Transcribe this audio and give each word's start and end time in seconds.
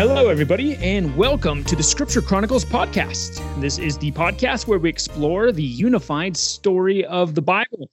Hello, 0.00 0.30
everybody, 0.30 0.76
and 0.76 1.14
welcome 1.14 1.62
to 1.64 1.76
the 1.76 1.82
Scripture 1.82 2.22
Chronicles 2.22 2.64
podcast. 2.64 3.38
This 3.60 3.76
is 3.76 3.98
the 3.98 4.10
podcast 4.12 4.66
where 4.66 4.78
we 4.78 4.88
explore 4.88 5.52
the 5.52 5.62
unified 5.62 6.38
story 6.38 7.04
of 7.04 7.34
the 7.34 7.42
Bible. 7.42 7.90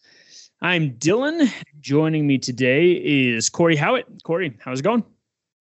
I'm 0.62 0.92
Dylan. 0.92 1.52
Joining 1.82 2.26
me 2.26 2.38
today 2.38 2.92
is 2.92 3.50
Cory 3.50 3.76
Howitt. 3.76 4.06
Cory, 4.24 4.58
how's 4.62 4.80
it 4.80 4.84
going? 4.84 5.04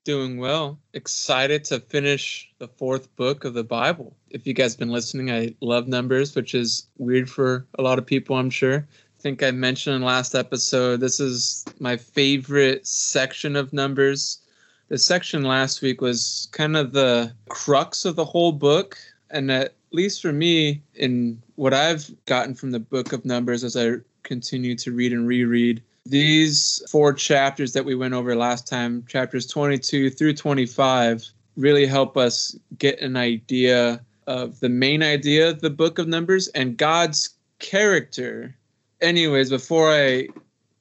Doing 0.04 0.38
well. 0.38 0.78
Excited 0.94 1.64
to 1.64 1.80
finish 1.80 2.48
the 2.60 2.68
fourth 2.68 3.12
book 3.16 3.44
of 3.44 3.54
the 3.54 3.64
Bible. 3.64 4.16
If 4.30 4.46
you 4.46 4.54
guys 4.54 4.74
have 4.74 4.78
been 4.78 4.92
listening, 4.92 5.32
I 5.32 5.52
love 5.60 5.88
numbers, 5.88 6.36
which 6.36 6.54
is 6.54 6.86
weird 6.96 7.28
for 7.28 7.66
a 7.76 7.82
lot 7.82 7.98
of 7.98 8.06
people, 8.06 8.36
I'm 8.36 8.50
sure. 8.50 8.86
I 8.88 9.20
think 9.20 9.42
I 9.42 9.50
mentioned 9.50 9.96
in 9.96 10.02
last 10.02 10.36
episode, 10.36 11.00
this 11.00 11.18
is 11.18 11.64
my 11.80 11.96
favorite 11.96 12.86
section 12.86 13.56
of 13.56 13.72
numbers 13.72 14.45
the 14.88 14.98
section 14.98 15.42
last 15.42 15.82
week 15.82 16.00
was 16.00 16.48
kind 16.52 16.76
of 16.76 16.92
the 16.92 17.32
crux 17.48 18.04
of 18.04 18.16
the 18.16 18.24
whole 18.24 18.52
book. 18.52 18.96
And 19.30 19.50
at 19.50 19.74
least 19.90 20.22
for 20.22 20.32
me, 20.32 20.82
in 20.94 21.42
what 21.56 21.74
I've 21.74 22.10
gotten 22.26 22.54
from 22.54 22.70
the 22.70 22.78
book 22.78 23.12
of 23.12 23.24
Numbers 23.24 23.64
as 23.64 23.76
I 23.76 23.96
continue 24.22 24.76
to 24.76 24.92
read 24.92 25.12
and 25.12 25.26
reread, 25.26 25.82
these 26.04 26.82
four 26.88 27.12
chapters 27.12 27.72
that 27.72 27.84
we 27.84 27.96
went 27.96 28.14
over 28.14 28.36
last 28.36 28.66
time, 28.66 29.04
chapters 29.08 29.46
22 29.46 30.10
through 30.10 30.34
25, 30.34 31.28
really 31.56 31.86
help 31.86 32.16
us 32.16 32.56
get 32.78 33.00
an 33.00 33.16
idea 33.16 34.00
of 34.28 34.60
the 34.60 34.68
main 34.68 35.02
idea 35.02 35.50
of 35.50 35.60
the 35.60 35.70
book 35.70 35.98
of 35.98 36.06
Numbers 36.06 36.48
and 36.48 36.76
God's 36.76 37.30
character. 37.58 38.54
Anyways, 39.00 39.50
before 39.50 39.90
I 39.90 40.28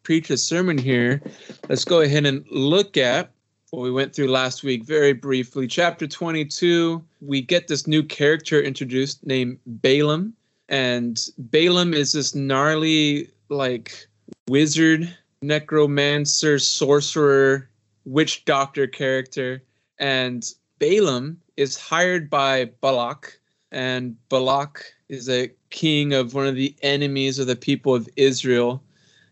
preach 0.04 0.30
a 0.30 0.38
sermon 0.38 0.78
here, 0.78 1.22
let's 1.70 1.86
go 1.86 2.02
ahead 2.02 2.26
and 2.26 2.46
look 2.52 2.98
at 2.98 3.32
what 3.76 3.84
we 3.84 3.92
went 3.92 4.16
through 4.16 4.30
last 4.30 4.64
week 4.64 4.86
very 4.86 5.12
briefly. 5.12 5.68
Chapter 5.68 6.08
22, 6.08 7.04
we 7.20 7.42
get 7.42 7.68
this 7.68 7.88
new 7.88 8.02
character 8.02 8.62
introduced 8.62 9.26
named 9.26 9.60
Balaam. 9.66 10.34
And 10.70 11.22
Balaam 11.38 11.94
is 11.94 12.14
this 12.14 12.34
gnarly, 12.34 13.30
like, 13.50 14.08
wizard, 14.48 15.14
necromancer, 15.42 16.58
sorcerer, 16.58 17.70
witch 18.06 18.46
doctor 18.46 18.88
character. 18.88 19.62
And 20.00 20.50
Balaam 20.80 21.42
is 21.58 21.78
hired 21.78 22.30
by 22.30 22.72
Balak. 22.80 23.38
And 23.74 24.16
Balak 24.30 24.86
is 25.10 25.28
a 25.28 25.52
king 25.70 26.14
of 26.14 26.34
one 26.34 26.48
of 26.48 26.56
the 26.56 26.74
enemies 26.82 27.40
of 27.40 27.48
the 27.48 27.58
people 27.58 27.94
of 27.94 28.08
Israel. 28.16 28.82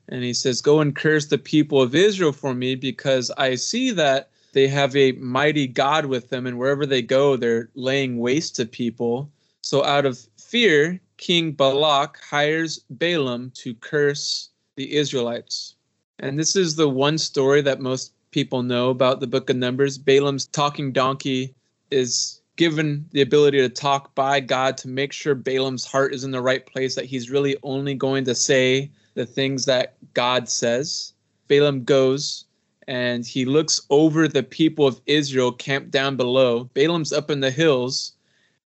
And 0.10 0.22
he 0.22 0.34
says, 0.34 0.60
Go 0.60 0.82
and 0.82 0.94
curse 0.94 1.28
the 1.28 1.38
people 1.38 1.82
of 1.82 1.96
Israel 1.96 2.34
for 2.34 2.54
me 2.54 2.76
because 2.76 3.32
I 3.38 3.56
see 3.56 3.92
that 3.92 4.32
they 4.54 4.68
have 4.68 4.96
a 4.96 5.12
mighty 5.14 5.68
God 5.68 6.06
with 6.06 6.30
them, 6.30 6.48
and 6.48 6.58
wherever 6.58 6.86
they 6.86 7.02
go, 7.02 7.36
they're 7.36 7.70
laying 7.76 8.18
waste 8.18 8.56
to 8.56 8.66
people. 8.66 9.30
So, 9.62 9.84
out 9.84 10.06
of 10.06 10.20
fear, 10.38 11.02
King 11.18 11.52
Balak 11.52 12.20
hires 12.22 12.80
Balaam 12.90 13.52
to 13.56 13.74
curse 13.76 14.50
the 14.76 14.96
Israelites. 14.96 15.76
And 16.20 16.38
this 16.38 16.56
is 16.56 16.76
the 16.76 16.90
one 16.90 17.18
story 17.18 17.62
that 17.62 17.82
most 17.82 18.14
people 18.32 18.64
know 18.64 18.90
about 18.90 19.20
the 19.20 19.28
book 19.28 19.50
of 19.50 19.56
Numbers. 19.56 19.98
Balaam's 19.98 20.48
talking 20.48 20.92
donkey 20.92 21.54
is 21.92 22.42
given 22.56 23.06
the 23.12 23.22
ability 23.22 23.58
to 23.60 23.70
talk 23.70 24.14
by 24.16 24.40
God 24.40 24.78
to 24.78 24.88
make 24.88 25.12
sure 25.12 25.34
Balaam's 25.34 25.86
heart 25.86 26.14
is 26.14 26.24
in 26.24 26.32
the 26.32 26.42
right 26.42 26.66
place, 26.66 26.96
that 26.96 27.06
he's 27.06 27.32
really 27.32 27.58
only 27.64 27.96
going 27.96 28.26
to 28.26 28.36
say 28.36 28.92
the 29.16 29.26
things 29.26 29.66
that 29.66 29.96
God 30.14 30.48
says. 30.50 31.14
Balaam 31.48 31.84
goes 31.84 32.46
and 32.88 33.26
he 33.26 33.46
looks 33.46 33.82
over 33.90 34.28
the 34.28 34.44
people 34.44 34.88
of 34.88 35.02
Israel 35.06 35.52
camped 35.52 35.92
down 35.92 36.18
below. 36.18 36.66
Balaam's 36.74 37.14
up 37.14 37.32
in 37.32 37.40
the 37.40 37.52
hills, 37.52 38.14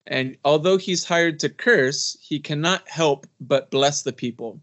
and 0.07 0.37
although 0.45 0.77
he's 0.77 1.05
hired 1.05 1.41
to 1.41 1.49
curse, 1.49 2.17
he 2.21 2.39
cannot 2.39 2.89
help 2.89 3.27
but 3.41 3.71
bless 3.71 4.03
the 4.03 4.13
people. 4.13 4.61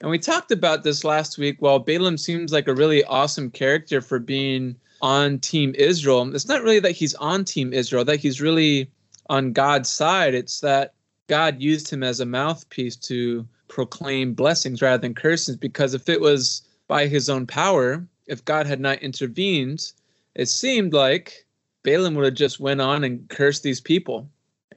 And 0.00 0.10
we 0.10 0.18
talked 0.18 0.50
about 0.50 0.82
this 0.82 1.04
last 1.04 1.36
week. 1.36 1.56
While 1.60 1.78
Balaam 1.78 2.16
seems 2.16 2.52
like 2.52 2.68
a 2.68 2.74
really 2.74 3.04
awesome 3.04 3.50
character 3.50 4.00
for 4.00 4.18
being 4.18 4.76
on 5.02 5.38
Team 5.38 5.74
Israel, 5.76 6.34
it's 6.34 6.48
not 6.48 6.62
really 6.62 6.80
that 6.80 6.92
he's 6.92 7.14
on 7.16 7.44
Team 7.44 7.72
Israel, 7.74 8.04
that 8.06 8.20
he's 8.20 8.40
really 8.40 8.90
on 9.28 9.52
God's 9.52 9.90
side. 9.90 10.34
It's 10.34 10.60
that 10.60 10.94
God 11.26 11.60
used 11.60 11.90
him 11.90 12.02
as 12.02 12.20
a 12.20 12.26
mouthpiece 12.26 12.96
to 12.96 13.46
proclaim 13.68 14.32
blessings 14.32 14.80
rather 14.82 15.00
than 15.00 15.14
curses, 15.14 15.56
because 15.56 15.92
if 15.94 16.08
it 16.08 16.20
was 16.20 16.62
by 16.88 17.06
his 17.06 17.28
own 17.28 17.46
power, 17.46 18.04
if 18.26 18.44
God 18.44 18.66
had 18.66 18.80
not 18.80 19.02
intervened, 19.02 19.92
it 20.34 20.48
seemed 20.48 20.92
like 20.92 21.46
Balaam 21.82 22.14
would 22.14 22.24
have 22.24 22.34
just 22.34 22.60
went 22.60 22.80
on 22.80 23.04
and 23.04 23.28
cursed 23.28 23.62
these 23.62 23.80
people. 23.80 24.28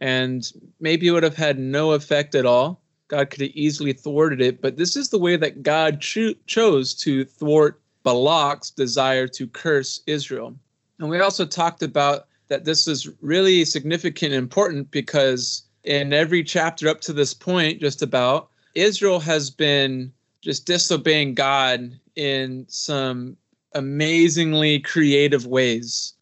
And 0.02 0.52
maybe 0.80 1.08
it 1.08 1.12
would 1.12 1.24
have 1.24 1.36
had 1.36 1.60
no 1.60 1.92
effect 1.92 2.36
at 2.36 2.46
all. 2.46 2.82
God 3.08 3.30
could 3.30 3.42
have 3.42 3.52
easily 3.52 3.94
thwarted 3.94 4.42
it, 4.42 4.62
but 4.62 4.78
this 4.78 4.96
is 4.96 5.10
the 5.10 5.20
way 5.20 5.36
that 5.36 5.62
God 5.62 6.02
cho- 6.02 6.34
chose 6.48 6.94
to 6.96 7.26
thwart 7.26 7.80
Balak's 8.04 8.72
desire 8.72 9.28
to 9.28 9.48
curse 9.48 10.02
Israel. 10.08 10.56
And 11.00 11.10
we 11.10 11.20
also 11.20 11.46
talked 11.46 11.84
about 11.84 12.28
that 12.48 12.66
this 12.66 12.88
is 12.88 13.10
really 13.22 13.66
significant 13.66 14.34
and 14.34 14.40
important 14.40 14.92
because 14.92 15.64
in 15.84 16.14
every 16.14 16.44
chapter 16.44 16.88
up 16.88 17.02
to 17.02 17.14
this 17.14 17.34
point, 17.34 17.82
just 17.82 18.02
about, 18.02 18.50
Israel 18.76 19.20
has 19.20 19.50
been 19.50 20.12
just 20.42 20.66
disobeying 20.66 21.34
God 21.34 22.00
in 22.16 22.66
some 22.68 23.38
amazingly 23.74 24.80
creative 24.80 25.46
ways. 25.46 26.14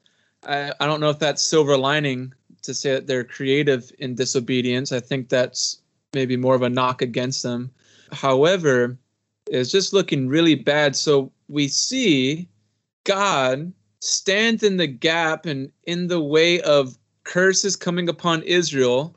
I, 0.47 0.73
I 0.79 0.85
don't 0.85 0.99
know 0.99 1.09
if 1.09 1.19
that's 1.19 1.41
silver 1.41 1.77
lining 1.77 2.33
to 2.63 2.73
say 2.73 2.93
that 2.93 3.07
they're 3.07 3.23
creative 3.23 3.91
in 3.99 4.15
disobedience. 4.15 4.91
I 4.91 4.99
think 4.99 5.29
that's 5.29 5.81
maybe 6.13 6.37
more 6.37 6.55
of 6.55 6.61
a 6.61 6.69
knock 6.69 7.01
against 7.01 7.43
them. 7.43 7.71
However, 8.11 8.97
it's 9.47 9.71
just 9.71 9.93
looking 9.93 10.27
really 10.27 10.55
bad. 10.55 10.95
So 10.95 11.31
we 11.47 11.67
see 11.67 12.47
God 13.03 13.71
stand 13.99 14.63
in 14.63 14.77
the 14.77 14.87
gap 14.87 15.45
and 15.45 15.71
in 15.85 16.07
the 16.07 16.21
way 16.21 16.61
of 16.61 16.97
curses 17.23 17.75
coming 17.75 18.09
upon 18.09 18.43
Israel. 18.43 19.15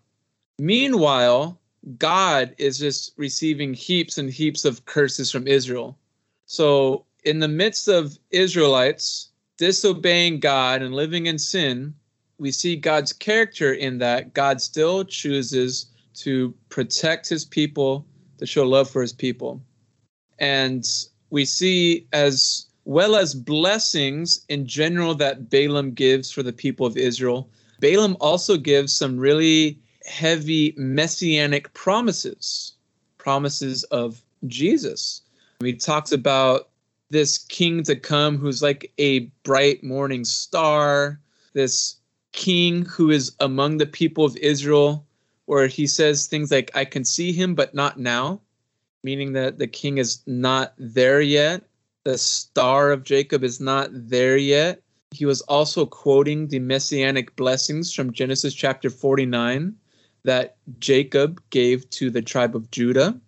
Meanwhile, 0.59 1.59
God 1.99 2.55
is 2.59 2.79
just 2.79 3.12
receiving 3.17 3.75
heaps 3.75 4.19
and 4.19 4.31
heaps 4.31 4.65
of 4.65 4.85
curses 4.87 5.31
from 5.31 5.47
Israel. 5.47 5.99
So 6.47 7.06
in 7.25 7.38
the 7.38 7.49
midst 7.49 7.88
of 7.88 8.19
Israelites 8.31 9.31
disobeying 9.56 10.41
God 10.41 10.82
and 10.82 10.94
living 10.94 11.27
in 11.27 11.38
sin, 11.38 11.94
we 12.38 12.50
see 12.50 12.77
God's 12.77 13.12
character 13.12 13.72
in 13.72 13.99
that 13.99 14.34
God 14.34 14.60
still 14.60 15.05
chooses 15.05 15.87
to 16.15 16.55
protect 16.69 17.28
his 17.28 17.44
people, 17.44 18.06
to 18.38 18.47
show 18.47 18.66
love 18.66 18.91
for 18.91 19.03
his 19.03 19.12
people. 19.12 19.62
And 20.38 20.84
we 21.31 21.44
see 21.44 22.06
as 22.12 22.66
well 22.84 23.16
as 23.16 23.34
blessings 23.34 24.44
in 24.49 24.66
general 24.66 25.15
that 25.15 25.49
Balaam 25.49 25.93
gives 25.93 26.31
for 26.31 26.43
the 26.43 26.53
people 26.53 26.87
of 26.87 26.97
Israel, 26.97 27.49
Balaam 27.81 28.16
also 28.21 28.56
gives 28.56 28.93
some 28.93 29.16
really 29.16 29.78
heavy 30.05 30.75
messianic 30.76 31.72
promises, 31.75 32.75
promises 33.19 33.84
of 33.84 34.22
Jesus. 34.47 35.22
He 35.61 35.75
talks 35.75 36.13
about 36.13 36.69
this 37.11 37.39
king 37.39 37.83
to 37.85 37.97
come 37.97 38.39
who's 38.39 38.63
like 38.63 38.93
a 38.99 39.21
bright 39.45 39.85
morning 39.85 40.25
star, 40.25 41.21
this 41.53 41.97
king 42.33 42.85
who 42.85 43.11
is 43.11 43.35
among 43.41 43.79
the 43.79 43.87
people 43.87 44.25
of 44.25 44.37
Israel, 44.39 45.07
where 45.47 45.67
he 45.67 45.87
says 45.87 46.27
things 46.27 46.51
like, 46.51 46.71
I 46.75 46.85
can 46.85 47.05
see 47.05 47.33
him, 47.33 47.55
but 47.55 47.75
not 47.75 47.99
now, 47.99 48.41
meaning 49.03 49.33
that 49.35 49.59
the 49.59 49.67
king 49.67 49.99
is 49.99 50.23
not 50.27 50.75
there 50.79 51.21
yet. 51.21 51.62
The 52.05 52.19
star 52.19 52.91
of 52.91 53.05
Jacob 53.05 53.45
is 53.45 53.61
not 53.61 53.89
there 53.93 54.37
yet. 54.37 54.83
He 55.12 55.27
was 55.27 55.43
also 55.43 55.87
quoting 55.87 56.49
the 56.49 56.59
messianic 56.59 57.37
blessings 57.37 57.95
from 57.95 58.12
Genesis 58.12 58.53
chapter 58.53 58.91
49 58.91 59.75
that 60.25 60.57
Jacob 60.81 61.41
gave 61.50 61.89
to 61.91 62.11
the 62.11 62.23
tribe 62.23 62.57
of 62.57 62.71
Judah. 62.71 63.21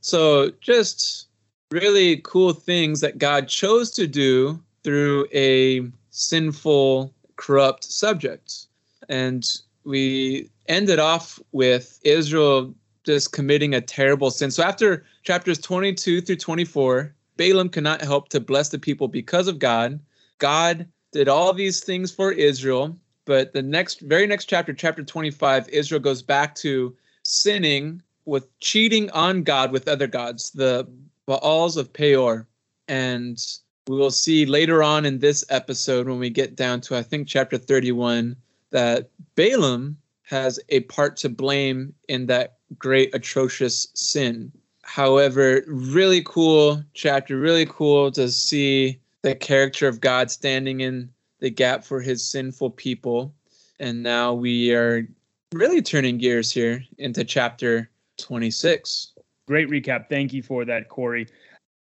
So 0.00 0.52
just 0.60 1.28
really 1.72 2.18
cool 2.18 2.52
things 2.52 3.00
that 3.00 3.18
God 3.18 3.48
chose 3.48 3.90
to 3.92 4.06
do 4.06 4.62
through 4.84 5.26
a 5.32 5.88
sinful, 6.10 7.12
corrupt 7.36 7.84
subject. 7.84 8.66
And 9.08 9.48
we 9.84 10.50
ended 10.68 10.98
off 10.98 11.40
with 11.52 11.98
Israel 12.04 12.74
just 13.04 13.32
committing 13.32 13.74
a 13.74 13.80
terrible 13.80 14.30
sin. 14.30 14.50
So 14.50 14.62
after 14.62 15.04
chapters 15.22 15.58
22 15.58 16.20
through 16.20 16.36
24, 16.36 17.14
Balaam 17.36 17.68
cannot 17.68 18.02
help 18.02 18.28
to 18.28 18.40
bless 18.40 18.68
the 18.68 18.78
people 18.78 19.08
because 19.08 19.48
of 19.48 19.58
God. 19.58 19.98
God 20.38 20.86
did 21.10 21.28
all 21.28 21.52
these 21.52 21.82
things 21.82 22.12
for 22.12 22.32
Israel, 22.32 22.96
but 23.24 23.52
the 23.52 23.62
next 23.62 24.00
very 24.00 24.26
next 24.26 24.44
chapter, 24.46 24.72
chapter 24.72 25.02
25, 25.02 25.68
Israel 25.70 26.00
goes 26.00 26.22
back 26.22 26.54
to 26.56 26.94
sinning 27.24 28.02
with 28.24 28.46
cheating 28.60 29.10
on 29.10 29.42
God 29.42 29.72
with 29.72 29.88
other 29.88 30.06
gods. 30.06 30.50
The 30.50 30.86
Baals 31.26 31.76
of 31.76 31.92
Peor. 31.92 32.46
And 32.88 33.38
We 33.88 33.96
will 33.96 34.10
see 34.10 34.46
later 34.46 34.82
on 34.82 35.04
in 35.04 35.18
this 35.18 35.44
episode 35.48 36.06
when 36.06 36.20
we 36.20 36.30
get 36.30 36.54
down 36.54 36.80
to, 36.82 36.96
I 36.96 37.02
think, 37.02 37.26
chapter 37.26 37.58
31, 37.58 38.36
that 38.70 39.10
Balaam 39.34 39.96
has 40.22 40.60
a 40.68 40.80
part 40.80 41.16
to 41.18 41.28
blame 41.28 41.92
in 42.08 42.26
that 42.26 42.58
great, 42.78 43.12
atrocious 43.14 43.88
sin. 43.94 44.52
However, 44.82 45.62
really 45.66 46.22
cool 46.24 46.82
chapter, 46.94 47.38
really 47.38 47.66
cool 47.66 48.12
to 48.12 48.30
see 48.30 49.00
the 49.22 49.34
character 49.34 49.88
of 49.88 50.00
God 50.00 50.30
standing 50.30 50.80
in 50.80 51.10
the 51.40 51.50
gap 51.50 51.84
for 51.84 52.00
his 52.00 52.24
sinful 52.24 52.70
people. 52.70 53.34
And 53.80 54.02
now 54.02 54.32
we 54.32 54.72
are 54.72 55.08
really 55.52 55.82
turning 55.82 56.18
gears 56.18 56.52
here 56.52 56.84
into 56.98 57.24
chapter 57.24 57.90
26. 58.18 59.11
Great 59.52 59.68
recap. 59.68 60.08
Thank 60.08 60.32
you 60.32 60.42
for 60.42 60.64
that, 60.64 60.88
Cory. 60.88 61.26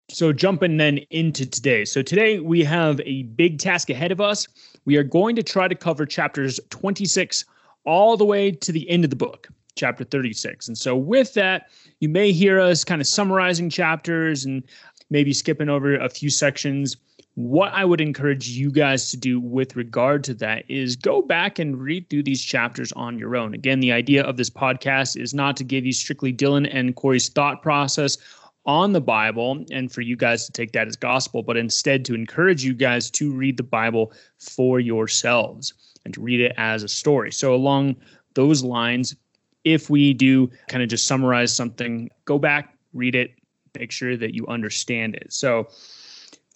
So, 0.09 0.31
jumping 0.31 0.77
then 0.77 0.99
into 1.09 1.45
today. 1.45 1.83
So, 1.83 2.01
today 2.01 2.39
we 2.39 2.63
have 2.63 3.01
a 3.01 3.23
big 3.23 3.59
task 3.59 3.89
ahead 3.89 4.13
of 4.13 4.21
us. 4.21 4.47
We 4.85 4.95
are 4.95 5.03
going 5.03 5.35
to 5.35 5.43
try 5.43 5.67
to 5.67 5.75
cover 5.75 6.05
chapters 6.05 6.61
26 6.69 7.43
all 7.83 8.15
the 8.15 8.23
way 8.23 8.51
to 8.51 8.71
the 8.71 8.89
end 8.89 9.03
of 9.03 9.09
the 9.09 9.17
book, 9.17 9.49
chapter 9.75 10.05
36. 10.05 10.69
And 10.69 10.77
so, 10.77 10.95
with 10.95 11.33
that, 11.33 11.69
you 11.99 12.07
may 12.07 12.31
hear 12.31 12.57
us 12.61 12.85
kind 12.85 13.01
of 13.01 13.07
summarizing 13.07 13.69
chapters 13.69 14.45
and 14.45 14.63
maybe 15.09 15.33
skipping 15.33 15.67
over 15.67 15.97
a 15.97 16.07
few 16.07 16.29
sections 16.29 16.95
what 17.37 17.71
I 17.71 17.85
would 17.85 18.01
encourage 18.01 18.47
you 18.47 18.71
guys 18.71 19.11
to 19.11 19.17
do 19.17 19.39
with 19.39 19.75
regard 19.75 20.23
to 20.23 20.33
that 20.33 20.63
is 20.67 20.95
go 20.95 21.21
back 21.21 21.59
and 21.59 21.79
read 21.79 22.09
through 22.09 22.23
these 22.23 22.41
chapters 22.41 22.91
on 22.93 23.19
your 23.19 23.35
own. 23.35 23.53
Again, 23.53 23.79
the 23.79 23.91
idea 23.91 24.23
of 24.23 24.37
this 24.37 24.49
podcast 24.49 25.15
is 25.15 25.35
not 25.35 25.55
to 25.57 25.63
give 25.63 25.85
you 25.85 25.91
strictly 25.91 26.33
Dylan 26.33 26.67
and 26.73 26.95
Cory's 26.95 27.29
thought 27.29 27.61
process 27.61 28.17
on 28.65 28.91
the 28.91 29.01
Bible 29.01 29.63
and 29.69 29.91
for 29.91 30.01
you 30.01 30.15
guys 30.15 30.47
to 30.47 30.51
take 30.51 30.71
that 30.71 30.87
as 30.87 30.95
gospel, 30.95 31.43
but 31.43 31.57
instead 31.57 32.03
to 32.05 32.15
encourage 32.15 32.63
you 32.63 32.73
guys 32.73 33.11
to 33.11 33.31
read 33.31 33.57
the 33.57 33.63
Bible 33.63 34.13
for 34.39 34.79
yourselves 34.79 35.75
and 36.05 36.15
to 36.15 36.21
read 36.21 36.41
it 36.41 36.55
as 36.57 36.81
a 36.81 36.87
story. 36.87 37.31
So, 37.31 37.53
along 37.53 37.97
those 38.33 38.63
lines, 38.63 39.15
if 39.63 39.91
we 39.91 40.11
do 40.11 40.49
kind 40.69 40.81
of 40.81 40.89
just 40.89 41.05
summarize 41.05 41.55
something, 41.55 42.09
go 42.25 42.39
back, 42.39 42.75
read 42.93 43.13
it, 43.13 43.35
make 43.77 43.91
sure 43.91 44.17
that 44.17 44.33
you 44.33 44.47
understand 44.47 45.13
it. 45.13 45.31
So, 45.31 45.67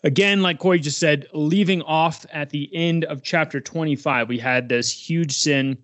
again, 0.04 0.42
like 0.42 0.60
Cory 0.60 0.80
just 0.80 1.00
said, 1.00 1.28
leaving 1.34 1.82
off 1.84 2.26
at 2.32 2.50
the 2.50 2.70
end 2.74 3.06
of 3.06 3.24
chapter 3.24 3.60
25, 3.60 4.30
we 4.30 4.38
had 4.38 4.70
this 4.70 4.92
huge 4.92 5.34
sin 5.34 5.78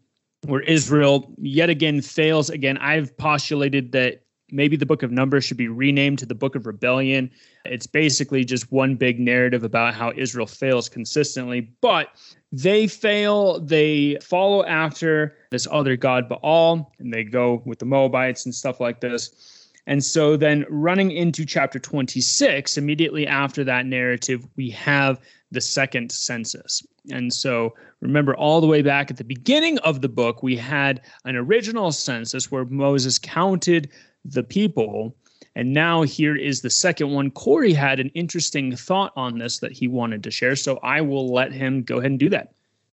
where 0.46 0.62
Israel 0.62 1.34
yet 1.38 1.70
again 1.70 2.02
fails. 2.02 2.50
Again, 2.50 2.78
I've 2.78 3.16
postulated 3.18 3.92
that 3.94 4.24
maybe 4.52 4.78
the 4.78 4.86
book 4.86 5.04
of 5.04 5.12
Numbers 5.12 5.44
should 5.44 5.58
be 5.58 5.68
renamed 5.68 6.20
to 6.20 6.26
the 6.26 6.36
book 6.36 6.56
of 6.56 6.66
rebellion. 6.66 7.30
It's 7.66 7.88
basically 7.88 8.46
just 8.46 8.72
one 8.72 8.96
big 8.96 9.20
narrative 9.20 9.64
about 9.64 9.94
how 9.94 10.14
Israel 10.16 10.48
fails 10.48 10.88
consistently, 10.88 11.70
but 11.82 12.10
they 12.52 12.88
fail. 12.88 13.60
They 13.60 14.18
follow 14.22 14.64
after 14.66 15.36
this 15.52 15.68
other 15.70 15.98
god 15.98 16.30
Baal, 16.30 16.94
and 17.00 17.14
they 17.14 17.24
go 17.24 17.62
with 17.66 17.80
the 17.80 17.86
Moabites 17.86 18.46
and 18.46 18.56
stuff 18.56 18.80
like 18.80 19.02
this. 19.02 19.57
And 19.88 20.04
so 20.04 20.36
then 20.36 20.66
running 20.70 21.12
into 21.12 21.46
chapter 21.46 21.80
26, 21.80 22.78
immediately 22.78 23.26
after 23.26 23.64
that 23.64 23.86
narrative, 23.86 24.46
we 24.58 24.70
have 24.72 25.20
the 25.50 25.62
second 25.62 26.12
census. 26.12 26.86
And 27.10 27.34
so 27.34 27.74
remember, 28.02 28.36
all 28.36 28.60
the 28.60 28.68
way 28.68 28.82
back 28.82 29.10
at 29.10 29.16
the 29.16 29.24
beginning 29.24 29.80
of 29.80 30.02
the 30.02 30.10
book, 30.10 30.44
we 30.44 30.58
had 30.58 31.02
an 31.24 31.38
original 31.38 31.94
census 31.94 32.52
where 32.52 32.66
Moses 32.66 33.18
counted 33.18 33.90
the 34.26 34.44
people. 34.44 35.16
And 35.56 35.74
now 35.74 36.02
here 36.04 36.36
is 36.36 36.62
the 36.62 36.70
second 36.70 37.12
one. 37.12 37.32
Cory 37.32 37.72
had 37.72 38.02
an 38.02 38.10
interesting 38.10 38.76
thought 38.76 39.14
on 39.16 39.38
this 39.38 39.60
that 39.60 39.72
he 39.72 39.88
wanted 39.88 40.22
to 40.24 40.32
share. 40.32 40.58
So 40.58 40.78
I 40.84 41.00
will 41.00 41.34
let 41.34 41.54
him 41.54 41.82
go 41.82 42.00
ahead 42.00 42.12
and 42.12 42.20
do 42.20 42.30
that. 42.30 42.52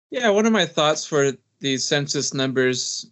Yeah, 0.10 0.30
one 0.32 0.48
of 0.48 0.52
my 0.52 0.66
thoughts 0.66 1.06
for 1.06 1.34
these 1.60 1.86
census 1.86 2.34
numbers, 2.34 3.06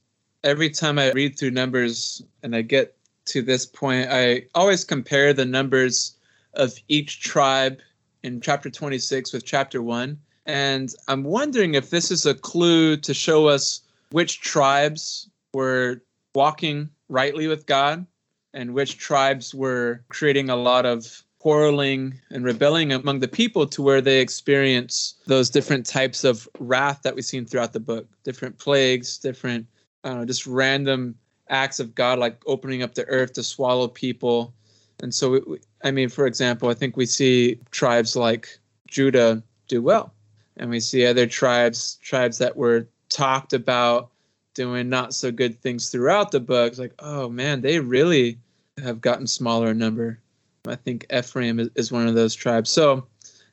every 0.44 0.72
time 0.72 0.98
I 0.98 1.12
read 1.12 1.38
through 1.38 1.52
numbers 1.52 2.24
and 2.42 2.56
I 2.56 2.64
get 2.64 2.97
to 3.28 3.42
this 3.42 3.66
point, 3.66 4.10
I 4.12 4.46
always 4.56 4.84
compare 4.84 5.34
the 5.34 5.46
numbers 5.46 6.16
of 6.54 6.74
each 6.88 7.22
tribe 7.22 7.80
in 8.24 8.42
chapter 8.42 8.70
26 8.70 9.34
with 9.34 9.46
chapter 9.46 9.82
1. 9.82 10.18
And 10.46 10.94
I'm 11.08 11.24
wondering 11.24 11.76
if 11.76 11.90
this 11.90 12.10
is 12.10 12.26
a 12.26 12.34
clue 12.34 12.98
to 12.98 13.14
show 13.14 13.48
us 13.48 13.82
which 14.12 14.42
tribes 14.42 15.30
were 15.54 16.02
walking 16.34 16.90
rightly 17.10 17.48
with 17.48 17.66
God 17.66 18.06
and 18.54 18.74
which 18.74 18.98
tribes 18.98 19.54
were 19.54 20.04
creating 20.10 20.50
a 20.50 20.56
lot 20.56 20.86
of 20.86 21.24
quarreling 21.40 22.20
and 22.32 22.44
rebelling 22.44 22.92
among 22.92 23.20
the 23.20 23.28
people 23.28 23.68
to 23.68 23.82
where 23.82 24.02
they 24.02 24.20
experience 24.20 25.16
those 25.28 25.50
different 25.50 25.86
types 25.86 26.24
of 26.24 26.48
wrath 26.60 27.02
that 27.04 27.16
we've 27.16 27.24
seen 27.24 27.46
throughout 27.46 27.74
the 27.74 27.80
book 27.80 28.08
different 28.24 28.58
plagues 28.58 29.18
different 29.18 29.66
I 30.04 30.10
don't 30.10 30.20
know, 30.20 30.26
just 30.26 30.48
random 30.48 31.16
acts 31.50 31.80
of 31.80 31.96
God, 31.96 32.20
like 32.20 32.42
opening 32.46 32.84
up 32.84 32.96
the 32.96 33.06
earth 33.06 33.34
to 33.34 33.44
swallow 33.44 33.88
people. 33.88 34.54
And 35.02 35.14
so, 35.14 35.58
I 35.84 35.92
mean, 35.92 36.10
for 36.10 36.26
example, 36.26 36.70
I 36.70 36.74
think 36.74 36.98
we 36.98 37.06
see 37.06 37.60
tribes 37.72 38.16
like 38.16 38.58
Judah 38.88 39.44
do 39.68 39.82
well, 39.82 40.14
and 40.58 40.70
we 40.70 40.80
see 40.80 41.06
other 41.06 41.28
tribes, 41.28 42.00
tribes 42.02 42.38
that 42.40 42.56
were 42.56 42.88
talked 43.10 43.54
about 43.54 44.10
doing 44.54 44.90
not 44.90 45.14
so 45.14 45.32
good 45.32 45.62
things 45.62 45.90
throughout 45.90 46.32
the 46.32 46.40
book. 46.40 46.70
It's 46.72 46.80
like, 46.80 46.96
oh 47.00 47.30
man, 47.30 47.62
they 47.62 47.80
really 47.80 48.40
have 48.84 49.02
gotten 49.02 49.28
smaller 49.28 49.72
in 49.72 49.78
number. 49.78 50.20
I 50.68 50.76
think 50.76 51.06
Ephraim 51.14 51.70
is 51.76 51.92
one 51.92 52.08
of 52.08 52.16
those 52.16 52.34
tribes. 52.36 52.70
So 52.70 53.06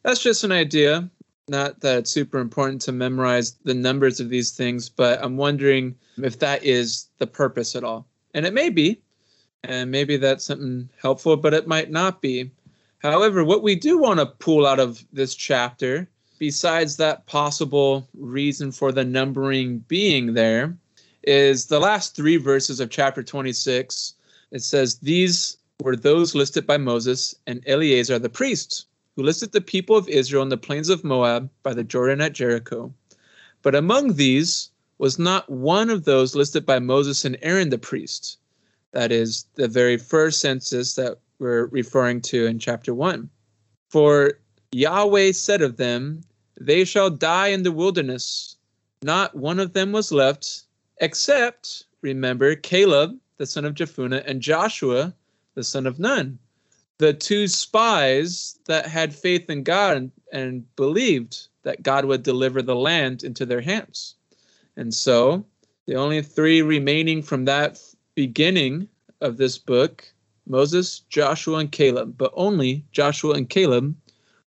that's 0.02 0.22
just 0.22 0.44
an 0.44 0.52
idea. 0.52 1.08
Not 1.46 1.80
that 1.80 1.98
it's 1.98 2.10
super 2.10 2.38
important 2.38 2.80
to 2.82 2.92
memorize 2.92 3.52
the 3.64 3.74
numbers 3.74 4.18
of 4.18 4.30
these 4.30 4.52
things, 4.52 4.88
but 4.88 5.22
I'm 5.22 5.36
wondering 5.36 5.94
if 6.16 6.38
that 6.38 6.64
is 6.64 7.08
the 7.18 7.26
purpose 7.26 7.76
at 7.76 7.84
all. 7.84 8.06
And 8.32 8.46
it 8.46 8.54
may 8.54 8.70
be, 8.70 9.02
and 9.62 9.90
maybe 9.90 10.16
that's 10.16 10.44
something 10.44 10.88
helpful, 11.00 11.36
but 11.36 11.52
it 11.52 11.68
might 11.68 11.90
not 11.90 12.22
be. 12.22 12.50
However, 12.98 13.44
what 13.44 13.62
we 13.62 13.74
do 13.74 13.98
want 13.98 14.20
to 14.20 14.26
pull 14.26 14.66
out 14.66 14.80
of 14.80 15.04
this 15.12 15.34
chapter, 15.34 16.08
besides 16.38 16.96
that 16.96 17.26
possible 17.26 18.08
reason 18.14 18.72
for 18.72 18.90
the 18.90 19.04
numbering 19.04 19.80
being 19.80 20.32
there, 20.32 20.74
is 21.24 21.66
the 21.66 21.80
last 21.80 22.16
three 22.16 22.38
verses 22.38 22.80
of 22.80 22.88
chapter 22.88 23.22
26. 23.22 24.14
It 24.50 24.62
says, 24.62 24.96
These 24.96 25.58
were 25.82 25.96
those 25.96 26.34
listed 26.34 26.66
by 26.66 26.78
Moses 26.78 27.34
and 27.46 27.62
Eleazar 27.66 28.18
the 28.18 28.30
priest 28.30 28.86
who 29.16 29.22
listed 29.22 29.52
the 29.52 29.60
people 29.60 29.96
of 29.96 30.08
Israel 30.08 30.42
in 30.42 30.48
the 30.48 30.56
plains 30.56 30.88
of 30.88 31.04
Moab 31.04 31.48
by 31.62 31.72
the 31.72 31.84
Jordan 31.84 32.20
at 32.20 32.32
Jericho. 32.32 32.92
But 33.62 33.74
among 33.74 34.14
these 34.14 34.70
was 34.98 35.18
not 35.18 35.48
one 35.48 35.90
of 35.90 36.04
those 36.04 36.34
listed 36.34 36.66
by 36.66 36.78
Moses 36.78 37.24
and 37.24 37.38
Aaron 37.42 37.70
the 37.70 37.78
priest. 37.78 38.38
That 38.92 39.12
is 39.12 39.46
the 39.54 39.68
very 39.68 39.96
first 39.96 40.40
census 40.40 40.94
that 40.94 41.18
we're 41.38 41.66
referring 41.66 42.20
to 42.22 42.46
in 42.46 42.58
chapter 42.58 42.94
1. 42.94 43.28
For 43.88 44.38
Yahweh 44.72 45.32
said 45.32 45.62
of 45.62 45.76
them, 45.76 46.22
They 46.60 46.84
shall 46.84 47.10
die 47.10 47.48
in 47.48 47.62
the 47.62 47.72
wilderness. 47.72 48.56
Not 49.02 49.34
one 49.34 49.60
of 49.60 49.72
them 49.72 49.92
was 49.92 50.12
left, 50.12 50.62
except, 50.98 51.84
remember, 52.02 52.54
Caleb, 52.54 53.18
the 53.36 53.46
son 53.46 53.64
of 53.64 53.74
Jephunneh, 53.74 54.24
and 54.26 54.40
Joshua, 54.40 55.14
the 55.54 55.64
son 55.64 55.86
of 55.86 55.98
Nun 55.98 56.38
the 56.98 57.12
two 57.12 57.48
spies 57.48 58.58
that 58.66 58.86
had 58.86 59.14
faith 59.14 59.50
in 59.50 59.62
God 59.62 59.96
and, 59.96 60.12
and 60.32 60.76
believed 60.76 61.48
that 61.62 61.82
God 61.82 62.04
would 62.04 62.22
deliver 62.22 62.62
the 62.62 62.76
land 62.76 63.24
into 63.24 63.44
their 63.44 63.60
hands. 63.60 64.14
And 64.76 64.92
so 64.92 65.44
the 65.86 65.96
only 65.96 66.22
three 66.22 66.62
remaining 66.62 67.22
from 67.22 67.44
that 67.46 67.80
beginning 68.14 68.88
of 69.20 69.36
this 69.36 69.58
book 69.58 70.04
Moses, 70.46 71.00
Joshua, 71.08 71.58
and 71.58 71.72
Caleb, 71.72 72.18
but 72.18 72.32
only 72.34 72.84
Joshua 72.92 73.34
and 73.34 73.48
Caleb 73.48 73.96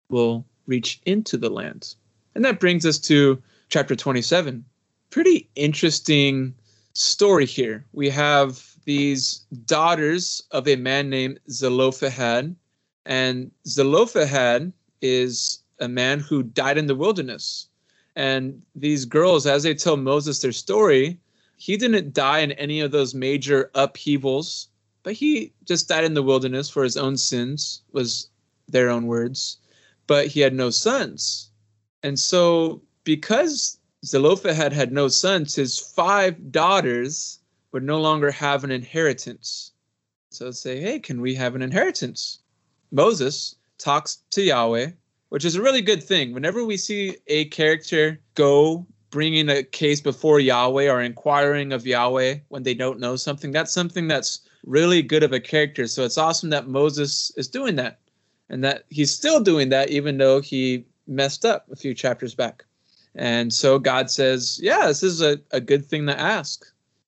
will 0.09 0.45
reach 0.67 1.01
into 1.05 1.37
the 1.37 1.49
land. 1.49 1.95
And 2.35 2.45
that 2.45 2.59
brings 2.59 2.85
us 2.85 2.99
to 2.99 3.41
chapter 3.69 3.95
27. 3.95 4.63
Pretty 5.09 5.49
interesting 5.55 6.53
story 6.93 7.47
here. 7.47 7.83
We 7.93 8.09
have 8.09 8.66
these 8.88 9.46
daughters 9.65 10.41
of 10.51 10.65
a 10.65 10.77
man 10.77 11.10
named 11.10 11.41
Zelophehad. 11.50 12.56
And 13.06 13.51
Zelophehad 13.67 14.72
is 15.01 15.60
a 15.82 15.89
man 15.89 16.22
who 16.22 16.41
died 16.41 16.77
in 16.77 16.88
the 16.88 16.96
wilderness. 16.96 17.67
And 18.15 18.62
these 18.75 19.03
girls, 19.03 19.46
as 19.46 19.63
they 19.63 19.74
tell 19.75 19.98
Moses 19.98 20.39
their 20.39 20.53
story, 20.53 21.20
he 21.58 21.75
didn't 21.75 22.13
die 22.13 22.39
in 22.39 22.53
any 22.53 22.79
of 22.79 22.91
those 22.91 23.13
major 23.13 23.70
upheavals, 23.75 24.70
but 25.03 25.13
he 25.13 25.51
just 25.65 25.89
died 25.89 26.06
in 26.06 26.13
the 26.13 26.24
wilderness 26.24 26.70
for 26.70 26.84
his 26.86 26.96
own 26.96 27.17
sins, 27.17 27.82
was 27.91 28.29
their 28.70 28.89
own 28.89 29.06
words. 29.06 29.58
But 30.08 30.27
he 30.27 30.39
had 30.39 30.53
no 30.53 30.70
sons. 30.70 31.51
And 32.03 32.17
so, 32.17 32.82
because 33.03 33.79
Zelophehad 34.06 34.72
had 34.72 34.94
no 34.94 35.10
sons, 35.10 35.56
his 35.56 35.77
five 35.77 36.53
daughters 36.53 37.39
would 37.71 37.83
no 37.83 38.00
longer 38.00 38.31
have 38.31 38.63
an 38.63 38.71
inheritance. 38.71 39.71
So 40.29 40.51
say, 40.51 40.79
hey, 40.79 41.00
can 41.00 41.21
we 41.21 41.36
have 41.36 41.55
an 41.55 41.62
inheritance? 41.62 42.39
Moses 42.91 43.55
talks 43.77 44.24
to 44.31 44.41
Yahweh, 44.41 44.91
which 45.29 45.45
is 45.45 45.55
a 45.55 45.62
really 45.62 45.81
good 45.81 46.03
thing. 46.03 46.33
Whenever 46.33 46.63
we 46.63 46.77
see 46.77 47.17
a 47.27 47.45
character 47.45 48.19
go 48.36 48.86
bringing 49.09 49.50
a 49.50 49.63
case 49.63 50.01
before 50.01 50.39
Yahweh 50.39 50.89
or 50.89 51.01
inquiring 51.01 51.71
of 51.71 51.88
Yahweh 51.88 52.39
when 52.50 52.63
they 52.63 52.74
don't 52.74 53.00
know 53.00 53.15
something, 53.15 53.51
that's 53.51 53.74
something 53.74 54.07
that's 54.07 54.41
really 54.65 55.01
good 55.01 55.24
of 55.24 55.33
a 55.33 55.39
character. 55.39 55.88
So 55.88 56.03
it's 56.03 56.17
awesome 56.17 56.50
that 56.50 56.67
Moses 56.67 57.31
is 57.38 57.47
doing 57.47 57.75
that 57.77 58.00
and 58.50 58.63
that 58.63 58.83
he's 58.89 59.12
still 59.12 59.41
doing 59.41 59.69
that 59.69 59.89
even 59.89 60.17
though 60.17 60.41
he 60.41 60.86
messed 61.07 61.45
up 61.45 61.65
a 61.71 61.75
few 61.75 61.93
chapters 61.93 62.36
back. 62.36 62.65
And 63.15 63.53
so 63.53 63.79
God 63.79 64.12
says, 64.12 64.59
Yeah, 64.62 64.88
this 64.88 65.03
is 65.03 65.21
a, 65.21 65.39
a 65.51 65.59
good 65.59 65.86
thing 65.86 66.05
to 66.07 66.19
ask. 66.19 66.65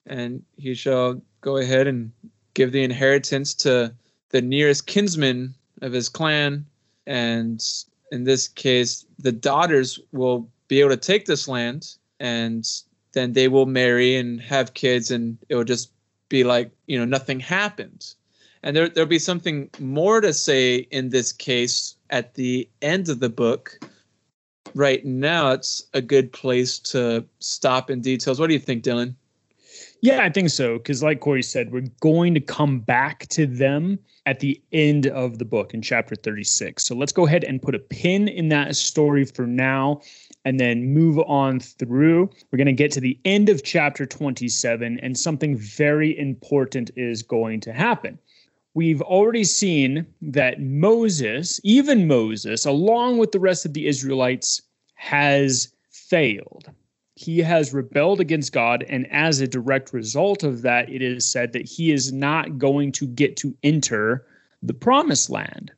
And 0.09 0.43
he 0.57 0.73
shall 0.73 1.21
go 1.41 1.57
ahead 1.57 1.87
and 1.87 2.11
give 2.53 2.71
the 2.71 2.83
inheritance 2.83 3.53
to 3.53 3.93
the 4.29 4.41
nearest 4.41 4.87
kinsman 4.87 5.55
of 5.81 5.93
his 5.93 6.09
clan. 6.09 6.65
And 7.07 7.63
in 8.11 8.23
this 8.23 8.47
case, 8.47 9.05
the 9.17 9.31
daughters 9.31 9.99
will 10.11 10.49
be 10.67 10.79
able 10.79 10.89
to 10.89 10.97
take 10.97 11.25
this 11.25 11.47
land 11.47 11.95
and 12.19 12.67
then 13.13 13.33
they 13.33 13.47
will 13.47 13.65
marry 13.65 14.15
and 14.15 14.41
have 14.41 14.73
kids 14.73 15.11
and 15.11 15.37
it 15.49 15.55
will 15.55 15.63
just 15.63 15.91
be 16.29 16.43
like, 16.43 16.71
you 16.85 16.97
know, 16.97 17.05
nothing 17.05 17.39
happened. 17.39 18.13
And 18.61 18.75
there, 18.75 18.89
there'll 18.89 19.07
be 19.07 19.19
something 19.19 19.69
more 19.79 20.21
to 20.21 20.33
say 20.33 20.87
in 20.91 21.09
this 21.09 21.31
case 21.31 21.95
at 22.09 22.35
the 22.35 22.69
end 22.81 23.09
of 23.09 23.19
the 23.19 23.29
book. 23.29 23.79
Right 24.75 25.03
now, 25.03 25.51
it's 25.51 25.87
a 25.93 26.01
good 26.01 26.31
place 26.31 26.77
to 26.79 27.25
stop 27.39 27.89
in 27.89 28.01
details. 28.01 28.39
What 28.39 28.47
do 28.47 28.53
you 28.53 28.59
think, 28.59 28.83
Dylan? 28.83 29.15
Yeah, 30.01 30.23
I 30.23 30.29
think 30.29 30.49
so. 30.49 30.77
Because, 30.77 31.03
like 31.03 31.19
Cory 31.19 31.43
said, 31.43 31.71
we're 31.71 31.87
going 31.99 32.33
to 32.33 32.39
come 32.39 32.79
back 32.79 33.27
to 33.29 33.45
them 33.45 33.99
at 34.25 34.39
the 34.39 34.61
end 34.71 35.07
of 35.07 35.39
the 35.39 35.45
book 35.45 35.73
in 35.73 35.81
chapter 35.81 36.15
36. 36.15 36.85
So 36.85 36.95
let's 36.95 37.11
go 37.11 37.25
ahead 37.25 37.43
and 37.43 37.61
put 37.61 37.75
a 37.75 37.79
pin 37.79 38.27
in 38.27 38.49
that 38.49 38.75
story 38.75 39.25
for 39.25 39.45
now 39.45 40.01
and 40.45 40.59
then 40.59 40.93
move 40.93 41.19
on 41.27 41.59
through. 41.59 42.29
We're 42.51 42.57
going 42.57 42.67
to 42.67 42.73
get 42.73 42.91
to 42.93 43.01
the 43.01 43.19
end 43.25 43.49
of 43.49 43.63
chapter 43.63 44.05
27, 44.05 44.99
and 45.01 45.17
something 45.17 45.57
very 45.57 46.17
important 46.17 46.91
is 46.95 47.21
going 47.23 47.59
to 47.61 47.73
happen 47.73 48.19
we've 48.73 49.01
already 49.01 49.43
seen 49.43 50.05
that 50.21 50.61
Moses, 50.61 51.59
even 51.63 52.07
Moses, 52.07 52.65
along 52.65 53.17
with 53.17 53.31
the 53.31 53.39
rest 53.39 53.65
of 53.65 53.73
the 53.73 53.87
Israelites, 53.87 54.61
has 54.95 55.73
failed. 55.91 56.69
He 57.19 57.39
has 57.39 57.73
rebelled 57.73 58.21
against 58.21 58.53
God, 58.53 58.85
and 58.87 59.05
as 59.11 59.41
a 59.41 59.47
direct 59.47 59.91
result 59.91 60.41
of 60.41 60.61
that, 60.61 60.89
it 60.89 61.01
is 61.01 61.29
said 61.29 61.51
that 61.51 61.65
he 61.65 61.91
is 61.91 62.13
not 62.13 62.57
going 62.57 62.93
to 62.93 63.05
get 63.07 63.35
to 63.37 63.53
enter 63.61 64.25
the 64.63 64.73
promised 64.73 65.29
land. 65.29 65.69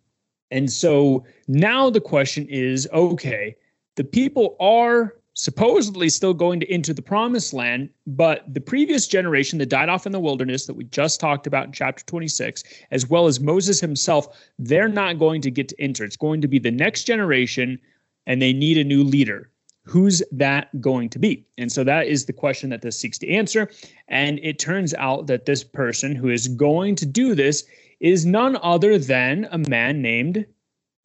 And 0.52 0.72
so 0.72 1.26
now 1.48 1.90
the 1.90 2.00
question 2.00 2.46
is 2.48 2.88
okay, 2.94 3.56
the 3.96 4.04
people 4.04 4.56
are 4.60 5.16
supposedly 5.34 6.10
still 6.10 6.36
going 6.36 6.60
to 6.60 6.72
enter 6.72 6.94
the 6.94 7.02
promised 7.02 7.56
land, 7.56 7.90
but 8.06 8.44
the 8.54 8.62
previous 8.62 9.08
generation 9.08 9.58
that 9.58 9.70
died 9.70 9.90
off 9.90 10.06
in 10.06 10.12
the 10.12 10.20
wilderness 10.20 10.68
that 10.68 10.76
we 10.76 10.84
just 10.84 11.20
talked 11.20 11.48
about 11.48 11.66
in 11.66 11.72
chapter 11.72 12.06
26, 12.06 12.64
as 12.92 13.10
well 13.10 13.26
as 13.26 13.40
Moses 13.40 13.80
himself, 13.80 14.28
they're 14.60 14.88
not 14.88 15.18
going 15.18 15.42
to 15.42 15.50
get 15.50 15.70
to 15.70 15.82
enter. 15.82 16.04
It's 16.04 16.18
going 16.18 16.42
to 16.42 16.48
be 16.48 16.60
the 16.60 16.70
next 16.70 17.06
generation, 17.06 17.80
and 18.28 18.40
they 18.40 18.54
need 18.54 18.78
a 18.78 18.84
new 18.84 19.04
leader. 19.04 19.50
Who's 19.92 20.24
that 20.32 20.80
going 20.80 21.10
to 21.10 21.20
be? 21.20 21.46
And 21.58 21.70
so 21.70 21.84
that 21.84 22.08
is 22.08 22.26
the 22.26 22.32
question 22.32 22.70
that 22.70 22.82
this 22.82 22.98
seeks 22.98 23.18
to 23.18 23.30
answer. 23.30 23.70
And 24.08 24.40
it 24.42 24.58
turns 24.58 24.94
out 24.94 25.28
that 25.28 25.46
this 25.46 25.66
person 25.66 26.16
who 26.16 26.30
is 26.30 26.48
going 26.48 26.96
to 26.96 27.06
do 27.06 27.36
this 27.36 27.66
is 28.00 28.26
none 28.26 28.58
other 28.64 28.98
than 28.98 29.50
a 29.52 29.58
man 29.58 30.02
named 30.02 30.46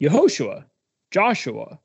Yehoshua, 0.01 0.67
Joshua. 1.11 1.81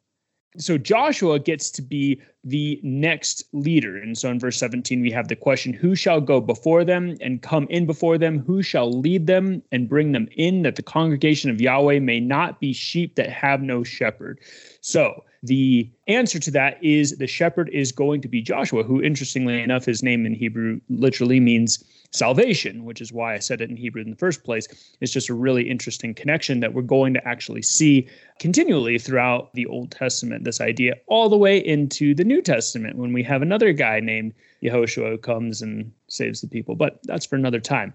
So 0.57 0.77
Joshua 0.77 1.39
gets 1.39 1.71
to 1.71 1.81
be 1.81 2.21
the 2.43 2.79
next 2.83 3.45
leader. 3.51 3.97
And 3.97 4.15
so 4.15 4.29
in 4.29 4.39
verse 4.39 4.57
17, 4.57 5.01
we 5.01 5.09
have 5.09 5.27
the 5.27 5.35
question 5.35 5.73
Who 5.73 5.95
shall 5.95 6.21
go 6.21 6.39
before 6.39 6.85
them 6.85 7.17
and 7.19 7.41
come 7.41 7.65
in 7.71 7.87
before 7.87 8.19
them? 8.19 8.37
Who 8.45 8.61
shall 8.61 8.91
lead 8.91 9.25
them 9.25 9.63
and 9.71 9.89
bring 9.89 10.11
them 10.11 10.27
in, 10.33 10.61
that 10.61 10.75
the 10.75 10.83
congregation 10.83 11.49
of 11.49 11.61
Yahweh 11.61 11.97
may 11.97 12.19
not 12.19 12.59
be 12.59 12.73
sheep 12.73 13.15
that 13.15 13.31
have 13.31 13.63
no 13.63 13.83
shepherd? 13.83 14.39
So 14.81 15.23
the 15.43 15.89
answer 16.07 16.39
to 16.39 16.51
that 16.51 16.83
is 16.83 17.17
the 17.17 17.27
shepherd 17.27 17.69
is 17.73 17.91
going 17.91 18.21
to 18.21 18.27
be 18.27 18.41
Joshua, 18.41 18.83
who, 18.83 19.01
interestingly 19.01 19.61
enough, 19.61 19.85
his 19.85 20.03
name 20.03 20.25
in 20.25 20.35
Hebrew 20.35 20.79
literally 20.89 21.39
means 21.39 21.83
salvation, 22.11 22.85
which 22.85 23.01
is 23.01 23.11
why 23.11 23.33
I 23.33 23.39
said 23.39 23.61
it 23.61 23.69
in 23.69 23.75
Hebrew 23.77 24.01
in 24.01 24.11
the 24.11 24.17
first 24.17 24.43
place. 24.43 24.67
It's 24.99 25.11
just 25.11 25.29
a 25.29 25.33
really 25.33 25.69
interesting 25.69 26.13
connection 26.13 26.59
that 26.59 26.73
we're 26.73 26.83
going 26.83 27.13
to 27.15 27.27
actually 27.27 27.63
see 27.63 28.07
continually 28.39 28.99
throughout 28.99 29.53
the 29.53 29.65
Old 29.65 29.91
Testament, 29.91 30.43
this 30.43 30.61
idea 30.61 30.95
all 31.07 31.29
the 31.29 31.37
way 31.37 31.57
into 31.57 32.13
the 32.13 32.25
New 32.25 32.41
Testament 32.41 32.97
when 32.97 33.13
we 33.13 33.23
have 33.23 33.41
another 33.41 33.73
guy 33.73 33.99
named 33.99 34.33
Yehoshua 34.61 35.09
who 35.09 35.17
comes 35.17 35.61
and 35.61 35.91
saves 36.07 36.41
the 36.41 36.47
people. 36.47 36.75
But 36.75 36.99
that's 37.03 37.25
for 37.25 37.35
another 37.35 37.59
time. 37.59 37.93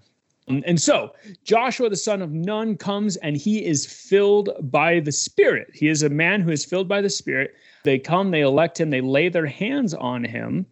And 0.49 0.81
so 0.81 1.13
Joshua, 1.45 1.89
the 1.89 1.97
son 1.97 2.23
of 2.23 2.33
Nun, 2.33 2.77
comes 2.77 3.17
and 3.17 3.37
he 3.37 3.65
is 3.65 3.85
filled 3.85 4.51
by 4.61 5.01
the 5.01 5.11
Spirit. 5.11 5.69
He 5.75 5.89
is 5.89 6.03
a 6.03 6.09
man 6.09 6.41
who 6.41 6.51
is 6.51 6.65
filled 6.65 6.89
by 6.89 7.01
the 7.01 7.11
Spirit. 7.11 7.55
They 7.83 7.99
come, 7.99 8.31
they 8.31 8.43
elect 8.43 8.79
him, 8.79 8.91
they 8.91 9.01
lay 9.01 9.29
their 9.29 9.47
hands 9.47 9.93
on 9.95 10.23
him, 10.25 10.67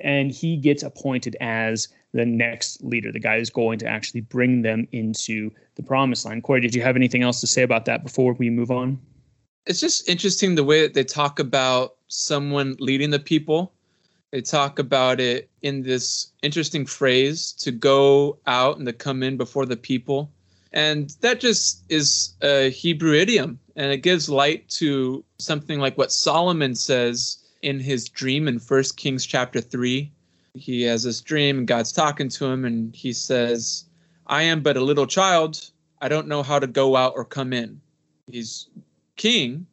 and 0.00 0.32
he 0.32 0.56
gets 0.56 0.82
appointed 0.82 1.36
as 1.40 1.88
the 2.12 2.26
next 2.26 2.82
leader, 2.82 3.12
the 3.12 3.20
guy 3.20 3.38
who's 3.38 3.50
going 3.50 3.78
to 3.78 3.86
actually 3.86 4.22
bring 4.22 4.62
them 4.62 4.88
into 4.90 5.50
the 5.76 5.82
promised 5.82 6.26
land. 6.26 6.42
Cory, 6.42 6.60
did 6.60 6.74
you 6.74 6.82
have 6.82 6.96
anything 6.96 7.22
else 7.22 7.40
to 7.40 7.46
say 7.46 7.62
about 7.62 7.84
that 7.84 8.02
before 8.02 8.32
we 8.32 8.50
move 8.50 8.70
on? 8.70 8.98
It's 9.66 9.80
just 9.80 10.08
interesting 10.08 10.56
the 10.56 10.64
way 10.64 10.82
that 10.82 10.94
they 10.94 11.04
talk 11.04 11.38
about 11.38 11.96
someone 12.08 12.76
leading 12.80 13.10
the 13.10 13.20
people. 13.20 13.72
They 14.30 14.40
talk 14.40 14.78
about 14.78 15.20
it 15.20 15.50
in 15.62 15.82
this 15.82 16.32
interesting 16.42 16.86
phrase 16.86 17.52
to 17.54 17.72
go 17.72 18.38
out 18.46 18.76
and 18.76 18.86
to 18.86 18.92
come 18.92 19.22
in 19.22 19.36
before 19.36 19.66
the 19.66 19.76
people. 19.76 20.30
And 20.72 21.10
that 21.20 21.40
just 21.40 21.84
is 21.88 22.34
a 22.42 22.70
Hebrew 22.70 23.14
idiom. 23.14 23.58
And 23.74 23.90
it 23.92 23.98
gives 23.98 24.28
light 24.28 24.68
to 24.70 25.24
something 25.38 25.80
like 25.80 25.98
what 25.98 26.12
Solomon 26.12 26.74
says 26.74 27.38
in 27.62 27.80
his 27.80 28.08
dream 28.08 28.46
in 28.46 28.58
First 28.58 28.96
Kings 28.96 29.26
chapter 29.26 29.60
3 29.60 30.12
he 30.54 30.82
has 30.82 31.02
this 31.02 31.20
dream 31.20 31.58
and 31.58 31.66
God's 31.66 31.92
talking 31.92 32.28
to 32.30 32.46
him 32.46 32.64
and 32.64 32.94
he 32.94 33.12
says, 33.12 33.84
I 34.26 34.42
am 34.42 34.62
but 34.62 34.76
a 34.76 34.80
little 34.80 35.06
child. 35.06 35.70
I 36.00 36.08
don't 36.08 36.28
know 36.28 36.42
how 36.42 36.58
to 36.58 36.66
go 36.66 36.96
out 36.96 37.14
or 37.16 37.24
come 37.24 37.52
in. 37.52 37.80
He's 38.26 38.68
king. 39.16 39.66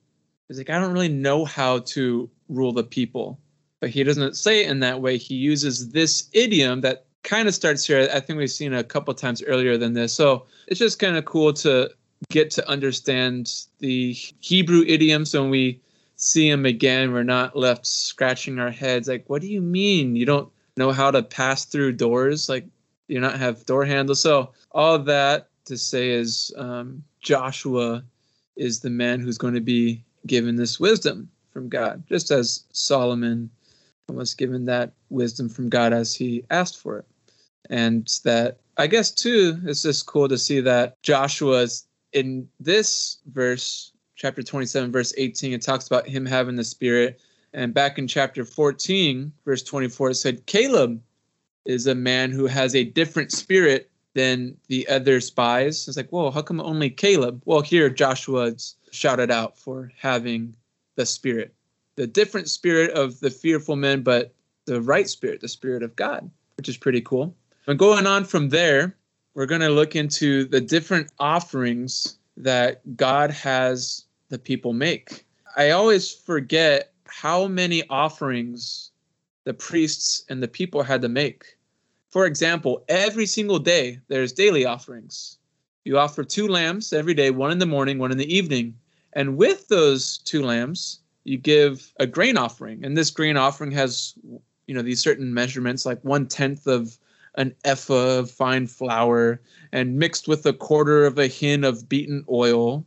He's 0.47 0.57
like, 0.57 0.69
I 0.69 0.79
don't 0.79 0.93
really 0.93 1.09
know 1.09 1.45
how 1.45 1.79
to 1.79 2.29
rule 2.49 2.71
the 2.71 2.83
people. 2.83 3.39
But 3.79 3.89
he 3.89 4.03
doesn't 4.03 4.37
say 4.37 4.63
it 4.63 4.71
in 4.71 4.79
that 4.79 5.01
way. 5.01 5.17
He 5.17 5.35
uses 5.35 5.89
this 5.89 6.29
idiom 6.33 6.81
that 6.81 7.05
kind 7.23 7.47
of 7.47 7.53
starts 7.53 7.85
here. 7.85 8.09
I 8.11 8.19
think 8.19 8.37
we've 8.37 8.49
seen 8.49 8.73
a 8.73 8.83
couple 8.83 9.13
times 9.13 9.43
earlier 9.43 9.77
than 9.77 9.93
this. 9.93 10.13
So 10.13 10.45
it's 10.67 10.79
just 10.79 10.99
kind 10.99 11.17
of 11.17 11.25
cool 11.25 11.53
to 11.53 11.89
get 12.29 12.49
to 12.51 12.67
understand 12.67 13.65
the 13.79 14.13
Hebrew 14.13 14.83
idioms 14.87 15.33
when 15.33 15.49
we 15.49 15.81
see 16.15 16.49
them 16.49 16.65
again. 16.65 17.13
We're 17.13 17.23
not 17.23 17.55
left 17.55 17.85
scratching 17.85 18.59
our 18.59 18.71
heads 18.71 19.07
like, 19.07 19.25
what 19.29 19.41
do 19.41 19.47
you 19.47 19.61
mean? 19.61 20.15
You 20.15 20.25
don't 20.25 20.49
know 20.75 20.91
how 20.91 21.11
to 21.11 21.21
pass 21.21 21.65
through 21.65 21.93
doors, 21.93 22.49
like 22.49 22.65
you 23.07 23.19
not 23.19 23.37
have 23.37 23.65
door 23.65 23.85
handles. 23.85 24.21
So 24.21 24.53
all 24.71 24.99
that 24.99 25.49
to 25.65 25.77
say 25.77 26.09
is 26.09 26.51
um, 26.57 27.03
Joshua 27.21 28.03
is 28.55 28.79
the 28.79 28.89
man 28.89 29.19
who's 29.19 29.37
going 29.37 29.53
to 29.53 29.61
be 29.61 30.03
given 30.25 30.55
this 30.55 30.79
wisdom 30.79 31.29
from 31.51 31.69
God, 31.69 32.03
just 32.07 32.31
as 32.31 32.63
Solomon 32.71 33.49
was 34.09 34.33
given 34.33 34.65
that 34.65 34.91
wisdom 35.09 35.49
from 35.49 35.69
God 35.69 35.93
as 35.93 36.15
he 36.15 36.43
asked 36.49 36.77
for 36.77 36.99
it. 36.99 37.05
And 37.69 38.07
that 38.23 38.59
I 38.77 38.87
guess 38.87 39.11
too, 39.11 39.59
it's 39.65 39.81
just 39.81 40.05
cool 40.05 40.29
to 40.29 40.37
see 40.37 40.61
that 40.61 41.01
Joshua's 41.03 41.87
in 42.13 42.47
this 42.59 43.17
verse, 43.31 43.91
chapter 44.15 44.41
27, 44.41 44.91
verse 44.91 45.13
18, 45.17 45.53
it 45.53 45.61
talks 45.61 45.87
about 45.87 46.07
him 46.07 46.25
having 46.25 46.55
the 46.55 46.63
spirit 46.63 47.19
and 47.53 47.73
back 47.73 47.97
in 47.97 48.07
chapter 48.07 48.45
14, 48.45 49.31
verse 49.45 49.63
24, 49.63 50.11
it 50.11 50.15
said, 50.15 50.45
Caleb 50.45 51.01
is 51.65 51.87
a 51.87 51.95
man 51.95 52.31
who 52.31 52.45
has 52.45 52.75
a 52.75 52.83
different 52.83 53.31
spirit 53.31 53.89
than 54.13 54.55
the 54.67 54.87
other 54.87 55.19
spies. 55.19 55.87
It's 55.87 55.97
like, 55.97 56.09
whoa, 56.09 56.31
how 56.31 56.41
come 56.41 56.59
only 56.59 56.89
Caleb? 56.89 57.41
Well, 57.45 57.61
here 57.61 57.89
Joshua's 57.89 58.75
shouted 58.91 59.31
out 59.31 59.57
for 59.57 59.91
having 59.97 60.55
the 60.95 61.05
spirit, 61.05 61.53
the 61.97 62.07
different 62.07 62.47
spirit 62.47 62.91
of 62.91 63.19
the 63.19 63.29
fearful 63.29 63.75
men, 63.75 64.01
but 64.01 64.33
the 64.65 64.81
right 64.81 65.09
spirit, 65.09 65.41
the 65.41 65.49
spirit 65.49 65.83
of 65.83 65.95
God, 65.95 66.29
which 66.55 66.69
is 66.69 66.77
pretty 66.77 67.01
cool. 67.01 67.35
And 67.65 67.77
going 67.77 68.07
on 68.07 68.23
from 68.23 68.49
there, 68.49 68.95
we're 69.33 69.47
going 69.47 69.61
to 69.61 69.69
look 69.69 69.95
into 69.95 70.45
the 70.45 70.61
different 70.61 71.11
offerings 71.19 72.17
that 72.37 72.95
God 72.95 73.31
has 73.31 74.05
the 74.29 74.39
people 74.39 74.73
make. 74.73 75.25
I 75.57 75.71
always 75.71 76.11
forget 76.11 76.93
how 77.07 77.47
many 77.47 77.83
offerings 77.89 78.91
the 79.43 79.53
priests 79.53 80.23
and 80.29 80.41
the 80.41 80.47
people 80.47 80.83
had 80.83 81.01
to 81.01 81.09
make. 81.09 81.57
For 82.11 82.25
example, 82.25 82.83
every 82.89 83.25
single 83.25 83.59
day 83.59 83.99
there's 84.07 84.31
daily 84.33 84.65
offerings. 84.65 85.37
You 85.83 85.97
offer 85.97 86.23
two 86.23 86.47
lambs 86.47 86.93
every 86.93 87.13
day, 87.13 87.31
one 87.31 87.51
in 87.51 87.59
the 87.59 87.65
morning, 87.65 87.97
one 87.97 88.11
in 88.11 88.17
the 88.17 88.33
evening. 88.33 88.75
And 89.13 89.37
with 89.37 89.67
those 89.67 90.19
two 90.19 90.43
lambs, 90.43 90.99
you 91.27 91.37
give 91.37 91.93
a 91.99 92.07
grain 92.07 92.37
offering. 92.37 92.85
And 92.85 92.95
this 92.95 93.09
grain 93.09 93.35
offering 93.35 93.71
has, 93.71 94.13
you 94.65 94.73
know, 94.73 94.81
these 94.81 95.01
certain 95.01 95.33
measurements, 95.33 95.85
like 95.85 96.01
one 96.03 96.25
tenth 96.25 96.67
of 96.67 96.97
an 97.35 97.53
ephah 97.65 98.19
of 98.19 98.31
fine 98.31 98.65
flour 98.65 99.41
and 99.73 99.99
mixed 99.99 100.27
with 100.27 100.45
a 100.45 100.53
quarter 100.53 101.05
of 101.05 101.19
a 101.19 101.27
hin 101.27 101.65
of 101.65 101.89
beaten 101.89 102.23
oil. 102.29 102.85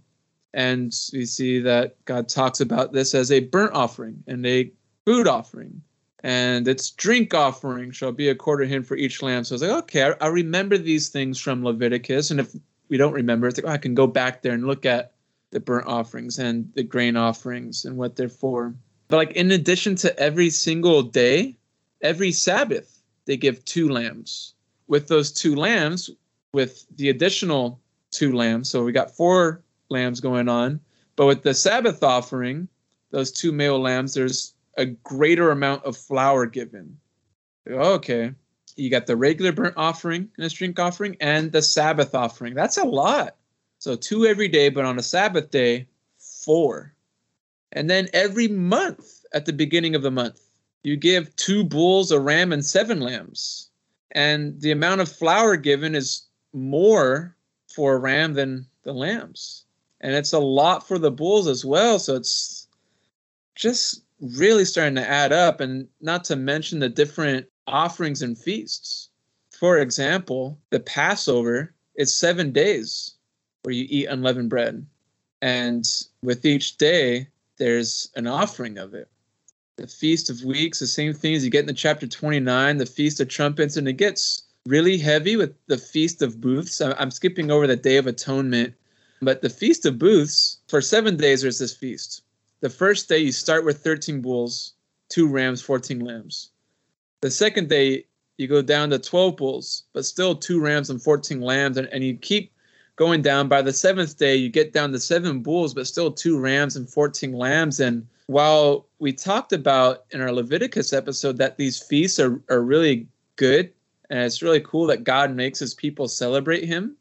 And 0.55 0.87
we 1.13 1.27
see 1.27 1.61
that 1.61 2.03
God 2.07 2.29
talks 2.29 2.61
about 2.61 2.93
this 2.93 3.15
as 3.15 3.31
a 3.31 3.41
burnt 3.41 3.75
offering 3.75 4.25
and 4.27 4.45
a 4.47 4.73
food 5.05 5.29
offering. 5.29 5.83
And 6.25 6.67
its 6.67 6.91
drink 6.91 7.35
offering 7.35 7.91
shall 7.93 8.13
be 8.13 8.29
a 8.29 8.35
quarter 8.35 8.65
hin 8.65 8.83
for 8.83 8.97
each 8.97 9.23
lamb. 9.23 9.45
So 9.45 9.53
I 9.53 9.57
was 9.57 9.63
like, 9.63 9.71
okay, 9.85 10.13
I, 10.21 10.27
remember 10.27 10.77
these 10.79 11.09
things 11.09 11.39
from 11.39 11.63
Leviticus. 11.63 12.31
And 12.31 12.41
if 12.41 12.55
we 12.89 12.97
don't 12.97 13.13
remember, 13.13 13.49
it's 13.49 13.59
like, 13.59 13.67
oh, 13.67 13.75
I 13.75 13.79
can 13.79 13.95
go 13.95 14.07
back 14.07 14.43
there 14.43 14.53
and 14.53 14.67
look 14.67 14.85
at 14.85 15.13
the 15.51 15.61
burnt 15.61 15.87
offerings 15.87 16.39
and 16.39 16.71
the 16.75 16.83
grain 16.83 17.17
offerings 17.17 17.85
and 17.85 17.97
what 17.97 18.17
they're 18.17 18.29
for. 18.29 18.75
But 19.09 19.17
like 19.17 19.33
in 19.33 19.51
addition 19.51 19.97
to 19.97 20.19
every 20.19 20.51
single 20.51 21.03
day, 21.03 21.57
every 22.01 22.33
Sabbath, 22.33 23.03
they 23.25 23.37
give 23.37 23.65
two 23.65 23.89
lambs. 23.89 24.55
With 24.87 25.09
those 25.09 25.33
two 25.33 25.55
lambs, 25.55 26.11
with 26.53 26.87
the 26.97 27.11
additional 27.11 27.81
two 28.11 28.33
lambs, 28.33 28.71
so 28.71 28.85
we 28.85 28.93
got 28.93 29.17
four 29.17 29.63
lambs 29.89 30.21
going 30.21 30.49
on. 30.49 30.81
But 31.17 31.27
with 31.27 31.43
the 31.43 31.55
Sabbath 31.55 32.03
offering, 32.03 32.69
those 33.11 33.31
two 33.31 33.53
male 33.53 33.81
lambs, 33.81 34.15
there's 34.15 34.55
a 34.77 34.87
greater 34.87 35.51
amount 35.51 35.85
of 35.85 35.97
flour 35.97 36.47
given. 36.47 36.97
Okay. 37.69 38.33
You 38.77 38.91
got 38.91 39.07
the 39.07 39.17
regular 39.17 39.53
burnt 39.53 39.75
offering 39.77 40.29
and 40.37 40.47
a 40.47 40.49
drink 40.49 40.79
offering 40.79 41.17
and 41.21 41.53
the 41.53 41.63
Sabbath 41.63 42.15
offering. 42.15 42.55
That's 42.55 42.79
a 42.79 42.85
lot. 42.85 43.37
So 43.81 43.97
two 43.97 44.27
every 44.27 44.49
day, 44.49 44.69
but 44.69 44.85
on 44.85 44.99
a 44.99 45.03
Sabbath 45.03 45.51
day, 45.51 45.89
four. 46.19 46.93
And 47.73 47.89
then 47.89 48.09
every 48.13 48.47
month 48.47 49.25
at 49.33 49.47
the 49.47 49.55
beginning 49.55 49.95
of 49.95 50.03
the 50.03 50.11
month, 50.11 50.39
you 50.83 50.97
give 50.97 51.35
two 51.37 51.65
bulls, 51.65 52.13
a 52.13 52.21
ram, 52.21 52.53
and 52.53 52.63
seven 52.63 53.01
lambs. 53.01 53.71
And 54.11 54.61
the 54.61 54.71
amount 54.71 55.01
of 55.01 55.11
flour 55.11 55.57
given 55.57 55.95
is 55.95 56.27
more 56.53 57.35
for 57.75 57.95
a 57.95 57.99
ram 57.99 58.35
than 58.35 58.67
the 58.83 58.93
lambs. 58.93 59.65
And 60.03 60.15
it's 60.15 60.35
a 60.35 60.39
lot 60.39 60.87
for 60.87 60.99
the 60.99 61.11
bulls 61.11 61.49
as 61.49 61.65
well. 61.65 61.99
So 61.99 62.17
it's 62.17 62.69
just 63.55 64.03
really 64.21 64.67
starting 64.67 64.97
to 64.97 65.09
add 65.09 65.33
up. 65.33 65.59
And 65.61 65.89
not 66.03 66.25
to 66.25 66.37
mention 66.37 66.81
the 66.81 66.91
different 66.91 67.47
offerings 67.67 68.21
and 68.21 68.37
feasts. 68.37 69.09
For 69.59 69.79
example, 69.79 70.59
the 70.69 70.81
Passover 70.81 71.73
is 71.95 72.15
seven 72.15 72.53
days 72.53 73.17
where 73.63 73.75
you 73.75 73.87
eat 73.89 74.07
unleavened 74.07 74.51
bread. 74.51 74.87
And 75.43 75.87
with 76.23 76.45
each 76.45 76.77
day, 76.77 77.29
there's 77.57 78.11
an 78.17 78.27
offering 78.27 78.79
of 78.79 78.95
it. 78.95 79.09
The 79.77 79.87
Feast 79.87 80.29
of 80.29 80.45
Weeks, 80.45 80.79
the 80.79 80.87
same 80.87 81.15
thing 81.15 81.35
as 81.35 81.45
you 81.45 81.51
get 81.51 81.61
in 81.61 81.67
the 81.67 81.73
chapter 81.73 82.07
29, 82.07 82.77
the 82.77 82.87
Feast 82.87 83.21
of 83.21 83.29
Trumpets, 83.29 83.77
and 83.77 83.89
it 83.89 83.95
gets 83.95 84.43
really 84.67 84.99
heavy 84.99 85.37
with 85.37 85.55
the 85.67 85.79
Feast 85.79 86.21
of 86.21 86.41
Booths. 86.41 86.81
I'm 86.81 87.11
skipping 87.11 87.51
over 87.51 87.67
the 87.67 87.77
Day 87.77 87.97
of 87.97 88.07
Atonement, 88.07 88.75
but 89.23 89.41
the 89.41 89.49
Feast 89.49 89.87
of 89.87 89.99
Booths, 89.99 90.59
for 90.69 90.83
seven 90.83 91.17
days, 91.17 91.43
there's 91.43 91.59
this 91.59 91.75
feast. 91.75 92.23
The 92.61 92.69
first 92.69 93.09
day, 93.09 93.19
you 93.19 93.33
start 93.33 93.65
with 93.65 93.83
13 93.83 94.21
bulls, 94.21 94.75
two 95.09 95.27
rams, 95.27 95.63
14 95.63 96.01
lambs. 96.01 96.51
The 97.23 97.31
second 97.31 97.71
day, 97.71 98.05
you 98.37 98.49
go 98.49 98.61
down 98.61 98.91
to 98.91 98.99
12 98.99 99.37
bulls, 99.37 99.85
but 99.95 100.05
still 100.05 100.35
two 100.35 100.61
rams 100.61 100.91
and 100.91 101.03
14 101.03 101.41
lambs, 101.41 101.79
and, 101.79 101.89
and 101.89 102.05
you 102.05 102.17
keep 102.17 102.53
going 103.01 103.23
down. 103.23 103.49
By 103.49 103.63
the 103.63 103.73
seventh 103.73 104.19
day, 104.19 104.37
you 104.37 104.51
get 104.51 104.75
down 104.75 104.93
to 104.93 105.01
seven 105.01 105.41
bulls, 105.41 105.73
but 105.73 105.87
still 105.87 106.13
two 106.13 106.39
rams 106.39 106.77
and 106.77 106.87
14 106.87 107.33
lambs. 107.33 107.81
And 107.81 108.07
while 108.27 108.87
we 108.99 109.11
talked 109.11 109.55
about 109.55 110.05
in 110.11 110.21
our 110.21 110.31
Leviticus 110.31 110.93
episode 110.93 111.39
that 111.39 111.57
these 111.57 111.81
feasts 111.81 112.21
are, 112.21 112.39
are 112.51 112.61
really 112.61 113.09
good, 113.37 113.73
and 114.11 114.19
it's 114.19 114.43
really 114.43 114.61
cool 114.61 114.87
that 114.89 115.03
God 115.03 115.35
makes 115.35 115.59
his 115.59 115.73
people 115.73 116.09
celebrate 116.09 116.65
him. 116.65 116.95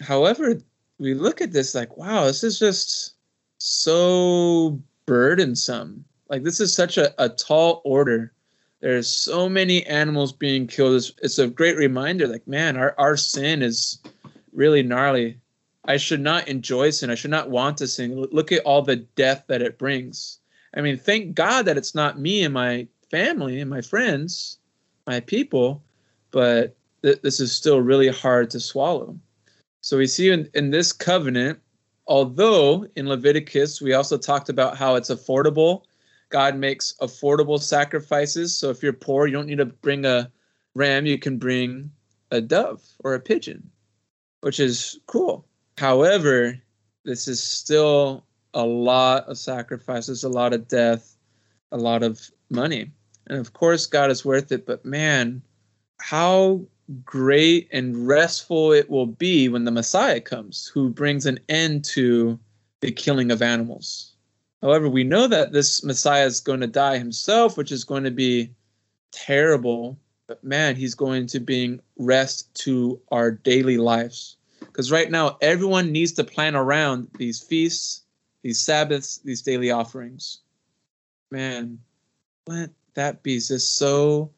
However, 0.00 0.58
we 0.98 1.12
look 1.12 1.42
at 1.42 1.52
this 1.52 1.74
like, 1.74 1.98
wow, 1.98 2.24
this 2.24 2.42
is 2.42 2.58
just 2.58 3.12
so 3.58 4.80
burdensome. 5.04 6.02
Like, 6.30 6.44
this 6.44 6.60
is 6.60 6.74
such 6.74 6.96
a, 6.96 7.12
a 7.22 7.28
tall 7.28 7.82
order. 7.84 8.32
There's 8.80 9.06
so 9.06 9.50
many 9.50 9.84
animals 9.84 10.32
being 10.32 10.66
killed. 10.66 10.94
It's, 10.94 11.12
it's 11.22 11.38
a 11.38 11.46
great 11.46 11.76
reminder, 11.76 12.26
like, 12.26 12.48
man, 12.48 12.78
our, 12.78 12.94
our 12.96 13.18
sin 13.18 13.60
is 13.60 13.98
really 14.54 14.82
gnarly. 14.82 15.36
I 15.84 15.96
should 15.96 16.20
not 16.20 16.48
enjoy 16.48 16.90
sin. 16.90 17.10
I 17.10 17.16
should 17.16 17.30
not 17.30 17.50
want 17.50 17.76
to 17.78 17.88
sin. 17.88 18.16
Look 18.30 18.52
at 18.52 18.64
all 18.64 18.82
the 18.82 18.96
death 18.96 19.44
that 19.48 19.62
it 19.62 19.78
brings. 19.78 20.38
I 20.76 20.80
mean, 20.80 20.96
thank 20.96 21.34
God 21.34 21.64
that 21.66 21.76
it's 21.76 21.94
not 21.94 22.20
me 22.20 22.44
and 22.44 22.54
my 22.54 22.86
family 23.10 23.60
and 23.60 23.68
my 23.68 23.80
friends, 23.80 24.58
my 25.06 25.20
people, 25.20 25.82
but 26.30 26.76
th- 27.02 27.20
this 27.22 27.40
is 27.40 27.52
still 27.52 27.80
really 27.80 28.08
hard 28.08 28.48
to 28.50 28.60
swallow. 28.60 29.18
So 29.80 29.98
we 29.98 30.06
see 30.06 30.30
in, 30.30 30.48
in 30.54 30.70
this 30.70 30.92
covenant, 30.92 31.58
although 32.06 32.86
in 32.96 33.08
Leviticus 33.08 33.82
we 33.82 33.92
also 33.92 34.16
talked 34.16 34.48
about 34.48 34.76
how 34.76 34.94
it's 34.94 35.10
affordable, 35.10 35.82
God 36.30 36.56
makes 36.56 36.94
affordable 37.02 37.60
sacrifices. 37.60 38.56
So 38.56 38.70
if 38.70 38.82
you're 38.82 38.92
poor, 38.92 39.26
you 39.26 39.34
don't 39.34 39.46
need 39.46 39.58
to 39.58 39.66
bring 39.66 40.06
a 40.06 40.30
ram, 40.74 41.04
you 41.04 41.18
can 41.18 41.38
bring 41.38 41.90
a 42.30 42.40
dove 42.40 42.82
or 43.00 43.14
a 43.14 43.20
pigeon, 43.20 43.68
which 44.40 44.58
is 44.58 44.98
cool. 45.06 45.46
However, 45.82 46.56
this 47.04 47.26
is 47.26 47.42
still 47.42 48.24
a 48.54 48.64
lot 48.64 49.24
of 49.24 49.36
sacrifices, 49.36 50.22
a 50.22 50.28
lot 50.28 50.52
of 50.52 50.68
death, 50.68 51.16
a 51.72 51.76
lot 51.76 52.04
of 52.04 52.30
money. 52.50 52.92
And 53.26 53.36
of 53.40 53.52
course, 53.52 53.86
God 53.86 54.08
is 54.08 54.24
worth 54.24 54.52
it, 54.52 54.64
but 54.64 54.84
man, 54.84 55.42
how 55.98 56.64
great 57.04 57.68
and 57.72 58.06
restful 58.06 58.70
it 58.70 58.90
will 58.90 59.06
be 59.06 59.48
when 59.48 59.64
the 59.64 59.72
Messiah 59.72 60.20
comes, 60.20 60.68
who 60.72 60.88
brings 60.88 61.26
an 61.26 61.40
end 61.48 61.84
to 61.86 62.38
the 62.80 62.92
killing 62.92 63.32
of 63.32 63.42
animals. 63.42 64.12
However, 64.62 64.88
we 64.88 65.02
know 65.02 65.26
that 65.26 65.50
this 65.50 65.82
Messiah 65.82 66.26
is 66.26 66.38
going 66.38 66.60
to 66.60 66.68
die 66.68 66.98
himself, 66.98 67.56
which 67.56 67.72
is 67.72 67.82
going 67.82 68.04
to 68.04 68.12
be 68.12 68.52
terrible. 69.10 69.98
But 70.28 70.44
man, 70.44 70.76
he's 70.76 70.94
going 70.94 71.26
to 71.26 71.40
bring 71.40 71.80
rest 71.98 72.54
to 72.62 73.00
our 73.10 73.32
daily 73.32 73.78
lives. 73.78 74.36
Because 74.72 74.90
right 74.90 75.10
now, 75.10 75.36
everyone 75.42 75.92
needs 75.92 76.12
to 76.12 76.24
plan 76.24 76.56
around 76.56 77.08
these 77.18 77.38
feasts, 77.38 78.02
these 78.42 78.58
Sabbaths, 78.58 79.18
these 79.18 79.42
daily 79.42 79.70
offerings. 79.70 80.38
Man, 81.30 81.78
let 82.46 82.70
that 82.94 83.22
be 83.22 83.34
just 83.34 83.76
so 83.76 84.30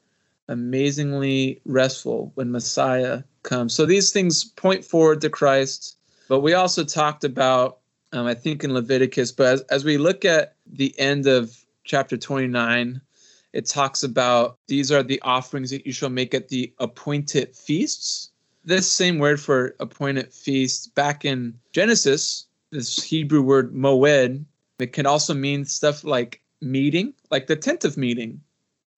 amazingly 0.49 1.61
restful 1.65 2.33
when 2.35 2.51
Messiah 2.51 3.23
comes. 3.45 3.75
So 3.75 3.87
these 3.87 4.13
things 4.13 4.45
point 4.45 4.85
forward 4.85 5.21
to 5.21 5.31
Christ. 5.31 5.99
But 6.29 6.41
we 6.41 6.55
also 6.55 6.83
talked 6.83 7.23
about, 7.23 7.79
um, 8.13 8.27
I 8.27 8.35
think 8.35 8.65
in 8.65 8.75
Leviticus, 8.75 9.31
but 9.31 9.47
as, 9.47 9.61
as 9.63 9.85
we 9.85 9.99
look 9.99 10.25
at 10.25 10.57
the 10.67 10.99
end 10.99 11.29
of 11.29 11.57
chapter 11.85 12.17
29, 12.17 13.01
it 13.53 13.67
talks 13.67 14.03
about 14.03 14.59
these 14.67 14.91
are 14.91 15.05
the 15.05 15.21
offerings 15.23 15.71
that 15.71 15.87
you 15.87 15.93
shall 15.93 16.11
make 16.11 16.35
at 16.35 16.49
the 16.49 16.73
appointed 16.81 17.55
feasts 17.55 18.31
this 18.65 18.91
same 18.91 19.19
word 19.19 19.41
for 19.41 19.75
appointed 19.81 20.33
feast 20.33 20.95
back 20.95 21.25
in 21.25 21.59
Genesis, 21.73 22.47
this 22.71 23.03
Hebrew 23.03 23.43
word 23.43 23.75
moed, 23.75 24.45
it 24.79 24.93
can 24.93 25.07
also 25.07 25.35
mean 25.35 25.65
stuff 25.65 26.03
like 26.03 26.41
meeting, 26.61 27.15
like 27.31 27.47
the 27.47 27.57
tent 27.57 27.85
of 27.85 27.97
meeting, 27.97 28.41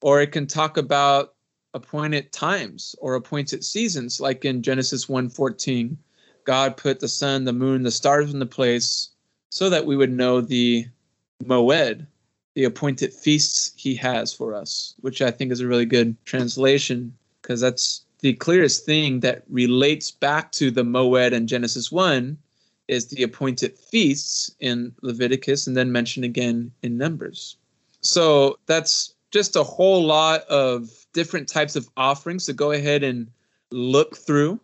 or 0.00 0.20
it 0.20 0.32
can 0.32 0.46
talk 0.46 0.76
about 0.76 1.34
appointed 1.74 2.32
times 2.32 2.94
or 3.00 3.14
appointed 3.14 3.62
seasons, 3.64 4.20
like 4.20 4.44
in 4.44 4.62
Genesis 4.62 5.06
1:14. 5.06 5.96
God 6.44 6.76
put 6.76 7.00
the 7.00 7.08
sun, 7.08 7.44
the 7.44 7.52
moon, 7.52 7.82
the 7.82 7.90
stars 7.90 8.32
in 8.32 8.38
the 8.38 8.46
place 8.46 9.10
so 9.50 9.68
that 9.68 9.84
we 9.84 9.96
would 9.96 10.12
know 10.12 10.40
the 10.40 10.86
moed, 11.44 12.06
the 12.54 12.64
appointed 12.64 13.12
feasts 13.12 13.72
he 13.76 13.94
has 13.96 14.32
for 14.32 14.54
us, 14.54 14.94
which 15.00 15.20
I 15.20 15.30
think 15.30 15.52
is 15.52 15.60
a 15.60 15.66
really 15.66 15.84
good 15.84 16.16
translation 16.24 17.12
because 17.42 17.60
that's 17.60 18.05
the 18.20 18.34
clearest 18.34 18.84
thing 18.86 19.20
that 19.20 19.42
relates 19.48 20.10
back 20.10 20.52
to 20.52 20.70
the 20.70 20.82
Moed 20.82 21.32
and 21.32 21.48
Genesis 21.48 21.92
1 21.92 22.36
is 22.88 23.08
the 23.08 23.22
appointed 23.22 23.76
feasts 23.78 24.50
in 24.60 24.92
Leviticus 25.02 25.66
and 25.66 25.76
then 25.76 25.92
mentioned 25.92 26.24
again 26.24 26.70
in 26.82 26.96
Numbers. 26.96 27.56
So 28.00 28.58
that's 28.66 29.14
just 29.30 29.56
a 29.56 29.62
whole 29.62 30.04
lot 30.04 30.42
of 30.42 30.88
different 31.12 31.48
types 31.48 31.76
of 31.76 31.88
offerings 31.96 32.46
to 32.46 32.52
go 32.52 32.72
ahead 32.72 33.02
and 33.02 33.28
look 33.70 34.16
through. 34.16 34.60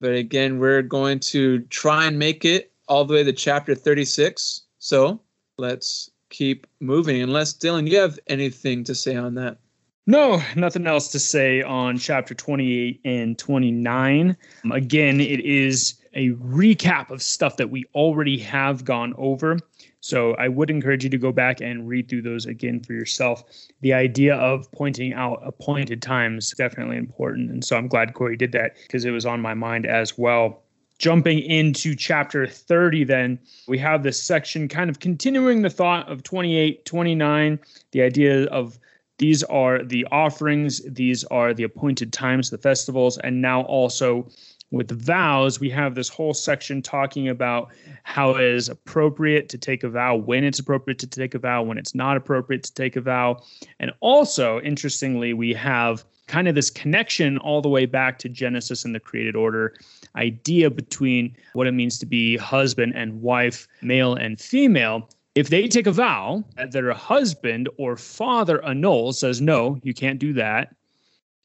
But 0.00 0.14
again, 0.14 0.58
we're 0.58 0.82
going 0.82 1.20
to 1.20 1.60
try 1.70 2.06
and 2.06 2.18
make 2.18 2.44
it 2.44 2.72
all 2.88 3.04
the 3.04 3.14
way 3.14 3.24
to 3.24 3.32
chapter 3.32 3.74
36. 3.74 4.62
So 4.78 5.20
let's 5.56 6.10
keep 6.28 6.66
moving. 6.80 7.22
Unless, 7.22 7.54
Dylan, 7.54 7.88
you 7.88 7.98
have 7.98 8.18
anything 8.26 8.84
to 8.84 8.94
say 8.94 9.16
on 9.16 9.34
that? 9.34 9.58
No, 10.06 10.42
nothing 10.56 10.86
else 10.88 11.08
to 11.12 11.20
say 11.20 11.62
on 11.62 11.96
chapter 11.96 12.34
28 12.34 13.00
and 13.04 13.38
29. 13.38 14.36
Again, 14.72 15.20
it 15.20 15.40
is 15.40 15.94
a 16.14 16.30
recap 16.30 17.10
of 17.10 17.22
stuff 17.22 17.56
that 17.56 17.70
we 17.70 17.84
already 17.94 18.36
have 18.38 18.84
gone 18.84 19.14
over. 19.16 19.58
So 20.00 20.34
I 20.34 20.48
would 20.48 20.70
encourage 20.70 21.04
you 21.04 21.10
to 21.10 21.18
go 21.18 21.30
back 21.30 21.60
and 21.60 21.88
read 21.88 22.08
through 22.08 22.22
those 22.22 22.46
again 22.46 22.80
for 22.80 22.94
yourself. 22.94 23.44
The 23.80 23.92
idea 23.92 24.34
of 24.34 24.70
pointing 24.72 25.12
out 25.14 25.40
appointed 25.44 26.02
times 26.02 26.46
is 26.46 26.54
definitely 26.58 26.96
important. 26.96 27.52
And 27.52 27.64
so 27.64 27.76
I'm 27.76 27.86
glad 27.86 28.14
Cory 28.14 28.36
did 28.36 28.50
that 28.52 28.74
because 28.82 29.04
it 29.04 29.12
was 29.12 29.24
on 29.24 29.40
my 29.40 29.54
mind 29.54 29.86
as 29.86 30.18
well. 30.18 30.64
Jumping 30.98 31.38
into 31.38 31.94
chapter 31.94 32.46
30, 32.46 33.04
then 33.04 33.38
we 33.68 33.78
have 33.78 34.02
this 34.02 34.20
section 34.20 34.66
kind 34.66 34.90
of 34.90 34.98
continuing 34.98 35.62
the 35.62 35.70
thought 35.70 36.10
of 36.10 36.24
28, 36.24 36.84
29, 36.84 37.60
the 37.92 38.02
idea 38.02 38.46
of 38.46 38.78
these 39.18 39.42
are 39.44 39.82
the 39.82 40.06
offerings, 40.10 40.82
these 40.84 41.24
are 41.24 41.54
the 41.54 41.62
appointed 41.62 42.12
times, 42.12 42.50
the 42.50 42.58
festivals, 42.58 43.18
and 43.18 43.40
now 43.40 43.62
also 43.62 44.28
with 44.72 44.90
vows, 44.90 45.60
we 45.60 45.68
have 45.68 45.94
this 45.94 46.08
whole 46.08 46.32
section 46.32 46.80
talking 46.80 47.28
about 47.28 47.70
how 48.04 48.30
it 48.30 48.42
is 48.42 48.70
appropriate 48.70 49.50
to 49.50 49.58
take 49.58 49.84
a 49.84 49.88
vow, 49.88 50.16
when 50.16 50.44
it's 50.44 50.58
appropriate 50.58 50.98
to 50.98 51.06
take 51.06 51.34
a 51.34 51.38
vow, 51.38 51.62
when 51.62 51.76
it's 51.76 51.94
not 51.94 52.16
appropriate 52.16 52.62
to 52.64 52.74
take 52.74 52.96
a 52.96 53.00
vow. 53.00 53.36
And 53.78 53.92
also, 54.00 54.60
interestingly, 54.62 55.34
we 55.34 55.52
have 55.52 56.04
kind 56.26 56.48
of 56.48 56.54
this 56.54 56.70
connection 56.70 57.36
all 57.38 57.60
the 57.60 57.68
way 57.68 57.84
back 57.84 58.18
to 58.20 58.28
Genesis 58.30 58.86
and 58.86 58.94
the 58.94 59.00
created 59.00 59.36
order 59.36 59.74
idea 60.16 60.70
between 60.70 61.36
what 61.52 61.66
it 61.66 61.72
means 61.72 61.98
to 61.98 62.06
be 62.06 62.38
husband 62.38 62.94
and 62.96 63.20
wife, 63.20 63.68
male 63.82 64.14
and 64.14 64.40
female. 64.40 65.08
If 65.34 65.48
they 65.48 65.66
take 65.66 65.86
a 65.86 65.92
vow 65.92 66.44
that 66.56 66.72
their 66.72 66.92
husband 66.92 67.68
or 67.78 67.96
father 67.96 68.62
annuls, 68.64 69.18
says, 69.18 69.40
no, 69.40 69.78
you 69.82 69.94
can't 69.94 70.18
do 70.18 70.34
that, 70.34 70.74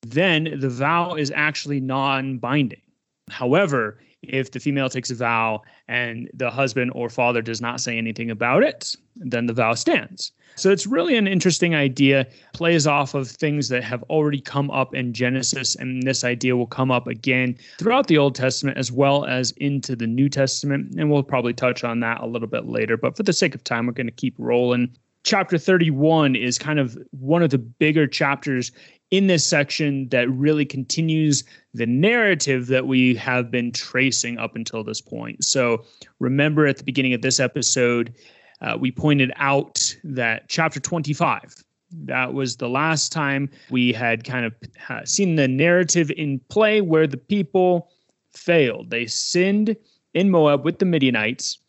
then 0.01 0.59
the 0.59 0.69
vow 0.69 1.15
is 1.15 1.31
actually 1.33 1.79
non 1.79 2.37
binding. 2.37 2.81
However, 3.29 3.99
if 4.27 4.51
the 4.51 4.59
female 4.59 4.89
takes 4.89 5.09
a 5.09 5.15
vow 5.15 5.61
and 5.87 6.29
the 6.33 6.49
husband 6.49 6.91
or 6.93 7.09
father 7.09 7.41
does 7.41 7.61
not 7.61 7.81
say 7.81 7.97
anything 7.97 8.29
about 8.29 8.63
it, 8.63 8.95
then 9.15 9.45
the 9.45 9.53
vow 9.53 9.73
stands. 9.73 10.31
So 10.55 10.71
it's 10.71 10.87
really 10.87 11.15
an 11.17 11.27
interesting 11.27 11.75
idea, 11.75 12.25
plays 12.53 12.87
off 12.87 13.13
of 13.13 13.29
things 13.29 13.69
that 13.69 13.83
have 13.83 14.01
already 14.03 14.41
come 14.41 14.71
up 14.71 14.95
in 14.95 15.13
Genesis, 15.13 15.75
and 15.75 16.01
this 16.01 16.23
idea 16.23 16.57
will 16.57 16.65
come 16.65 16.89
up 16.89 17.07
again 17.07 17.57
throughout 17.77 18.07
the 18.07 18.17
Old 18.17 18.33
Testament 18.33 18.77
as 18.77 18.91
well 18.91 19.25
as 19.25 19.51
into 19.57 19.95
the 19.95 20.07
New 20.07 20.29
Testament. 20.29 20.95
And 20.97 21.11
we'll 21.11 21.21
probably 21.21 21.53
touch 21.53 21.83
on 21.83 21.99
that 21.99 22.21
a 22.21 22.25
little 22.25 22.47
bit 22.47 22.65
later. 22.65 22.97
But 22.97 23.15
for 23.15 23.23
the 23.23 23.33
sake 23.33 23.53
of 23.53 23.63
time, 23.63 23.85
we're 23.85 23.93
going 23.93 24.07
to 24.07 24.11
keep 24.11 24.33
rolling. 24.39 24.95
Chapter 25.23 25.57
31 25.57 26.35
is 26.35 26.57
kind 26.57 26.79
of 26.79 26.97
one 27.11 27.43
of 27.43 27.49
the 27.49 27.57
bigger 27.57 28.07
chapters 28.07 28.71
in 29.11 29.27
this 29.27 29.45
section 29.45 30.09
that 30.09 30.29
really 30.29 30.65
continues 30.65 31.43
the 31.73 31.85
narrative 31.85 32.67
that 32.67 32.87
we 32.87 33.15
have 33.15 33.49
been 33.49 33.71
tracing 33.71 34.37
up 34.37 34.55
until 34.55 34.83
this 34.83 35.01
point. 35.01 35.43
So, 35.43 35.85
remember 36.19 36.67
at 36.67 36.77
the 36.77 36.83
beginning 36.83 37.13
of 37.13 37.21
this 37.21 37.39
episode, 37.39 38.13
uh, 38.61 38.77
we 38.79 38.91
pointed 38.91 39.31
out 39.37 39.95
that 40.03 40.49
chapter 40.49 40.79
25, 40.79 41.63
that 41.91 42.33
was 42.33 42.57
the 42.57 42.67
last 42.67 43.11
time 43.11 43.49
we 43.69 43.93
had 43.93 44.23
kind 44.23 44.45
of 44.45 44.53
uh, 44.89 45.05
seen 45.05 45.35
the 45.35 45.47
narrative 45.47 46.11
in 46.17 46.39
play 46.49 46.81
where 46.81 47.07
the 47.07 47.17
people 47.17 47.89
failed. 48.33 48.89
They 48.89 49.05
sinned 49.05 49.75
in 50.13 50.29
Moab 50.29 50.65
with 50.65 50.79
the 50.79 50.85
Midianites 50.85 51.59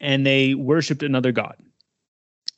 and 0.00 0.26
they 0.26 0.54
worshiped 0.54 1.02
another 1.02 1.32
God. 1.32 1.56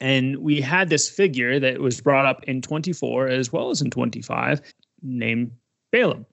And 0.01 0.39
we 0.39 0.61
had 0.61 0.91
this 0.91 1.09
figure 1.09 1.59
that 1.59 1.81
was 1.81 2.01
brought 2.01 2.27
up 2.27 2.45
in 2.45 2.63
24 2.63 3.29
as 3.29 3.53
well 3.53 3.71
as 3.71 3.83
in 3.83 3.91
25 3.91 4.61
named 5.03 5.51
Balaam. 5.91 6.27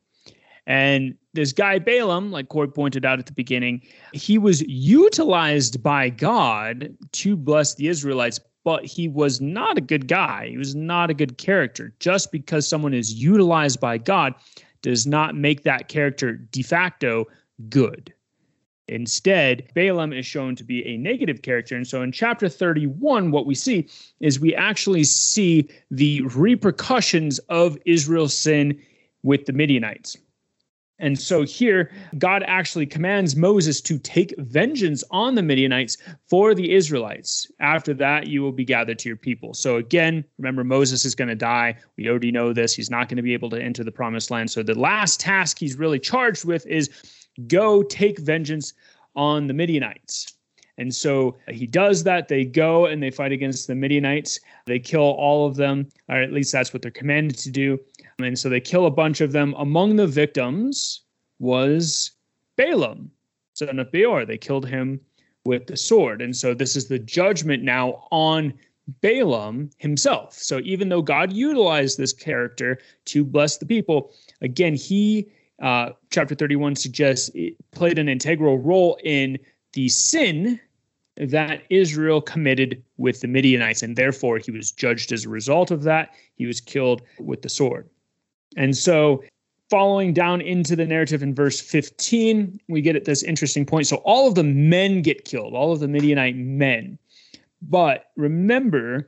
And 0.67 1.15
this 1.33 1.51
guy 1.51 1.79
Balaam, 1.79 2.31
like 2.31 2.49
Cory 2.49 2.67
pointed 2.67 3.05
out 3.05 3.19
at 3.19 3.25
the 3.27 3.33
beginning, 3.33 3.81
he 4.13 4.37
was 4.37 4.61
utilized 4.61 5.83
by 5.83 6.09
God 6.09 6.95
to 7.13 7.35
bless 7.35 7.75
the 7.75 7.87
Israelites, 7.87 8.39
but 8.63 8.83
he 8.83 9.07
was 9.07 9.41
not 9.41 9.77
a 9.77 9.81
good 9.81 10.07
guy. 10.07 10.47
He 10.49 10.57
was 10.57 10.75
not 10.75 11.09
a 11.09 11.13
good 11.13 11.37
character. 11.37 11.93
Just 11.99 12.31
because 12.31 12.67
someone 12.67 12.93
is 12.93 13.13
utilized 13.13 13.79
by 13.79 13.97
God 13.99 14.33
does 14.81 15.05
not 15.05 15.35
make 15.35 15.63
that 15.63 15.87
character 15.87 16.33
de 16.33 16.63
facto 16.63 17.25
good. 17.69 18.13
Instead, 18.87 19.67
Balaam 19.73 20.13
is 20.13 20.25
shown 20.25 20.55
to 20.55 20.63
be 20.63 20.85
a 20.85 20.97
negative 20.97 21.41
character. 21.41 21.75
And 21.75 21.87
so 21.87 22.03
in 22.03 22.11
chapter 22.11 22.47
31, 22.47 23.31
what 23.31 23.45
we 23.45 23.55
see 23.55 23.87
is 24.19 24.39
we 24.39 24.53
actually 24.53 25.03
see 25.05 25.67
the 25.89 26.21
repercussions 26.21 27.39
of 27.49 27.77
Israel's 27.85 28.37
sin 28.37 28.79
with 29.23 29.45
the 29.45 29.53
Midianites. 29.53 30.17
And 30.99 31.19
so 31.19 31.43
here, 31.43 31.91
God 32.17 32.43
actually 32.47 32.85
commands 32.85 33.35
Moses 33.35 33.81
to 33.81 33.99
take 33.99 34.33
vengeance 34.37 35.03
on 35.11 35.35
the 35.35 35.43
Midianites 35.43 35.97
for 36.29 36.55
the 36.55 36.73
Israelites. 36.73 37.51
After 37.59 37.93
that, 37.95 38.27
you 38.27 38.41
will 38.41 38.53
be 38.53 38.63
gathered 38.63 38.99
to 38.99 39.09
your 39.09 39.17
people. 39.17 39.53
So 39.53 39.75
again, 39.75 40.23
remember, 40.37 40.63
Moses 40.63 41.03
is 41.03 41.13
going 41.13 41.27
to 41.27 41.35
die. 41.35 41.75
We 41.97 42.07
already 42.07 42.31
know 42.31 42.53
this. 42.53 42.73
He's 42.73 42.89
not 42.89 43.09
going 43.09 43.17
to 43.17 43.23
be 43.23 43.33
able 43.33 43.49
to 43.49 43.61
enter 43.61 43.83
the 43.83 43.91
promised 43.91 44.31
land. 44.31 44.51
So 44.51 44.63
the 44.63 44.79
last 44.79 45.19
task 45.19 45.59
he's 45.59 45.77
really 45.77 45.99
charged 45.99 46.45
with 46.45 46.65
is 46.65 46.89
go 47.47 47.83
take 47.83 48.19
vengeance 48.19 48.73
on 49.15 49.47
the 49.47 49.53
Midianites. 49.53 50.33
And 50.77 50.93
so 50.93 51.37
he 51.49 51.65
does 51.65 52.03
that. 52.03 52.27
They 52.27 52.43
go 52.43 52.85
and 52.85 53.01
they 53.01 53.11
fight 53.11 53.31
against 53.31 53.67
the 53.67 53.75
Midianites. 53.75 54.39
They 54.65 54.79
kill 54.79 55.01
all 55.01 55.47
of 55.47 55.55
them, 55.55 55.87
or 56.09 56.21
at 56.21 56.33
least 56.33 56.51
that's 56.51 56.73
what 56.73 56.81
they're 56.81 56.91
commanded 56.91 57.37
to 57.39 57.51
do. 57.51 57.79
And 58.19 58.37
so 58.37 58.49
they 58.49 58.59
kill 58.59 58.85
a 58.85 58.91
bunch 58.91 59.21
of 59.21 59.31
them. 59.31 59.53
Among 59.57 59.95
the 59.95 60.07
victims 60.07 61.01
was 61.39 62.11
Balaam, 62.57 63.11
son 63.53 63.79
of 63.79 63.91
Beor. 63.91 64.25
They 64.25 64.37
killed 64.37 64.67
him 64.67 64.99
with 65.45 65.67
the 65.67 65.77
sword. 65.77 66.21
And 66.21 66.35
so 66.35 66.53
this 66.53 66.75
is 66.75 66.87
the 66.87 66.99
judgment 66.99 67.63
now 67.63 68.07
on 68.11 68.53
Balaam 69.01 69.69
himself. 69.77 70.33
So 70.33 70.59
even 70.63 70.89
though 70.89 71.01
God 71.01 71.31
utilized 71.31 71.97
this 71.97 72.13
character 72.13 72.79
to 73.05 73.23
bless 73.23 73.57
the 73.57 73.65
people, 73.65 74.11
again, 74.41 74.75
he 74.75 75.29
uh, 75.61 75.91
chapter 76.09 76.35
31 76.35 76.75
suggests 76.75 77.29
it 77.33 77.55
played 77.71 77.97
an 77.97 78.09
integral 78.09 78.57
role 78.59 78.97
in 79.03 79.37
the 79.73 79.89
sin 79.89 80.59
that 81.17 81.63
Israel 81.69 82.21
committed 82.21 82.83
with 82.97 83.21
the 83.21 83.27
Midianites, 83.27 83.81
and 83.81 83.95
therefore 83.95 84.37
he 84.37 84.51
was 84.51 84.71
judged 84.71 85.11
as 85.11 85.25
a 85.25 85.29
result 85.29 85.71
of 85.71 85.83
that. 85.83 86.13
He 86.35 86.45
was 86.45 86.59
killed 86.59 87.01
with 87.19 87.41
the 87.41 87.49
sword. 87.49 87.89
And 88.57 88.75
so, 88.75 89.23
following 89.69 90.13
down 90.13 90.41
into 90.41 90.75
the 90.75 90.85
narrative 90.85 91.23
in 91.23 91.33
verse 91.33 91.59
15, 91.59 92.59
we 92.67 92.81
get 92.81 92.95
at 92.95 93.05
this 93.05 93.23
interesting 93.23 93.65
point. 93.65 93.87
So, 93.87 93.97
all 93.97 94.27
of 94.27 94.35
the 94.35 94.43
men 94.43 95.01
get 95.01 95.25
killed, 95.25 95.53
all 95.53 95.71
of 95.71 95.79
the 95.79 95.87
Midianite 95.87 96.35
men. 96.35 96.97
But 97.61 98.11
remember, 98.17 99.07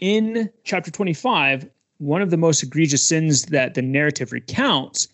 in 0.00 0.48
chapter 0.64 0.90
25, 0.90 1.68
one 1.98 2.22
of 2.22 2.30
the 2.30 2.36
most 2.36 2.62
egregious 2.62 3.04
sins 3.04 3.46
that 3.46 3.74
the 3.74 3.82
narrative 3.82 4.30
recounts 4.30 5.08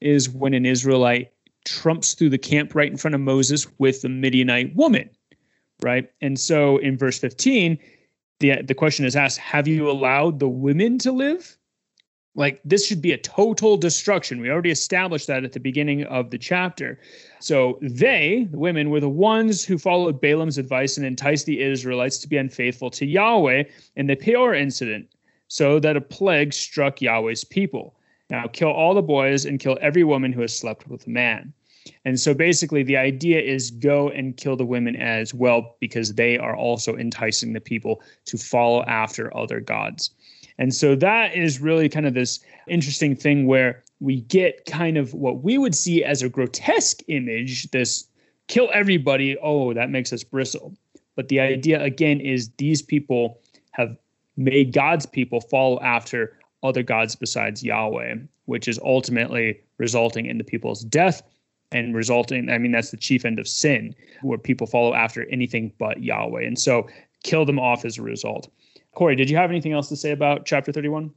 is 0.00 0.28
when 0.30 0.54
an 0.54 0.66
Israelite 0.66 1.32
trumps 1.64 2.14
through 2.14 2.30
the 2.30 2.38
camp 2.38 2.74
right 2.74 2.90
in 2.90 2.96
front 2.96 3.14
of 3.14 3.20
Moses 3.20 3.66
with 3.78 4.02
the 4.02 4.08
Midianite 4.08 4.74
woman, 4.74 5.10
right? 5.82 6.10
And 6.20 6.38
so 6.38 6.78
in 6.78 6.96
verse 6.96 7.18
15, 7.18 7.78
the 8.40 8.62
the 8.62 8.74
question 8.74 9.04
is 9.04 9.16
asked, 9.16 9.38
have 9.38 9.68
you 9.68 9.90
allowed 9.90 10.38
the 10.38 10.48
women 10.48 10.98
to 10.98 11.12
live? 11.12 11.56
Like 12.34 12.60
this 12.64 12.86
should 12.86 13.02
be 13.02 13.12
a 13.12 13.18
total 13.18 13.76
destruction. 13.76 14.40
We 14.40 14.50
already 14.50 14.70
established 14.70 15.26
that 15.26 15.44
at 15.44 15.52
the 15.52 15.60
beginning 15.60 16.04
of 16.04 16.30
the 16.30 16.38
chapter. 16.38 16.98
So 17.40 17.78
they, 17.82 18.48
the 18.50 18.58
women, 18.58 18.88
were 18.90 19.00
the 19.00 19.08
ones 19.08 19.64
who 19.64 19.76
followed 19.78 20.20
Balaam's 20.20 20.56
advice 20.56 20.96
and 20.96 21.04
enticed 21.04 21.46
the 21.46 21.60
Israelites 21.60 22.18
to 22.18 22.28
be 22.28 22.36
unfaithful 22.36 22.90
to 22.90 23.04
Yahweh 23.04 23.64
in 23.96 24.06
the 24.06 24.14
Peor 24.14 24.54
incident, 24.54 25.08
so 25.48 25.80
that 25.80 25.96
a 25.96 26.00
plague 26.00 26.52
struck 26.52 27.02
Yahweh's 27.02 27.44
people. 27.44 27.96
Now 28.30 28.46
kill 28.46 28.70
all 28.70 28.94
the 28.94 29.02
boys 29.02 29.44
and 29.44 29.58
kill 29.58 29.76
every 29.80 30.04
woman 30.04 30.32
who 30.32 30.40
has 30.40 30.56
slept 30.56 30.88
with 30.88 31.06
a 31.06 31.10
man. 31.10 31.52
And 32.04 32.20
so 32.20 32.32
basically, 32.34 32.82
the 32.82 32.96
idea 32.96 33.40
is 33.40 33.70
go 33.70 34.08
and 34.08 34.36
kill 34.36 34.56
the 34.56 34.66
women 34.66 34.96
as 34.96 35.34
well, 35.34 35.76
because 35.80 36.14
they 36.14 36.38
are 36.38 36.54
also 36.54 36.96
enticing 36.96 37.52
the 37.52 37.60
people 37.60 38.02
to 38.26 38.38
follow 38.38 38.84
after 38.84 39.34
other 39.36 39.60
gods. 39.60 40.10
And 40.58 40.74
so 40.74 40.94
that 40.96 41.34
is 41.34 41.60
really 41.60 41.88
kind 41.88 42.06
of 42.06 42.14
this 42.14 42.40
interesting 42.68 43.16
thing 43.16 43.46
where 43.46 43.82
we 43.98 44.20
get 44.22 44.66
kind 44.66 44.96
of 44.98 45.14
what 45.14 45.42
we 45.42 45.58
would 45.58 45.74
see 45.74 46.04
as 46.04 46.22
a 46.22 46.28
grotesque 46.28 47.02
image 47.08 47.70
this 47.70 48.06
kill 48.48 48.68
everybody. 48.72 49.36
Oh, 49.42 49.72
that 49.72 49.90
makes 49.90 50.12
us 50.12 50.22
bristle. 50.22 50.74
But 51.16 51.28
the 51.28 51.40
idea, 51.40 51.82
again, 51.82 52.20
is 52.20 52.50
these 52.58 52.82
people 52.82 53.40
have 53.72 53.96
made 54.36 54.72
God's 54.72 55.06
people 55.06 55.40
follow 55.40 55.80
after 55.80 56.38
other 56.62 56.82
gods 56.82 57.16
besides 57.16 57.62
Yahweh, 57.62 58.16
which 58.46 58.68
is 58.68 58.78
ultimately 58.84 59.60
resulting 59.78 60.26
in 60.26 60.38
the 60.38 60.44
people's 60.44 60.84
death 60.84 61.22
and 61.72 61.94
resulting, 61.94 62.50
I 62.50 62.58
mean, 62.58 62.72
that's 62.72 62.90
the 62.90 62.96
chief 62.96 63.24
end 63.24 63.38
of 63.38 63.46
sin, 63.46 63.94
where 64.22 64.38
people 64.38 64.66
follow 64.66 64.94
after 64.94 65.24
anything 65.30 65.72
but 65.78 66.02
Yahweh. 66.02 66.42
And 66.42 66.58
so 66.58 66.88
kill 67.22 67.44
them 67.44 67.58
off 67.58 67.84
as 67.84 67.98
a 67.98 68.02
result. 68.02 68.50
Cory, 68.94 69.14
did 69.14 69.30
you 69.30 69.36
have 69.36 69.50
anything 69.50 69.72
else 69.72 69.88
to 69.88 69.96
say 69.96 70.10
about 70.10 70.46
chapter 70.46 70.72
31? 70.72 71.12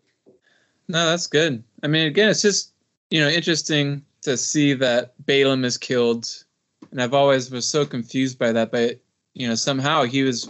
No, 0.87 1.05
that's 1.05 1.27
good. 1.27 1.63
I 1.81 1.87
mean, 1.87 2.05
again, 2.07 2.29
it's 2.29 2.41
just, 2.41 2.71
you 3.09 3.19
know, 3.19 3.29
interesting 3.29 4.03
to 4.21 4.37
see 4.37 4.73
that 4.73 5.13
Balaam 5.25 5.65
is 5.65 5.77
killed. 5.77 6.29
And 6.91 7.01
I've 7.01 7.13
always 7.13 7.49
was 7.49 7.67
so 7.67 7.85
confused 7.85 8.37
by 8.37 8.51
that, 8.51 8.71
but, 8.71 8.99
you 9.33 9.47
know, 9.47 9.55
somehow 9.55 10.03
he 10.03 10.23
was 10.23 10.49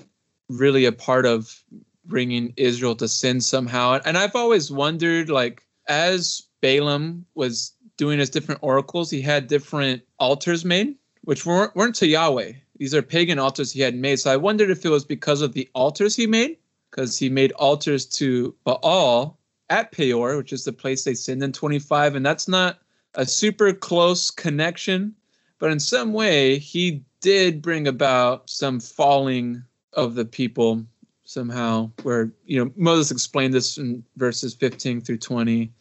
really 0.50 0.86
a 0.86 0.92
part 0.92 1.26
of 1.26 1.64
bringing 2.06 2.54
Israel 2.58 2.96
to 2.96 3.08
sin 3.08 3.42
somehow. 3.42 4.00
And 4.06 4.18
I've 4.18 4.36
always 4.36 4.72
wondered, 4.72 5.30
like, 5.30 5.66
as 5.88 6.44
Balaam 6.62 7.26
was 7.36 7.74
doing 7.98 8.20
his 8.20 8.30
different 8.30 8.62
oracles, 8.64 9.10
he 9.10 9.22
had 9.22 9.48
different 9.48 10.02
altars 10.20 10.66
made, 10.66 10.96
which 11.22 11.46
weren't, 11.46 11.76
weren't 11.76 11.96
to 11.96 12.08
Yahweh. 12.08 12.54
These 12.78 12.96
are 12.96 13.02
pagan 13.02 13.40
altars 13.40 13.72
he 13.72 13.82
had 13.82 13.96
made. 13.96 14.20
So 14.20 14.32
I 14.32 14.38
wondered 14.38 14.70
if 14.70 14.84
it 14.86 14.90
was 14.90 15.06
because 15.06 15.42
of 15.42 15.54
the 15.54 15.70
altars 15.74 16.16
he 16.16 16.28
made, 16.28 16.58
because 16.90 17.18
he 17.18 17.30
made 17.30 17.52
altars 17.54 18.06
to 18.06 18.56
Baal 18.64 19.38
at 19.70 19.92
Peor, 19.92 20.38
which 20.38 20.54
is 20.54 20.66
the 20.66 20.74
place 20.74 21.04
they 21.04 21.14
sinned 21.14 21.44
in 21.44 21.52
25. 21.52 22.16
And 22.16 22.26
that's 22.26 22.48
not 22.48 22.80
a 23.16 23.26
super 23.26 23.74
close 23.74 24.32
connection, 24.32 25.16
but 25.60 25.72
in 25.72 25.80
some 25.80 26.14
way, 26.14 26.58
he 26.58 27.04
did 27.22 27.62
bring 27.62 27.88
about 27.88 28.50
some 28.50 28.80
falling 28.80 29.64
of 29.94 30.16
the 30.16 30.26
people 30.26 30.86
somehow 31.34 31.90
where 32.04 32.32
you 32.46 32.64
know 32.64 32.72
moses 32.76 33.12
explained 33.12 33.54
this 33.54 33.78
in 33.78 34.04
verses 34.18 34.54
15 34.54 35.02
through 35.02 35.18
20 35.18 35.72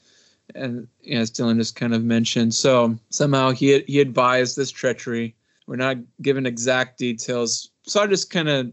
and 0.55 0.87
you 1.03 1.15
know, 1.15 1.21
as 1.21 1.31
dylan 1.31 1.57
just 1.57 1.77
kind 1.77 1.95
of 1.95 2.05
mentioned. 2.05 2.55
So 2.55 2.99
somehow 3.11 3.51
he 3.51 3.81
he 3.87 4.01
advised 4.01 4.57
this 4.57 4.71
treachery. 4.71 5.35
We're 5.67 5.77
not 5.77 5.99
given 6.21 6.47
exact 6.47 6.99
details. 6.99 7.71
So 7.85 8.03
i 8.03 8.07
just 8.07 8.31
kind 8.31 8.49
of 8.49 8.73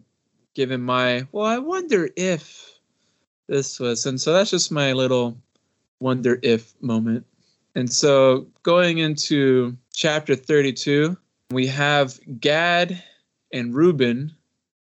give 0.56 0.72
him 0.72 0.82
my 0.82 1.28
well 1.32 1.46
i 1.46 1.58
wonder 1.58 2.10
if 2.16 2.80
this 3.48 3.80
was 3.80 4.06
and 4.06 4.20
so 4.20 4.34
that's 4.34 4.50
just 4.50 4.72
my 4.72 4.94
little 4.94 5.38
wonder 6.00 6.40
if 6.44 6.74
moment. 6.82 7.26
And 7.76 7.92
so 7.92 8.48
going 8.64 8.98
into 8.98 9.78
chapter 9.94 10.36
32 10.36 11.18
we 11.52 11.68
have 11.68 12.20
gad 12.40 13.02
and 13.54 13.74
reuben 13.74 14.34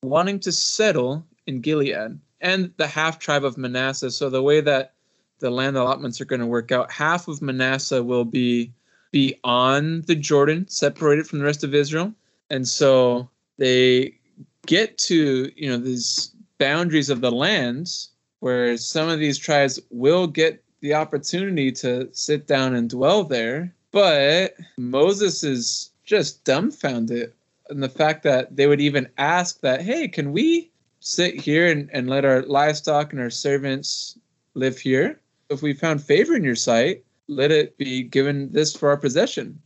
wanting 0.02 0.40
to 0.40 0.52
settle 0.52 1.24
in 1.46 1.60
Gilead 1.60 2.18
and 2.40 2.72
the 2.76 2.86
half 2.86 3.18
tribe 3.18 3.44
of 3.44 3.56
Manasseh. 3.56 4.10
So 4.10 4.28
the 4.30 4.42
way 4.42 4.60
that 4.60 4.92
the 5.38 5.50
land 5.50 5.76
allotments 5.76 6.20
are 6.20 6.26
going 6.26 6.40
to 6.40 6.46
work 6.46 6.72
out, 6.72 6.90
half 6.90 7.28
of 7.28 7.42
Manasseh 7.42 8.02
will 8.02 8.24
be 8.24 8.72
beyond 9.10 10.04
the 10.04 10.14
Jordan, 10.14 10.66
separated 10.68 11.26
from 11.26 11.38
the 11.38 11.44
rest 11.44 11.64
of 11.64 11.74
Israel. 11.74 12.12
And 12.50 12.66
so 12.66 13.28
they 13.58 14.18
get 14.66 14.98
to, 14.98 15.50
you 15.56 15.68
know, 15.68 15.78
these 15.78 16.34
boundaries 16.58 17.10
of 17.10 17.20
the 17.20 17.30
lands 17.30 18.10
where 18.40 18.76
some 18.76 19.08
of 19.08 19.18
these 19.18 19.38
tribes 19.38 19.80
will 19.90 20.26
get 20.26 20.62
the 20.80 20.94
opportunity 20.94 21.72
to 21.72 22.08
sit 22.12 22.46
down 22.46 22.74
and 22.74 22.90
dwell 22.90 23.24
there. 23.24 23.74
But 23.92 24.54
Moses 24.76 25.42
is 25.42 25.90
just 26.04 26.44
dumbfounded 26.44 27.32
in 27.70 27.80
the 27.80 27.88
fact 27.88 28.22
that 28.24 28.54
they 28.54 28.66
would 28.66 28.80
even 28.80 29.08
ask 29.18 29.60
that, 29.60 29.82
hey, 29.82 30.08
can 30.08 30.32
we 30.32 30.70
sit 31.06 31.40
here 31.40 31.68
and, 31.68 31.88
and 31.92 32.10
let 32.10 32.24
our 32.24 32.42
livestock 32.42 33.12
and 33.12 33.22
our 33.22 33.30
servants 33.30 34.18
live 34.54 34.76
here. 34.76 35.20
If 35.48 35.62
we 35.62 35.72
found 35.72 36.02
favor 36.02 36.34
in 36.34 36.42
your 36.42 36.56
sight, 36.56 37.04
let 37.28 37.52
it 37.52 37.78
be 37.78 38.02
given 38.02 38.50
this 38.50 38.74
for 38.74 38.88
our 38.88 38.96
possession. 38.96 39.62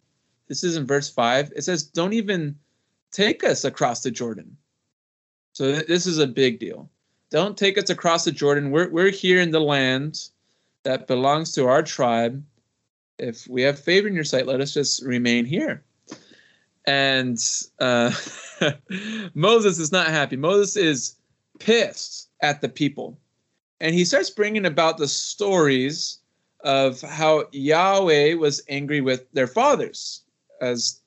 This 0.49 0.63
is 0.63 0.77
in 0.77 0.87
verse 0.87 1.09
5. 1.09 1.55
It 1.57 1.63
says, 1.63 1.83
Don't 1.83 2.13
even 2.13 2.59
take 3.11 3.43
us 3.43 3.65
across 3.65 4.03
the 4.03 4.11
Jordan. 4.11 4.55
So 5.55 5.73
th- 5.73 5.87
this 5.87 6.07
is 6.07 6.19
a 6.19 6.27
big 6.27 6.59
deal. 6.59 6.91
Don't 7.31 7.57
take 7.57 7.79
us 7.79 7.89
across 7.89 8.25
the 8.25 8.33
Jordan. 8.33 8.71
We're, 8.71 8.91
we're 8.91 9.11
here 9.11 9.41
in 9.41 9.51
the 9.51 9.61
land 9.61 10.29
that 10.83 11.07
belongs 11.07 11.53
to 11.53 11.69
our 11.69 11.83
tribe. 11.83 12.45
If 13.19 13.49
we 13.49 13.63
have 13.63 13.79
favor 13.79 14.09
in 14.09 14.15
your 14.15 14.25
sight, 14.25 14.47
let 14.47 14.61
us 14.61 14.75
just 14.75 15.03
remain 15.05 15.47
here. 15.47 15.83
And 16.87 17.39
uh, 17.79 18.13
Moses 19.35 19.79
is 19.79 19.91
not 19.91 20.09
happy. 20.09 20.37
Moses 20.37 20.77
is 20.77 21.17
pissed 21.61 22.29
at 22.43 22.61
the 22.61 22.69
people. 22.69 23.17
And 23.81 23.95
he 23.95 24.05
starts 24.05 24.31
bringing 24.31 24.67
about 24.67 24.99
the 24.99 25.09
stories 25.09 26.19
of 26.65 27.01
how 27.01 27.45
Yahweh 27.53 28.35
was 28.35 28.61
angry 28.69 29.01
with 29.01 29.31
their 29.33 29.47
fathers 29.47 30.23
as 30.61 31.01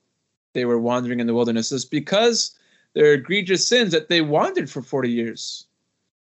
they 0.53 0.65
were 0.65 0.79
wandering 0.79 1.19
in 1.19 1.27
the 1.27 1.33
wilderness. 1.33 1.85
Because 1.85 2.57
their 2.93 3.13
egregious 3.13 3.67
sins 3.67 3.91
that 3.91 4.09
they 4.09 4.21
wandered 4.21 4.69
for 4.69 4.81
40 4.81 5.09
years. 5.09 5.65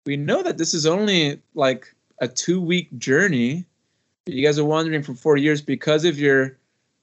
We 0.06 0.16
know 0.16 0.42
that 0.42 0.58
this 0.58 0.74
is 0.74 0.86
only 0.86 1.40
like 1.54 1.94
a 2.18 2.28
two 2.28 2.60
week 2.60 2.96
journey. 2.98 3.64
You 4.26 4.44
guys 4.44 4.58
are 4.58 4.64
wandering 4.64 5.02
for 5.02 5.14
40 5.14 5.42
years 5.42 5.60
because 5.60 6.04
of 6.04 6.18
your 6.18 6.56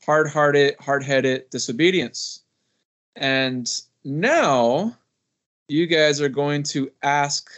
hard 0.05 0.29
hearted, 0.29 0.75
hard 0.79 1.03
headed 1.03 1.49
disobedience. 1.49 2.41
And 3.15 3.69
now 4.03 4.97
you 5.69 5.85
guys 5.85 6.19
are 6.19 6.29
going 6.29 6.63
to 6.63 6.91
ask 7.03 7.49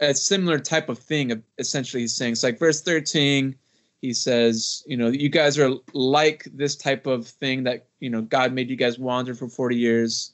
a 0.00 0.12
similar 0.12 0.58
type 0.58 0.88
of 0.88 0.98
thing 0.98 1.42
essentially 1.58 2.02
he's 2.02 2.14
saying. 2.14 2.32
It's 2.32 2.42
like 2.42 2.58
verse 2.58 2.82
13 2.82 3.54
he 4.00 4.12
says 4.12 4.82
you 4.86 4.96
know 4.96 5.08
you 5.08 5.28
guys 5.28 5.56
are 5.58 5.74
like 5.92 6.48
this 6.52 6.74
type 6.74 7.06
of 7.06 7.26
thing 7.26 7.62
that 7.62 7.86
you 8.00 8.10
know 8.10 8.20
god 8.20 8.52
made 8.52 8.68
you 8.68 8.76
guys 8.76 8.98
wander 8.98 9.34
for 9.34 9.48
40 9.48 9.76
years. 9.76 10.32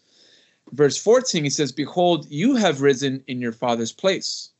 Verse 0.73 0.97
14 0.97 1.45
he 1.45 1.51
says 1.51 1.71
behold 1.71 2.27
you 2.31 2.57
have 2.57 2.81
risen 2.81 3.23
in 3.27 3.41
your 3.41 3.53
father's 3.53 3.93
place 3.93 4.51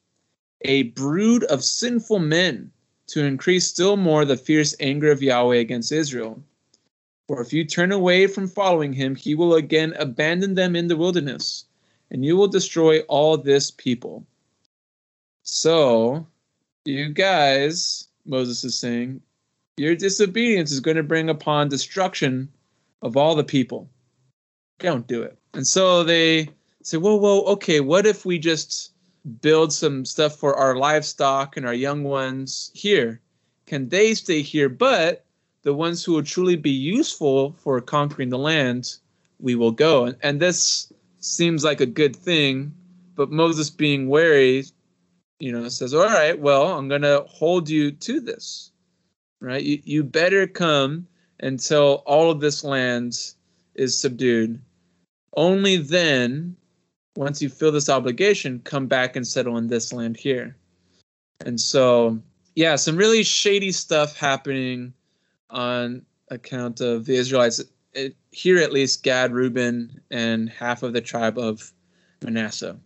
a 0.63 0.85
brood 0.85 1.45
of 1.45 1.65
sinful 1.65 2.19
men 2.19 2.71
to 3.07 3.25
increase 3.25 3.67
still 3.67 3.97
more 3.97 4.27
the 4.27 4.37
fierce 4.37 4.75
anger 4.81 5.11
of 5.11 5.23
yahweh 5.23 5.57
against 5.57 5.93
israel. 5.93 6.43
For 7.27 7.41
if 7.41 7.53
you 7.53 7.65
turn 7.65 7.93
away 7.93 8.27
from 8.27 8.49
following 8.49 8.93
him 8.93 9.17
he 9.17 9.35
will 9.35 9.55
again 9.55 9.95
abandon 9.99 10.55
them 10.55 10.77
in 10.77 10.89
the 10.89 10.97
wilderness 10.97 11.65
and 12.11 12.25
you 12.25 12.37
will 12.37 12.49
destroy 12.49 13.01
all 13.03 13.37
this 13.37 13.71
people. 13.71 14.27
So, 15.43 16.27
you 16.85 17.09
guys, 17.11 18.09
Moses 18.27 18.65
is 18.65 18.79
saying, 18.79 19.21
your 19.77 19.95
disobedience 19.95 20.73
is 20.73 20.81
going 20.81 20.97
to 20.97 21.03
bring 21.03 21.31
upon 21.31 21.69
destruction 21.69 22.49
of 23.03 23.17
all 23.17 23.35
the 23.35 23.45
people. 23.45 23.89
Don't 24.79 25.07
do 25.07 25.23
it. 25.23 25.39
And 25.55 25.67
so 25.67 26.05
they 26.05 26.49
say, 26.83 26.97
whoa, 26.97 27.17
whoa, 27.17 27.43
okay, 27.43 27.81
what 27.81 28.07
if 28.07 28.25
we 28.25 28.39
just 28.39 28.93
build 29.41 29.73
some 29.73 30.05
stuff 30.05 30.37
for 30.37 30.57
our 30.57 30.77
livestock 30.77 31.57
and 31.57 31.67
our 31.67 31.75
young 31.75 32.05
ones 32.05 32.71
here? 32.75 33.21
Can 33.67 33.89
they 33.89 34.15
stay 34.15 34.43
here? 34.43 34.69
But 34.69 35.25
the 35.63 35.75
ones 35.75 36.05
who 36.05 36.13
will 36.13 36.23
truly 36.23 36.57
be 36.57 36.71
useful 36.71 37.53
for 37.59 37.81
conquering 37.81 38.31
the 38.31 38.39
land, 38.39 38.97
we 39.39 39.55
will 39.55 39.73
go. 39.73 40.05
And, 40.07 40.17
and 40.23 40.41
this 40.41 40.93
seems 41.21 41.65
like 41.65 41.81
a 41.81 41.87
good 41.87 42.15
thing, 42.15 42.73
but 43.15 43.31
Moses 43.31 43.71
being 43.71 44.09
wary, 44.09 44.65
you 45.39 45.53
know, 45.53 45.69
says, 45.69 45.95
"All 45.95 46.05
right, 46.05 46.39
well, 46.39 46.79
I'm 46.79 46.89
going 46.89 47.03
to 47.03 47.25
hold 47.29 47.69
you 47.69 47.91
to 47.93 48.21
this. 48.21 48.71
Right? 49.41 49.63
You, 49.63 49.81
you 49.85 50.05
better 50.05 50.47
come 50.47 51.07
until 51.41 52.03
all 52.07 52.31
of 52.31 52.41
this 52.41 52.65
land 52.65 53.35
is 53.75 53.99
subdued. 53.99 54.61
Only 55.37 55.77
then, 55.77 56.57
once 57.17 57.41
you 57.41 57.49
feel 57.49 57.71
this 57.71 57.89
obligation, 57.89 58.61
come 58.61 58.87
back 58.87 59.15
and 59.15 59.27
settle 59.27 59.57
in 59.59 59.69
this 59.69 59.93
land 59.93 60.17
here." 60.17 60.57
And 61.45 61.61
so, 61.61 62.21
yeah, 62.57 62.77
some 62.77 62.97
really 62.97 63.23
shady 63.23 63.71
stuff 63.71 64.17
happening 64.17 64.93
on 65.51 66.03
account 66.31 66.81
of 66.81 67.07
the 67.07 67.15
Israelites 67.15 67.63
here 68.31 68.59
at 68.59 68.73
least 68.73 69.03
Gad, 69.03 69.33
Reuben, 69.33 70.01
and 70.11 70.51
half 70.51 70.83
of 70.83 70.93
the 70.93 71.01
tribe 71.01 71.39
of 71.39 71.73
Manasseh. 72.23 72.79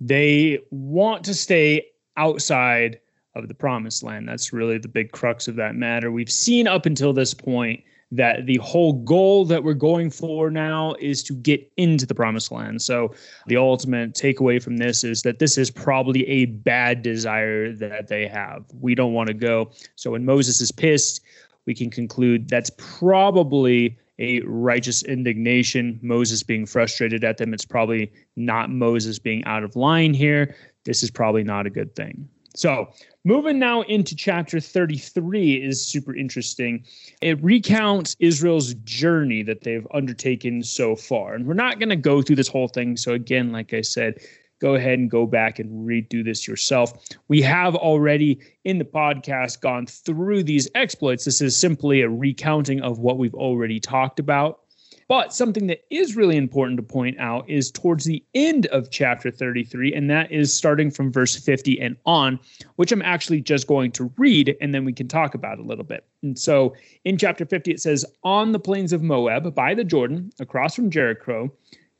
They 0.00 0.58
want 0.70 1.24
to 1.24 1.34
stay 1.34 1.86
outside 2.16 3.00
of 3.34 3.48
the 3.48 3.54
promised 3.54 4.02
land. 4.02 4.28
That's 4.28 4.52
really 4.52 4.78
the 4.78 4.88
big 4.88 5.12
crux 5.12 5.48
of 5.48 5.56
that 5.56 5.74
matter. 5.74 6.10
We've 6.10 6.30
seen 6.30 6.66
up 6.66 6.86
until 6.86 7.12
this 7.12 7.34
point 7.34 7.82
that 8.10 8.44
the 8.44 8.58
whole 8.58 8.92
goal 8.92 9.46
that 9.46 9.64
we're 9.64 9.72
going 9.72 10.10
for 10.10 10.50
now 10.50 10.94
is 11.00 11.22
to 11.22 11.32
get 11.32 11.72
into 11.78 12.04
the 12.04 12.14
promised 12.14 12.52
land. 12.52 12.82
So 12.82 13.14
the 13.46 13.56
ultimate 13.56 14.12
takeaway 14.12 14.62
from 14.62 14.76
this 14.76 15.02
is 15.02 15.22
that 15.22 15.38
this 15.38 15.56
is 15.56 15.70
probably 15.70 16.28
a 16.28 16.44
bad 16.44 17.00
desire 17.00 17.72
that 17.72 18.08
they 18.08 18.28
have. 18.28 18.66
We 18.80 18.94
don't 18.94 19.14
want 19.14 19.28
to 19.28 19.34
go. 19.34 19.70
So 19.96 20.10
when 20.10 20.26
Moses 20.26 20.60
is 20.60 20.70
pissed, 20.70 21.22
we 21.64 21.74
can 21.74 21.90
conclude 21.90 22.48
that's 22.48 22.70
probably 22.76 23.98
a 24.18 24.40
righteous 24.42 25.02
indignation, 25.02 25.98
Moses 26.02 26.42
being 26.42 26.66
frustrated 26.66 27.24
at 27.24 27.38
them. 27.38 27.54
It's 27.54 27.64
probably 27.64 28.12
not 28.36 28.70
Moses 28.70 29.18
being 29.18 29.44
out 29.44 29.64
of 29.64 29.76
line 29.76 30.14
here. 30.14 30.54
This 30.84 31.02
is 31.02 31.10
probably 31.10 31.44
not 31.44 31.66
a 31.66 31.70
good 31.70 31.94
thing. 31.96 32.28
So, 32.54 32.92
moving 33.24 33.58
now 33.58 33.80
into 33.82 34.14
chapter 34.14 34.60
33 34.60 35.54
is 35.54 35.84
super 35.84 36.14
interesting. 36.14 36.84
It 37.22 37.42
recounts 37.42 38.14
Israel's 38.20 38.74
journey 38.84 39.42
that 39.44 39.62
they've 39.62 39.86
undertaken 39.94 40.62
so 40.62 40.94
far. 40.94 41.34
And 41.34 41.46
we're 41.46 41.54
not 41.54 41.78
going 41.78 41.88
to 41.88 41.96
go 41.96 42.20
through 42.20 42.36
this 42.36 42.48
whole 42.48 42.68
thing. 42.68 42.98
So, 42.98 43.12
again, 43.12 43.52
like 43.52 43.72
I 43.72 43.80
said, 43.80 44.20
go 44.62 44.76
ahead 44.76 44.98
and 44.98 45.10
go 45.10 45.26
back 45.26 45.58
and 45.58 45.86
redo 45.86 46.24
this 46.24 46.46
yourself. 46.46 46.92
We 47.26 47.42
have 47.42 47.74
already 47.74 48.38
in 48.64 48.78
the 48.78 48.84
podcast 48.84 49.60
gone 49.60 49.86
through 49.86 50.44
these 50.44 50.68
exploits. 50.76 51.24
This 51.24 51.40
is 51.40 51.58
simply 51.58 52.00
a 52.00 52.08
recounting 52.08 52.80
of 52.80 53.00
what 53.00 53.18
we've 53.18 53.34
already 53.34 53.80
talked 53.80 54.20
about. 54.20 54.60
But 55.08 55.34
something 55.34 55.66
that 55.66 55.84
is 55.90 56.16
really 56.16 56.36
important 56.36 56.76
to 56.76 56.82
point 56.82 57.18
out 57.18 57.50
is 57.50 57.72
towards 57.72 58.04
the 58.04 58.24
end 58.34 58.66
of 58.66 58.90
chapter 58.90 59.30
33, 59.30 59.92
and 59.92 60.08
that 60.08 60.30
is 60.30 60.56
starting 60.56 60.90
from 60.90 61.12
verse 61.12 61.36
50 61.36 61.80
and 61.80 61.96
on, 62.06 62.38
which 62.76 62.92
I'm 62.92 63.02
actually 63.02 63.40
just 63.40 63.66
going 63.66 63.90
to 63.92 64.12
read, 64.16 64.56
and 64.60 64.72
then 64.72 64.84
we 64.84 64.92
can 64.92 65.08
talk 65.08 65.34
about 65.34 65.58
a 65.58 65.62
little 65.62 65.84
bit. 65.84 66.06
And 66.22 66.38
so 66.38 66.74
in 67.04 67.18
chapter 67.18 67.44
50, 67.44 67.72
it 67.72 67.80
says, 67.80 68.06
On 68.22 68.52
the 68.52 68.60
plains 68.60 68.92
of 68.92 69.02
Moab, 69.02 69.54
by 69.54 69.74
the 69.74 69.84
Jordan, 69.84 70.30
across 70.38 70.76
from 70.76 70.88
Jericho, 70.88 71.52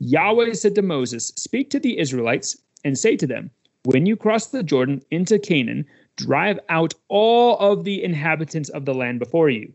Yahweh 0.04 0.52
said 0.54 0.74
to 0.74 0.82
Moses, 0.82 1.28
Speak 1.36 1.70
to 1.70 1.78
the 1.78 1.96
Israelites 1.96 2.60
and 2.84 2.98
say 2.98 3.16
to 3.16 3.26
them, 3.26 3.50
When 3.84 4.04
you 4.04 4.16
cross 4.16 4.48
the 4.48 4.64
Jordan 4.64 5.00
into 5.12 5.38
Canaan, 5.38 5.86
drive 6.16 6.58
out 6.68 6.92
all 7.06 7.56
of 7.58 7.84
the 7.84 8.02
inhabitants 8.02 8.68
of 8.70 8.84
the 8.84 8.94
land 8.94 9.20
before 9.20 9.48
you 9.48 9.72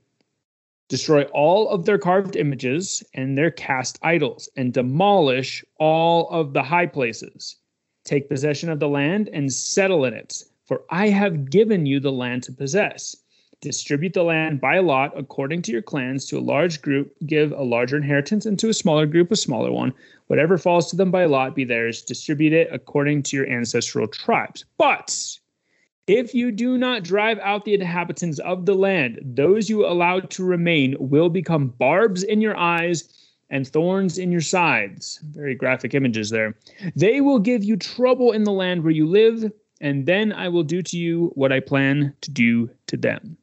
destroy 0.90 1.24
all 1.34 1.70
of 1.70 1.86
their 1.86 1.98
carved 1.98 2.36
images 2.36 3.04
and 3.14 3.38
their 3.38 3.52
cast 3.52 4.00
idols, 4.02 4.50
and 4.58 4.74
demolish 4.74 5.64
all 5.80 6.30
of 6.30 6.52
the 6.52 6.64
high 6.64 6.86
places. 6.86 7.56
Take 8.04 8.30
possession 8.30 8.70
of 8.70 8.80
the 8.80 8.90
land 8.90 9.30
and 9.32 9.52
settle 9.52 10.04
in 10.04 10.14
it, 10.14 10.44
for 10.66 10.84
I 10.90 11.08
have 11.08 11.50
given 11.50 11.86
you 11.86 12.02
the 12.02 12.12
land 12.12 12.44
to 12.44 12.52
possess. 12.52 13.16
Distribute 13.62 14.14
the 14.14 14.24
land 14.24 14.62
by 14.62 14.78
lot 14.78 15.18
according 15.18 15.64
to 15.64 15.72
your 15.72 15.82
clans 15.82 16.28
to 16.28 16.38
a 16.38 16.40
large 16.40 16.80
group, 16.80 17.16
give 17.26 17.52
a 17.52 17.64
larger 17.64 17.98
inheritance, 17.98 18.46
and 18.46 18.60
to 18.60 18.70
a 18.70 18.74
smaller 18.74 19.08
group 19.08 19.32
a 19.32 19.36
smaller 19.36 19.72
one. 19.72 19.96
Whatever 20.28 20.60
falls 20.60 20.92
to 20.92 20.96
them 20.96 21.10
by 21.10 21.26
lot 21.26 21.56
be 21.56 21.64
theirs. 21.64 22.04
Distribute 22.04 22.54
it 22.54 22.70
according 22.72 23.24
to 23.24 23.36
your 23.36 23.50
ancestral 23.50 24.08
tribes. 24.08 24.64
But 24.78 25.40
if 26.06 26.36
you 26.36 26.52
do 26.52 26.78
not 26.78 27.02
drive 27.02 27.40
out 27.40 27.66
the 27.66 27.74
inhabitants 27.74 28.38
of 28.40 28.68
the 28.68 28.76
land, 28.76 29.20
those 29.24 29.72
you 29.72 29.88
allow 29.88 30.20
to 30.20 30.46
remain 30.46 30.96
will 31.00 31.30
become 31.30 31.70
barbs 31.80 32.22
in 32.22 32.42
your 32.42 32.56
eyes 32.56 33.12
and 33.50 33.68
thorns 33.68 34.20
in 34.20 34.32
your 34.32 34.42
sides. 34.42 35.20
Very 35.32 35.56
graphic 35.56 35.96
images 35.96 36.30
there. 36.30 36.56
They 36.96 37.22
will 37.22 37.40
give 37.40 37.64
you 37.64 37.76
trouble 37.76 38.34
in 38.34 38.44
the 38.44 38.52
land 38.52 38.84
where 38.84 38.94
you 38.94 39.08
live, 39.08 39.52
and 39.82 40.06
then 40.06 40.32
I 40.32 40.48
will 40.48 40.64
do 40.64 40.84
to 40.84 40.98
you 40.98 41.32
what 41.34 41.52
I 41.52 41.60
plan 41.60 42.14
to 42.22 42.30
do 42.30 42.70
to 42.86 42.98
them. 42.98 43.36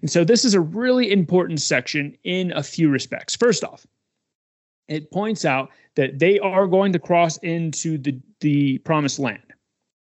And 0.00 0.10
so 0.10 0.24
this 0.24 0.44
is 0.44 0.54
a 0.54 0.60
really 0.60 1.10
important 1.10 1.60
section 1.60 2.16
in 2.24 2.52
a 2.52 2.62
few 2.62 2.88
respects. 2.88 3.36
First 3.36 3.64
off, 3.64 3.86
it 4.88 5.10
points 5.10 5.44
out 5.44 5.70
that 5.96 6.18
they 6.18 6.38
are 6.38 6.66
going 6.66 6.92
to 6.92 6.98
cross 6.98 7.36
into 7.38 7.98
the, 7.98 8.18
the 8.40 8.78
promised 8.78 9.18
land. 9.18 9.42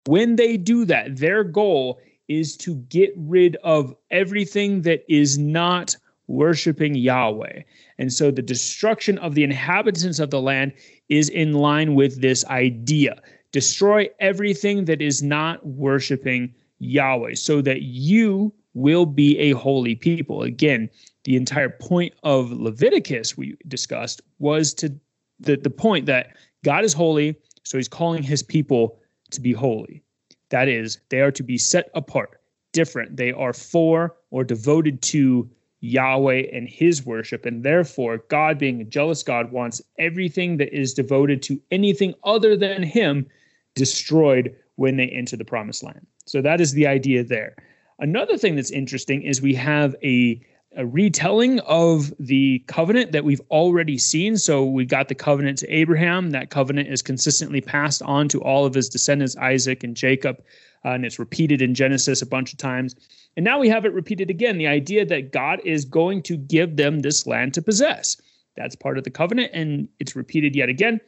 When 0.06 0.36
they 0.36 0.56
do 0.56 0.84
that, 0.86 1.16
their 1.16 1.44
goal 1.44 2.00
is 2.28 2.56
to 2.58 2.76
get 2.88 3.12
rid 3.16 3.56
of 3.56 3.94
everything 4.10 4.82
that 4.82 5.04
is 5.08 5.38
not 5.38 5.96
worshiping 6.26 6.94
Yahweh. 6.94 7.62
And 7.98 8.12
so 8.12 8.30
the 8.30 8.42
destruction 8.42 9.18
of 9.18 9.34
the 9.34 9.44
inhabitants 9.44 10.18
of 10.18 10.30
the 10.30 10.40
land 10.40 10.72
is 11.08 11.28
in 11.28 11.52
line 11.52 11.94
with 11.94 12.20
this 12.20 12.44
idea. 12.46 13.20
Destroy 13.52 14.08
everything 14.20 14.86
that 14.86 15.02
is 15.02 15.22
not 15.22 15.64
worshiping 15.66 16.54
Yahweh 16.78 17.34
so 17.34 17.60
that 17.62 17.82
you 17.82 18.52
will 18.74 19.06
be 19.06 19.38
a 19.38 19.52
holy 19.52 19.94
people. 19.94 20.42
Again, 20.42 20.90
the 21.24 21.36
entire 21.36 21.70
point 21.70 22.12
of 22.22 22.52
Leviticus 22.52 23.36
we 23.36 23.56
discussed 23.66 24.20
was 24.38 24.74
to 24.74 24.94
the, 25.40 25.56
the 25.56 25.70
point 25.70 26.06
that 26.06 26.36
God 26.64 26.84
is 26.84 26.92
holy, 26.92 27.36
so 27.64 27.78
he's 27.78 27.88
calling 27.88 28.22
his 28.22 28.42
people 28.42 28.98
to 29.30 29.40
be 29.40 29.52
holy. 29.52 30.02
That 30.50 30.68
is, 30.68 30.98
they 31.08 31.20
are 31.20 31.32
to 31.32 31.42
be 31.42 31.58
set 31.58 31.88
apart, 31.94 32.40
different. 32.72 33.16
They 33.16 33.32
are 33.32 33.52
for 33.52 34.14
or 34.30 34.44
devoted 34.44 35.02
to 35.02 35.48
Yahweh 35.80 36.44
and 36.52 36.68
his 36.68 37.04
worship. 37.04 37.44
And 37.44 37.62
therefore, 37.62 38.18
God, 38.28 38.58
being 38.58 38.80
a 38.80 38.84
jealous 38.84 39.22
God, 39.22 39.52
wants 39.52 39.82
everything 39.98 40.56
that 40.58 40.72
is 40.72 40.94
devoted 40.94 41.42
to 41.42 41.60
anything 41.70 42.14
other 42.24 42.56
than 42.56 42.82
him 42.82 43.26
destroyed 43.74 44.54
when 44.76 44.96
they 44.96 45.08
enter 45.08 45.36
the 45.36 45.44
promised 45.44 45.82
land. 45.82 46.06
So 46.26 46.40
that 46.42 46.60
is 46.60 46.72
the 46.72 46.86
idea 46.86 47.22
there. 47.22 47.54
Another 47.98 48.36
thing 48.36 48.56
that's 48.56 48.70
interesting 48.70 49.22
is 49.22 49.40
we 49.40 49.54
have 49.54 49.94
a 50.02 50.40
a 50.76 50.86
retelling 50.86 51.60
of 51.60 52.12
the 52.18 52.58
covenant 52.66 53.12
that 53.12 53.24
we've 53.24 53.40
already 53.50 53.96
seen. 53.98 54.36
So 54.36 54.64
we've 54.64 54.88
got 54.88 55.08
the 55.08 55.14
covenant 55.14 55.58
to 55.58 55.68
Abraham. 55.72 56.30
That 56.30 56.50
covenant 56.50 56.88
is 56.88 57.02
consistently 57.02 57.60
passed 57.60 58.02
on 58.02 58.28
to 58.28 58.42
all 58.42 58.66
of 58.66 58.74
his 58.74 58.88
descendants, 58.88 59.36
Isaac 59.36 59.84
and 59.84 59.96
Jacob, 59.96 60.42
uh, 60.84 60.90
and 60.90 61.04
it's 61.04 61.18
repeated 61.18 61.62
in 61.62 61.74
Genesis 61.74 62.22
a 62.22 62.26
bunch 62.26 62.52
of 62.52 62.58
times. 62.58 62.96
And 63.36 63.44
now 63.44 63.58
we 63.58 63.68
have 63.68 63.84
it 63.84 63.92
repeated 63.92 64.30
again 64.30 64.58
the 64.58 64.66
idea 64.66 65.04
that 65.06 65.32
God 65.32 65.60
is 65.64 65.84
going 65.84 66.22
to 66.24 66.36
give 66.36 66.76
them 66.76 67.00
this 67.00 67.26
land 67.26 67.54
to 67.54 67.62
possess. 67.62 68.16
That's 68.56 68.76
part 68.76 68.98
of 68.98 69.04
the 69.04 69.10
covenant, 69.10 69.50
and 69.52 69.88
it's 69.98 70.14
repeated 70.14 70.54
yet 70.54 70.68
again. 70.68 71.00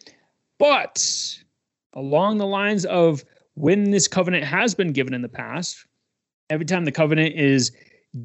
But 0.59 1.39
along 1.93 2.39
the 2.39 2.47
lines 2.47 2.85
of 2.85 3.25
when 3.55 3.91
this 3.91 4.09
covenant 4.09 4.45
has 4.45 4.75
been 4.75 4.93
given 4.93 5.15
in 5.15 5.23
the 5.23 5.29
past, 5.29 5.87
every 6.51 6.67
time 6.67 6.85
the 6.85 6.93
covenant 6.93 7.35
is 7.35 7.73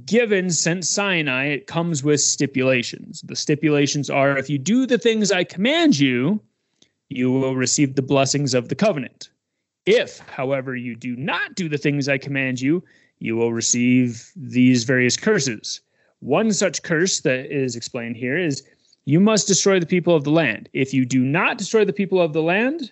given 0.06 0.50
since 0.50 0.90
Sinai, 0.90 1.48
it 1.48 1.68
comes 1.68 2.04
with 2.04 2.22
stipulations. 2.22 3.22
The 3.22 3.36
stipulations 3.36 4.10
are 4.10 4.38
if 4.38 4.50
you 4.50 4.58
do 4.58 4.86
the 4.86 4.98
things 4.98 5.32
I 5.32 5.44
command 5.44 6.00
you, 6.00 6.42
you 7.10 7.32
will 7.32 7.56
receive 7.56 7.96
the 7.96 8.02
blessings 8.02 8.54
of 8.54 8.70
the 8.70 8.76
covenant. 8.76 9.30
If, 9.86 10.20
however, 10.20 10.76
you 10.76 10.96
do 10.96 11.16
not 11.16 11.56
do 11.56 11.68
the 11.68 11.78
things 11.78 12.08
I 12.08 12.18
command 12.18 12.62
you, 12.62 12.84
you 13.20 13.36
will 13.36 13.52
receive 13.52 14.32
these 14.36 14.84
various 14.84 15.18
curses. 15.18 15.82
One 16.20 16.54
such 16.54 16.84
curse 16.84 17.22
that 17.22 17.52
is 17.52 17.76
explained 17.76 18.16
here 18.16 18.38
is 18.38 18.64
you 19.06 19.20
must 19.20 19.48
destroy 19.48 19.80
the 19.80 19.86
people 19.86 20.16
of 20.16 20.24
the 20.24 20.32
land. 20.32 20.70
If 20.74 20.94
you 20.94 21.06
do 21.06 21.22
not 21.22 21.58
destroy 21.58 21.84
the 21.84 21.94
people 21.94 22.22
of 22.22 22.34
the 22.34 22.44
land, 22.44 22.92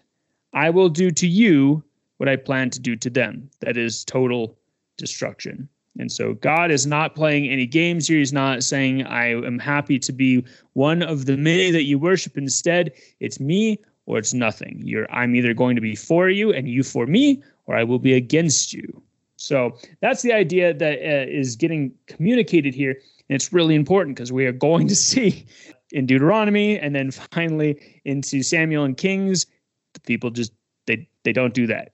I 0.54 0.72
will 0.72 0.89
do 0.89 1.12
to 1.12 1.28
you 1.28 1.84
what 2.18 2.28
I 2.28 2.36
plan 2.36 2.72
to 2.72 2.80
do 2.80 2.96
to 2.98 3.10
them. 3.10 3.50
That 3.62 3.78
is 3.78 4.04
total 4.04 4.59
destruction. 5.00 5.68
And 5.98 6.12
so 6.12 6.34
God 6.36 6.72
is 6.72 6.86
not 6.86 7.16
playing 7.16 7.50
any 7.50 7.66
games 7.66 8.08
here. 8.08 8.20
He's 8.20 8.32
not 8.32 8.64
saying, 8.64 9.06
I 9.06 9.32
am 9.32 9.60
happy 9.60 10.00
to 10.00 10.14
be 10.14 10.46
one 10.74 11.02
of 11.02 11.26
the 11.26 11.36
many 11.36 11.72
that 11.72 11.84
you 11.84 11.98
worship. 12.00 12.38
Instead, 12.38 12.94
it's 13.20 13.40
me 13.40 13.80
or 14.06 14.18
it's 14.18 14.34
nothing. 14.34 14.82
You're 14.84 15.12
I'm 15.12 15.36
either 15.36 15.54
going 15.54 15.76
to 15.76 15.82
be 15.82 15.96
for 15.96 16.30
you 16.30 16.54
and 16.54 16.70
you 16.70 16.84
for 16.84 17.06
me, 17.06 17.44
or 17.66 17.76
I 17.76 17.84
will 17.84 18.00
be 18.00 18.14
against 18.14 18.74
you. 18.74 19.02
So 19.36 19.78
that's 20.02 20.22
the 20.22 20.34
idea 20.34 20.74
that 20.74 21.00
uh, 21.00 21.30
is 21.30 21.56
getting 21.56 21.94
communicated 22.08 22.74
here. 22.74 22.92
And 22.92 23.36
it's 23.36 23.54
really 23.54 23.76
important 23.76 24.16
because 24.16 24.32
we 24.32 24.46
are 24.46 24.52
going 24.52 24.88
to 24.88 24.96
see 25.10 25.46
in 25.92 26.06
Deuteronomy 26.06 26.78
and 26.78 26.96
then 26.96 27.12
finally 27.12 28.02
into 28.06 28.44
Samuel 28.44 28.84
and 28.84 28.96
Kings, 28.96 29.46
the 29.94 30.00
people 30.02 30.30
just 30.30 30.54
they 30.88 31.08
they 31.24 31.34
don't 31.34 31.54
do 31.54 31.68
that. 31.68 31.94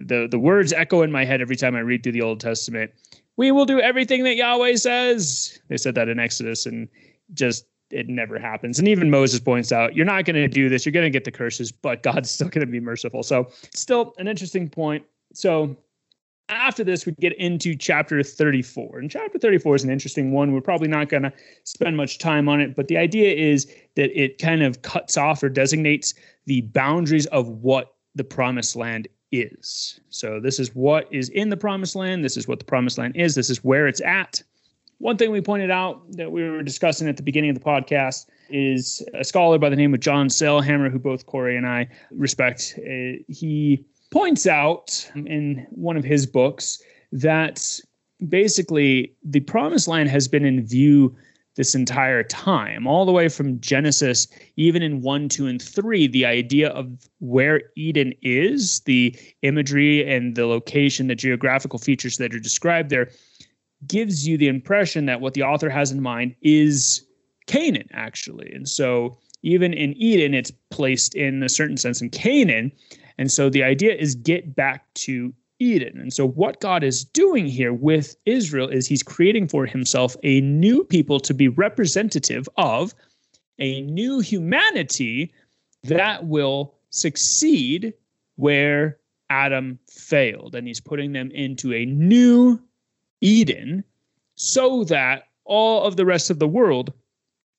The 0.00 0.28
the 0.30 0.38
words 0.38 0.72
echo 0.72 1.02
in 1.02 1.12
my 1.12 1.24
head 1.24 1.40
every 1.40 1.56
time 1.56 1.76
I 1.76 1.80
read 1.80 2.02
through 2.02 2.12
the 2.12 2.22
Old 2.22 2.40
Testament 2.40 2.92
we 3.40 3.50
will 3.50 3.64
do 3.64 3.80
everything 3.80 4.22
that 4.24 4.36
Yahweh 4.36 4.76
says. 4.76 5.58
They 5.68 5.78
said 5.78 5.94
that 5.94 6.10
in 6.10 6.18
Exodus 6.18 6.66
and 6.66 6.86
just 7.32 7.64
it 7.90 8.06
never 8.06 8.38
happens. 8.38 8.78
And 8.78 8.86
even 8.86 9.08
Moses 9.08 9.40
points 9.40 9.72
out, 9.72 9.96
you're 9.96 10.04
not 10.04 10.26
going 10.26 10.36
to 10.36 10.46
do 10.46 10.68
this. 10.68 10.84
You're 10.84 10.92
going 10.92 11.06
to 11.06 11.10
get 11.10 11.24
the 11.24 11.32
curses, 11.32 11.72
but 11.72 12.02
God's 12.02 12.30
still 12.34 12.50
going 12.50 12.66
to 12.66 12.70
be 12.70 12.80
merciful. 12.80 13.22
So, 13.22 13.50
still 13.74 14.12
an 14.18 14.28
interesting 14.28 14.68
point. 14.68 15.06
So, 15.32 15.74
after 16.50 16.84
this, 16.84 17.06
we 17.06 17.12
get 17.12 17.32
into 17.38 17.74
chapter 17.74 18.22
34. 18.22 18.98
And 18.98 19.10
chapter 19.10 19.38
34 19.38 19.76
is 19.76 19.84
an 19.84 19.90
interesting 19.90 20.32
one. 20.32 20.52
We're 20.52 20.60
probably 20.60 20.88
not 20.88 21.08
going 21.08 21.22
to 21.22 21.32
spend 21.64 21.96
much 21.96 22.18
time 22.18 22.46
on 22.46 22.60
it, 22.60 22.76
but 22.76 22.88
the 22.88 22.98
idea 22.98 23.32
is 23.34 23.72
that 23.96 24.10
it 24.20 24.36
kind 24.36 24.62
of 24.62 24.82
cuts 24.82 25.16
off 25.16 25.42
or 25.42 25.48
designates 25.48 26.12
the 26.44 26.60
boundaries 26.60 27.24
of 27.26 27.48
what 27.48 27.94
the 28.16 28.24
promised 28.24 28.76
land 28.76 29.08
is. 29.32 30.00
So 30.08 30.40
this 30.40 30.58
is 30.58 30.74
what 30.74 31.12
is 31.12 31.28
in 31.30 31.48
the 31.48 31.56
promised 31.56 31.96
land. 31.96 32.24
This 32.24 32.36
is 32.36 32.48
what 32.48 32.58
the 32.58 32.64
promised 32.64 32.98
land 32.98 33.16
is. 33.16 33.34
This 33.34 33.50
is 33.50 33.62
where 33.64 33.86
it's 33.86 34.00
at. 34.00 34.42
One 34.98 35.16
thing 35.16 35.30
we 35.30 35.40
pointed 35.40 35.70
out 35.70 36.02
that 36.12 36.30
we 36.30 36.48
were 36.48 36.62
discussing 36.62 37.08
at 37.08 37.16
the 37.16 37.22
beginning 37.22 37.50
of 37.50 37.58
the 37.58 37.64
podcast 37.64 38.26
is 38.50 39.02
a 39.14 39.24
scholar 39.24 39.58
by 39.58 39.70
the 39.70 39.76
name 39.76 39.94
of 39.94 40.00
John 40.00 40.28
Sailhamer, 40.28 40.90
who 40.90 40.98
both 40.98 41.26
Cory 41.26 41.56
and 41.56 41.66
I 41.66 41.88
respect. 42.10 42.74
Uh, 42.78 43.22
he 43.28 43.84
points 44.10 44.46
out 44.46 45.10
in 45.14 45.66
one 45.70 45.96
of 45.96 46.04
his 46.04 46.26
books 46.26 46.82
that 47.12 47.80
basically 48.28 49.14
the 49.24 49.40
promised 49.40 49.88
land 49.88 50.10
has 50.10 50.28
been 50.28 50.44
in 50.44 50.66
view 50.66 51.16
this 51.60 51.74
entire 51.74 52.22
time, 52.22 52.86
all 52.86 53.04
the 53.04 53.12
way 53.12 53.28
from 53.28 53.60
Genesis, 53.60 54.26
even 54.56 54.82
in 54.82 55.02
one, 55.02 55.28
two, 55.28 55.46
and 55.46 55.60
three, 55.60 56.06
the 56.06 56.24
idea 56.24 56.70
of 56.70 57.06
where 57.18 57.60
Eden 57.76 58.14
is, 58.22 58.80
the 58.86 59.14
imagery 59.42 60.10
and 60.10 60.36
the 60.36 60.46
location, 60.46 61.08
the 61.08 61.14
geographical 61.14 61.78
features 61.78 62.16
that 62.16 62.34
are 62.34 62.38
described 62.38 62.88
there, 62.88 63.10
gives 63.86 64.26
you 64.26 64.38
the 64.38 64.48
impression 64.48 65.04
that 65.04 65.20
what 65.20 65.34
the 65.34 65.42
author 65.42 65.68
has 65.68 65.92
in 65.92 66.00
mind 66.00 66.34
is 66.40 67.06
Canaan, 67.46 67.90
actually. 67.92 68.50
And 68.54 68.66
so, 68.66 69.18
even 69.42 69.74
in 69.74 69.92
Eden, 69.98 70.32
it's 70.32 70.52
placed 70.70 71.14
in 71.14 71.42
a 71.42 71.50
certain 71.50 71.76
sense 71.76 72.00
in 72.00 72.08
Canaan. 72.08 72.72
And 73.18 73.30
so, 73.30 73.50
the 73.50 73.64
idea 73.64 73.94
is 73.94 74.14
get 74.14 74.56
back 74.56 74.86
to 74.94 75.34
Eden. 75.60 76.00
And 76.00 76.12
so, 76.12 76.26
what 76.26 76.60
God 76.60 76.82
is 76.82 77.04
doing 77.04 77.46
here 77.46 77.72
with 77.72 78.16
Israel 78.26 78.68
is 78.68 78.86
he's 78.86 79.02
creating 79.02 79.46
for 79.46 79.66
himself 79.66 80.16
a 80.24 80.40
new 80.40 80.82
people 80.82 81.20
to 81.20 81.34
be 81.34 81.48
representative 81.48 82.48
of 82.56 82.94
a 83.58 83.82
new 83.82 84.20
humanity 84.20 85.32
that 85.84 86.26
will 86.26 86.74
succeed 86.88 87.92
where 88.36 88.98
Adam 89.28 89.78
failed. 89.88 90.54
And 90.54 90.66
he's 90.66 90.80
putting 90.80 91.12
them 91.12 91.30
into 91.30 91.72
a 91.72 91.84
new 91.84 92.58
Eden 93.20 93.84
so 94.34 94.84
that 94.84 95.24
all 95.44 95.84
of 95.84 95.96
the 95.96 96.06
rest 96.06 96.30
of 96.30 96.38
the 96.38 96.48
world 96.48 96.92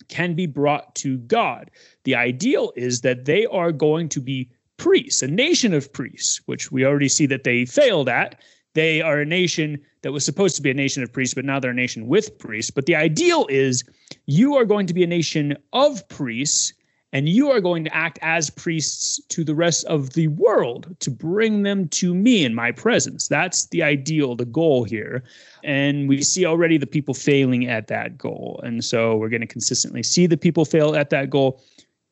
can 0.09 0.33
be 0.33 0.47
brought 0.47 0.93
to 0.95 1.17
God. 1.19 1.69
The 2.03 2.15
ideal 2.15 2.73
is 2.75 3.01
that 3.01 3.25
they 3.25 3.45
are 3.45 3.71
going 3.71 4.09
to 4.09 4.19
be 4.19 4.49
priests, 4.81 5.21
a 5.21 5.27
nation 5.27 5.75
of 5.75 5.93
priests, 5.93 6.41
which 6.47 6.71
we 6.71 6.83
already 6.83 7.07
see 7.07 7.27
that 7.27 7.43
they 7.43 7.65
failed 7.65 8.09
at. 8.09 8.41
They 8.73 8.99
are 8.99 9.19
a 9.19 9.25
nation 9.25 9.79
that 10.01 10.11
was 10.11 10.25
supposed 10.25 10.55
to 10.55 10.61
be 10.63 10.71
a 10.71 10.73
nation 10.73 11.03
of 11.03 11.13
priests, 11.13 11.35
but 11.35 11.45
now 11.45 11.59
they're 11.59 11.69
a 11.69 11.75
nation 11.75 12.07
with 12.07 12.39
priests. 12.39 12.71
But 12.71 12.87
the 12.87 12.95
ideal 12.95 13.45
is 13.47 13.83
you 14.25 14.55
are 14.55 14.65
going 14.65 14.87
to 14.87 14.93
be 14.95 15.03
a 15.03 15.07
nation 15.07 15.55
of 15.71 16.07
priests 16.09 16.73
and 17.13 17.29
you 17.29 17.51
are 17.51 17.61
going 17.61 17.83
to 17.83 17.95
act 17.95 18.17
as 18.23 18.49
priests 18.49 19.21
to 19.27 19.43
the 19.43 19.53
rest 19.53 19.85
of 19.85 20.13
the 20.13 20.29
world 20.29 20.95
to 21.01 21.11
bring 21.11 21.61
them 21.61 21.87
to 21.89 22.15
me 22.15 22.43
in 22.43 22.55
my 22.55 22.71
presence. 22.71 23.27
That's 23.27 23.67
the 23.67 23.83
ideal, 23.83 24.35
the 24.35 24.45
goal 24.45 24.83
here. 24.83 25.23
And 25.63 26.09
we 26.09 26.23
see 26.23 26.47
already 26.47 26.79
the 26.79 26.87
people 26.87 27.13
failing 27.13 27.67
at 27.67 27.87
that 27.89 28.17
goal. 28.17 28.59
And 28.63 28.83
so 28.83 29.15
we're 29.17 29.29
going 29.29 29.41
to 29.41 29.47
consistently 29.47 30.01
see 30.01 30.25
the 30.25 30.37
people 30.37 30.65
fail 30.65 30.95
at 30.95 31.11
that 31.11 31.29
goal. 31.29 31.61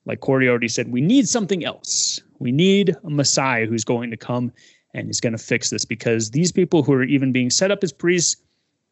Like 0.05 0.19
Cory 0.19 0.47
already 0.47 0.67
said, 0.67 0.91
we 0.91 1.01
need 1.01 1.27
something 1.27 1.65
else. 1.65 2.21
We 2.39 2.51
need 2.51 2.95
a 3.03 3.09
Messiah 3.09 3.65
who's 3.65 3.83
going 3.83 4.11
to 4.11 4.17
come 4.17 4.51
and 4.93 5.09
is 5.09 5.21
going 5.21 5.33
to 5.33 5.43
fix 5.43 5.69
this 5.69 5.85
because 5.85 6.31
these 6.31 6.51
people 6.51 6.83
who 6.83 6.93
are 6.93 7.03
even 7.03 7.31
being 7.31 7.49
set 7.49 7.71
up 7.71 7.83
as 7.83 7.93
priests 7.93 8.37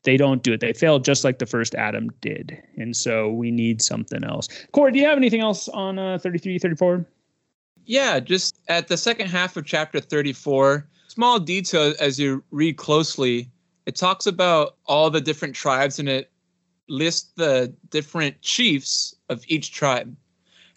they 0.04 0.16
don't 0.16 0.44
do 0.44 0.54
it. 0.54 0.62
They 0.62 0.72
fail 0.72 1.00
just 1.00 1.24
like 1.24 1.40
the 1.40 1.46
first 1.46 1.76
Adam 1.76 2.10
did. 2.22 2.58
And 2.78 2.96
so 2.96 3.30
we 3.30 3.52
need 3.52 3.82
something 3.82 4.24
else. 4.24 4.48
Cory, 4.72 4.94
do 4.94 5.00
you 5.00 5.06
have 5.06 5.18
anything 5.18 5.42
else 5.42 5.68
on 5.70 6.00
uh, 6.00 6.18
33, 6.20 6.60
34? 6.60 7.06
Yeah, 7.86 8.20
just 8.20 8.60
at 8.70 8.88
the 8.88 8.96
second 8.96 9.28
half 9.28 9.58
of 9.58 9.66
chapter 9.66 10.00
34, 10.00 10.88
small 11.08 11.40
detail 11.40 11.94
as 12.00 12.20
you 12.20 12.44
read 12.52 12.78
closely, 12.78 13.50
it 13.86 13.96
talks 13.96 14.26
about 14.26 14.76
all 14.86 15.10
the 15.10 15.20
different 15.22 15.56
tribes 15.56 16.00
and 16.00 16.08
it 16.08 16.32
lists 16.90 17.32
the 17.36 17.74
different 17.90 18.42
chiefs 18.42 19.16
of 19.30 19.44
each 19.48 19.72
tribe. 19.74 20.16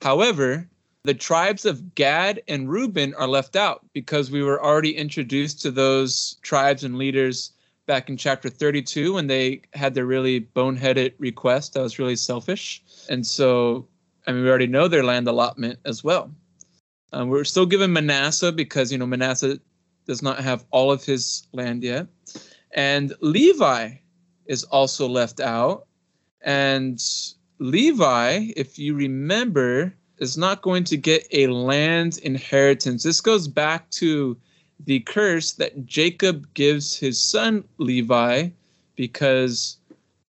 However, 0.02 0.68
the 1.04 1.14
tribes 1.14 1.64
of 1.64 1.94
Gad 1.94 2.42
and 2.46 2.70
Reuben 2.70 3.14
are 3.14 3.28
left 3.28 3.56
out 3.56 3.84
because 3.92 4.30
we 4.30 4.42
were 4.42 4.62
already 4.62 4.96
introduced 4.96 5.60
to 5.62 5.70
those 5.70 6.36
tribes 6.42 6.84
and 6.84 6.98
leaders 6.98 7.52
back 7.86 8.08
in 8.08 8.16
chapter 8.16 8.50
32 8.50 9.14
when 9.14 9.26
they 9.26 9.62
had 9.72 9.94
their 9.94 10.06
really 10.06 10.40
boneheaded 10.40 11.14
request 11.18 11.74
that 11.74 11.82
was 11.82 11.98
really 11.98 12.16
selfish. 12.16 12.82
And 13.08 13.26
so, 13.26 13.88
I 14.26 14.32
mean, 14.32 14.44
we 14.44 14.48
already 14.48 14.66
know 14.66 14.88
their 14.88 15.02
land 15.02 15.26
allotment 15.26 15.78
as 15.84 16.04
well. 16.04 16.30
Um, 17.12 17.28
we're 17.28 17.44
still 17.44 17.66
given 17.66 17.92
Manasseh 17.92 18.52
because, 18.52 18.92
you 18.92 18.98
know, 18.98 19.06
Manasseh 19.06 19.58
does 20.06 20.22
not 20.22 20.40
have 20.40 20.64
all 20.70 20.92
of 20.92 21.04
his 21.04 21.48
land 21.52 21.82
yet. 21.82 22.06
And 22.72 23.14
Levi 23.20 23.94
is 24.46 24.64
also 24.64 25.08
left 25.08 25.40
out. 25.40 25.86
And 26.42 27.00
Levi, 27.58 28.52
if 28.56 28.78
you 28.78 28.94
remember, 28.94 29.94
is 30.20 30.36
not 30.36 30.62
going 30.62 30.84
to 30.84 30.96
get 30.96 31.26
a 31.32 31.48
land 31.48 32.18
inheritance. 32.18 33.02
This 33.02 33.20
goes 33.20 33.48
back 33.48 33.90
to 33.90 34.36
the 34.84 35.00
curse 35.00 35.52
that 35.52 35.86
Jacob 35.86 36.46
gives 36.54 36.96
his 36.96 37.20
son 37.20 37.64
Levi 37.78 38.48
because 38.96 39.78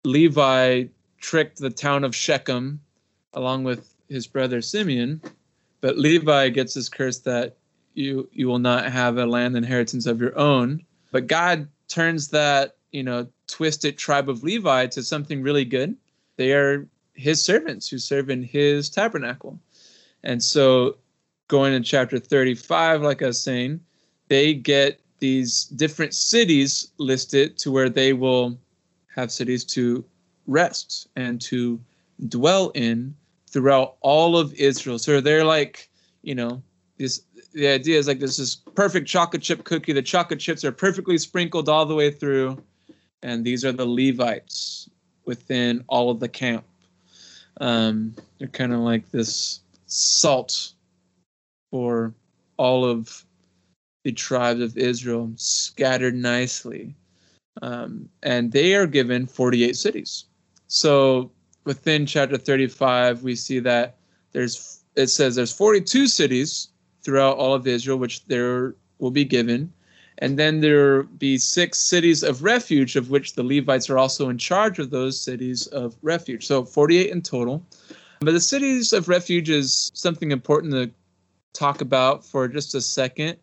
Levi 0.04 0.84
tricked 1.20 1.58
the 1.58 1.70
town 1.70 2.04
of 2.04 2.14
Shechem 2.14 2.80
along 3.34 3.64
with 3.64 3.94
his 4.08 4.26
brother 4.26 4.62
Simeon. 4.62 5.20
But 5.80 5.98
Levi 5.98 6.50
gets 6.50 6.74
this 6.74 6.88
curse 6.88 7.18
that 7.20 7.56
you 7.94 8.28
you 8.32 8.46
will 8.46 8.58
not 8.58 8.90
have 8.90 9.16
a 9.18 9.26
land 9.26 9.56
inheritance 9.56 10.06
of 10.06 10.20
your 10.20 10.36
own. 10.38 10.84
But 11.10 11.26
God 11.26 11.68
turns 11.88 12.28
that, 12.28 12.76
you 12.92 13.02
know, 13.02 13.26
twisted 13.46 13.96
tribe 13.96 14.28
of 14.28 14.42
Levi 14.42 14.86
to 14.88 15.02
something 15.02 15.42
really 15.42 15.64
good. 15.64 15.96
They 16.36 16.52
are 16.52 16.86
his 17.14 17.42
servants 17.42 17.88
who 17.88 17.98
serve 17.98 18.30
in 18.30 18.42
his 18.42 18.88
tabernacle. 18.88 19.58
And 20.24 20.42
so 20.42 20.96
going 21.48 21.72
in 21.72 21.82
chapter 21.82 22.18
35, 22.18 23.02
like 23.02 23.22
I 23.22 23.28
was 23.28 23.40
saying, 23.40 23.80
they 24.28 24.54
get 24.54 25.00
these 25.18 25.64
different 25.64 26.14
cities 26.14 26.92
listed 26.98 27.58
to 27.58 27.70
where 27.70 27.88
they 27.88 28.12
will 28.12 28.58
have 29.14 29.32
cities 29.32 29.64
to 29.64 30.04
rest 30.46 31.08
and 31.16 31.40
to 31.40 31.80
dwell 32.28 32.70
in 32.70 33.14
throughout 33.48 33.96
all 34.00 34.36
of 34.36 34.52
Israel. 34.54 34.98
So 34.98 35.20
they're 35.20 35.44
like, 35.44 35.88
you 36.22 36.34
know, 36.34 36.62
this 36.98 37.22
the 37.52 37.68
idea 37.68 37.98
is 37.98 38.06
like 38.06 38.20
this 38.20 38.38
is 38.38 38.56
perfect 38.74 39.08
chocolate 39.08 39.42
chip 39.42 39.64
cookie. 39.64 39.92
The 39.92 40.02
chocolate 40.02 40.40
chips 40.40 40.64
are 40.64 40.72
perfectly 40.72 41.18
sprinkled 41.18 41.68
all 41.68 41.86
the 41.86 41.94
way 41.94 42.10
through, 42.10 42.62
and 43.22 43.44
these 43.44 43.64
are 43.64 43.72
the 43.72 43.86
Levites 43.86 44.88
within 45.24 45.84
all 45.88 46.10
of 46.10 46.20
the 46.20 46.28
camp. 46.28 46.64
Um, 47.60 48.14
they're 48.38 48.48
kind 48.48 48.72
of 48.72 48.80
like 48.80 49.10
this 49.10 49.60
salt 49.88 50.72
for 51.70 52.14
all 52.56 52.84
of 52.84 53.24
the 54.04 54.12
tribes 54.12 54.60
of 54.60 54.76
Israel 54.78 55.32
scattered 55.36 56.14
nicely. 56.14 56.94
Um, 57.60 58.08
and 58.22 58.52
they 58.52 58.74
are 58.74 58.86
given 58.86 59.26
48 59.26 59.76
cities. 59.76 60.26
So 60.68 61.32
within 61.64 62.06
chapter 62.06 62.38
35, 62.38 63.22
we 63.22 63.34
see 63.34 63.58
that 63.60 63.96
there's 64.32 64.84
it 64.94 65.08
says 65.08 65.36
there's 65.36 65.52
42 65.52 66.08
cities 66.08 66.68
throughout 67.02 67.36
all 67.36 67.54
of 67.54 67.66
Israel, 67.66 67.98
which 67.98 68.24
there 68.26 68.74
will 68.98 69.10
be 69.10 69.24
given. 69.24 69.72
And 70.18 70.36
then 70.36 70.60
there 70.60 71.04
be 71.04 71.38
six 71.38 71.78
cities 71.78 72.24
of 72.24 72.42
refuge, 72.42 72.96
of 72.96 73.08
which 73.08 73.34
the 73.34 73.44
Levites 73.44 73.88
are 73.88 73.98
also 73.98 74.28
in 74.28 74.38
charge 74.38 74.80
of 74.80 74.90
those 74.90 75.20
cities 75.20 75.68
of 75.68 75.96
refuge. 76.02 76.46
So 76.46 76.64
48 76.64 77.10
in 77.10 77.22
total. 77.22 77.64
But 78.20 78.32
the 78.32 78.40
cities 78.40 78.92
of 78.92 79.08
refuge 79.08 79.50
is 79.50 79.90
something 79.94 80.32
important 80.32 80.72
to 80.72 80.90
talk 81.52 81.80
about 81.80 82.24
for 82.24 82.48
just 82.48 82.74
a 82.74 82.80
second 82.80 83.38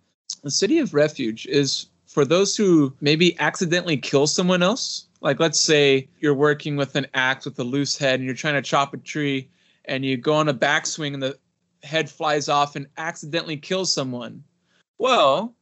the 0.45 0.51
city 0.51 0.77
of 0.77 0.93
refuge 0.93 1.47
is 1.47 1.87
for 2.05 2.23
those 2.23 2.55
who 2.55 2.93
maybe 3.01 3.37
accidentally 3.39 3.97
kill 3.97 4.27
someone 4.27 4.61
else. 4.61 5.07
Like, 5.21 5.39
let's 5.39 5.59
say 5.59 6.07
you're 6.19 6.35
working 6.35 6.75
with 6.75 6.95
an 6.95 7.07
axe 7.15 7.45
with 7.45 7.57
a 7.57 7.63
loose 7.63 7.97
head 7.97 8.19
and 8.19 8.25
you're 8.25 8.35
trying 8.35 8.53
to 8.53 8.61
chop 8.61 8.93
a 8.93 8.97
tree 8.97 9.49
and 9.85 10.05
you 10.05 10.17
go 10.17 10.33
on 10.33 10.47
a 10.47 10.53
backswing 10.53 11.15
and 11.15 11.23
the 11.23 11.37
head 11.81 12.09
flies 12.09 12.47
off 12.47 12.75
and 12.75 12.85
accidentally 12.97 13.57
kills 13.57 13.91
someone. 13.91 14.43
Well, 14.99 15.55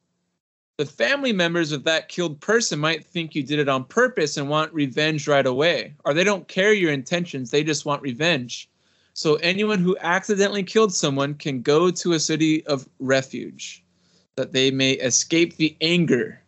the 0.77 0.85
family 0.85 1.31
members 1.31 1.71
of 1.71 1.85
that 1.85 2.09
killed 2.09 2.41
person 2.41 2.77
might 2.77 3.05
think 3.05 3.35
you 3.35 3.43
did 3.43 3.59
it 3.59 3.69
on 3.69 3.85
purpose 3.85 4.35
and 4.35 4.49
want 4.49 4.73
revenge 4.73 5.29
right 5.29 5.45
away, 5.45 5.93
or 6.03 6.13
they 6.13 6.25
don't 6.25 6.47
care 6.49 6.73
your 6.73 6.91
intentions, 6.91 7.51
they 7.51 7.63
just 7.63 7.85
want 7.85 8.01
revenge. 8.01 8.69
So, 9.13 9.35
anyone 9.35 9.79
who 9.79 9.95
accidentally 10.01 10.63
killed 10.63 10.93
someone 10.93 11.35
can 11.35 11.61
go 11.61 11.91
to 11.91 12.13
a 12.13 12.19
city 12.19 12.65
of 12.65 12.89
refuge 12.99 13.83
that 14.35 14.53
they 14.53 14.71
may 14.71 14.93
escape 14.93 15.57
the 15.57 15.77
anger 15.81 16.41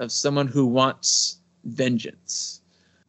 of 0.00 0.10
someone 0.10 0.48
who 0.48 0.66
wants 0.66 1.38
vengeance. 1.64 2.60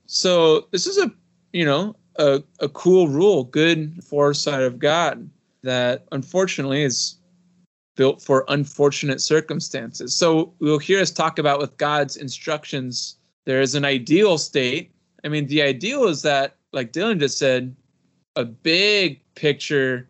So 0.06 0.68
this 0.72 0.88
is 0.88 0.98
a 0.98 1.12
you 1.54 1.66
know 1.66 1.96
a, 2.18 2.44
a 2.60 2.70
cool 2.70 3.08
rule, 3.08 3.46
good 3.46 4.04
foresight 4.04 4.64
of 4.64 4.80
God 4.80 5.30
that 5.64 6.06
unfortunately 6.12 6.84
is 6.84 7.16
built 7.96 8.22
for 8.22 8.46
unfortunate 8.50 9.22
circumstances. 9.22 10.16
So 10.16 10.54
we'll 10.60 10.80
hear 10.80 11.00
us 11.00 11.12
talk 11.12 11.40
about 11.40 11.60
with 11.60 11.78
God's 11.78 12.18
instructions, 12.18 13.18
there 13.46 13.62
is 13.62 13.76
an 13.76 13.86
ideal 13.86 14.38
state. 14.38 14.92
I 15.24 15.28
mean, 15.28 15.48
the 15.48 15.62
ideal 15.62 16.06
is 16.06 16.22
that, 16.24 16.56
like 16.74 16.94
Dylan 16.94 17.20
just 17.20 17.38
said, 17.38 17.76
a 18.36 18.46
big 18.46 19.22
picture 19.36 20.08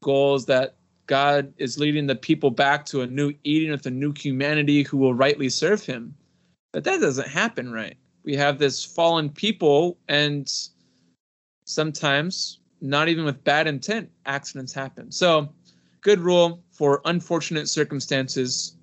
goal 0.00 0.34
is 0.34 0.46
that 0.46 0.76
God 1.06 1.52
is 1.58 1.78
leading 1.78 2.06
the 2.06 2.14
people 2.14 2.50
back 2.50 2.86
to 2.86 3.02
a 3.02 3.06
new 3.06 3.34
Eden 3.44 3.72
with 3.72 3.86
a 3.86 3.90
new 3.90 4.12
humanity 4.16 4.82
who 4.82 4.96
will 4.96 5.14
rightly 5.14 5.48
serve 5.48 5.84
him. 5.84 6.14
But 6.72 6.84
that 6.84 7.00
doesn't 7.00 7.28
happen, 7.28 7.72
right? 7.72 7.96
We 8.24 8.36
have 8.36 8.58
this 8.58 8.84
fallen 8.84 9.28
people, 9.28 9.98
and 10.08 10.50
sometimes, 11.66 12.58
not 12.80 13.08
even 13.08 13.24
with 13.24 13.44
bad 13.44 13.66
intent, 13.66 14.10
accidents 14.24 14.72
happen. 14.72 15.12
So, 15.12 15.52
good 16.00 16.20
rule 16.20 16.62
for 16.70 17.02
unfortunate 17.04 17.68
circumstances 17.68 18.76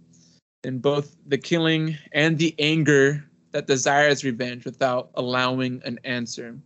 in 0.63 0.79
both 0.79 1.15
the 1.25 1.37
killing 1.37 1.97
and 2.11 2.37
the 2.37 2.53
anger 2.59 3.25
that 3.51 3.67
desires 3.67 4.23
revenge 4.23 4.63
without 4.63 5.09
allowing 5.15 5.81
an 5.85 5.99
answer. 6.03 6.57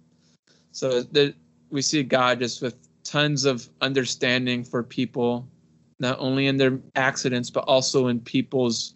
So, 0.74 1.02
the, 1.02 1.34
we 1.76 1.82
see 1.84 2.02
God 2.02 2.40
just 2.40 2.62
with 2.62 2.76
tons 3.04 3.46
of 3.46 3.70
understanding 3.82 4.64
for 4.64 4.82
people, 4.82 5.48
not 6.00 6.18
only 6.20 6.48
in 6.48 6.58
their 6.58 6.80
accidents, 6.96 7.52
but 7.52 7.66
also 7.68 8.08
in 8.08 8.20
people's 8.20 8.96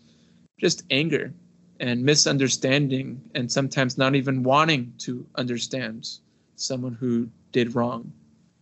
just 0.59 0.84
anger 0.89 1.32
and 1.80 2.03
misunderstanding, 2.03 3.21
and 3.36 3.51
sometimes 3.51 3.97
not 3.97 4.15
even 4.15 4.43
wanting 4.43 4.93
to 4.97 5.25
understand 5.36 6.07
someone 6.55 6.93
who 6.93 7.30
did 7.51 7.75
wrong. 7.75 8.11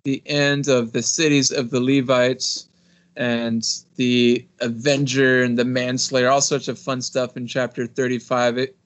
the 0.08 0.24
end 0.26 0.70
of 0.70 0.94
the 0.94 1.04
cities 1.04 1.52
of 1.52 1.70
the 1.70 1.82
Levites 1.82 2.70
and 3.18 3.84
the 3.98 4.48
Avenger 4.62 5.44
and 5.44 5.60
the 5.60 5.66
Manslayer, 5.66 6.30
all 6.30 6.40
sorts 6.40 6.70
of 6.70 6.80
fun 6.80 7.02
stuff 7.02 7.36
in 7.36 7.46
chapter 7.46 7.86
35. 7.86 8.58
It, 8.58 8.78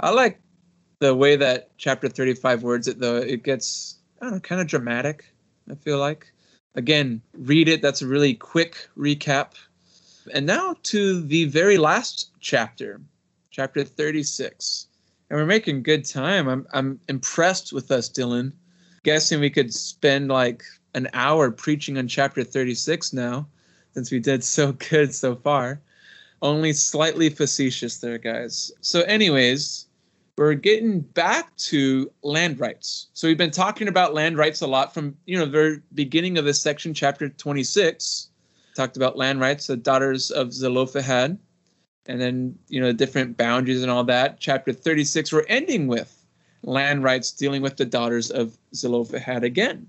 I 0.00 0.10
like 0.10 0.38
the 0.98 1.14
way 1.14 1.34
that 1.36 1.70
chapter 1.78 2.10
35 2.10 2.62
words 2.62 2.88
it, 2.88 2.98
though. 3.00 3.16
It 3.16 3.42
gets, 3.42 3.95
know, 4.20 4.40
kind 4.40 4.60
of 4.60 4.66
dramatic, 4.66 5.32
I 5.70 5.74
feel 5.74 5.98
like. 5.98 6.32
Again, 6.74 7.22
read 7.34 7.68
it. 7.68 7.82
That's 7.82 8.02
a 8.02 8.06
really 8.06 8.34
quick 8.34 8.88
recap. 8.96 9.52
And 10.32 10.46
now 10.46 10.76
to 10.84 11.22
the 11.22 11.44
very 11.44 11.78
last 11.78 12.30
chapter, 12.40 13.00
chapter 13.50 13.84
36. 13.84 14.88
And 15.30 15.38
we're 15.38 15.46
making 15.46 15.82
good 15.82 16.04
time. 16.04 16.48
I'm, 16.48 16.66
I'm 16.72 17.00
impressed 17.08 17.72
with 17.72 17.90
us, 17.90 18.08
Dylan. 18.08 18.52
Guessing 19.04 19.40
we 19.40 19.50
could 19.50 19.72
spend 19.72 20.28
like 20.28 20.62
an 20.94 21.08
hour 21.14 21.50
preaching 21.50 21.98
on 21.98 22.08
chapter 22.08 22.42
36 22.44 23.12
now 23.12 23.46
since 23.94 24.10
we 24.10 24.18
did 24.18 24.44
so 24.44 24.72
good 24.90 25.14
so 25.14 25.36
far. 25.36 25.80
Only 26.42 26.74
slightly 26.74 27.30
facetious 27.30 27.98
there, 27.98 28.18
guys. 28.18 28.70
So, 28.82 29.00
anyways, 29.02 29.85
we're 30.36 30.54
getting 30.54 31.00
back 31.00 31.54
to 31.56 32.10
land 32.22 32.60
rights. 32.60 33.08
So 33.14 33.26
we've 33.26 33.38
been 33.38 33.50
talking 33.50 33.88
about 33.88 34.14
land 34.14 34.36
rights 34.36 34.60
a 34.60 34.66
lot 34.66 34.92
from 34.92 35.16
you 35.26 35.38
know 35.38 35.46
the 35.46 35.50
very 35.50 35.80
beginning 35.94 36.38
of 36.38 36.44
this 36.44 36.60
section, 36.60 36.92
chapter 36.94 37.28
26. 37.28 38.28
Talked 38.74 38.96
about 38.96 39.16
land 39.16 39.40
rights, 39.40 39.68
the 39.68 39.76
daughters 39.76 40.30
of 40.30 40.52
Zelophehad, 40.52 41.38
and 42.06 42.20
then 42.20 42.58
you 42.68 42.80
know 42.80 42.92
different 42.92 43.36
boundaries 43.36 43.82
and 43.82 43.90
all 43.90 44.04
that. 44.04 44.38
Chapter 44.38 44.72
36, 44.72 45.32
we're 45.32 45.46
ending 45.48 45.86
with 45.86 46.24
land 46.62 47.02
rights, 47.02 47.30
dealing 47.30 47.62
with 47.62 47.76
the 47.76 47.86
daughters 47.86 48.30
of 48.30 48.58
Zelophehad 48.74 49.44
again. 49.44 49.88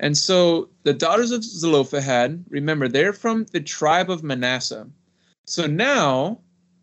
And 0.00 0.16
so 0.16 0.68
the 0.84 0.94
daughters 0.94 1.30
of 1.30 1.44
Zelophehad, 1.44 2.44
remember, 2.48 2.88
they're 2.88 3.12
from 3.12 3.46
the 3.52 3.60
tribe 3.60 4.10
of 4.10 4.22
Manasseh. 4.22 4.86
So 5.44 5.66
now 5.66 6.40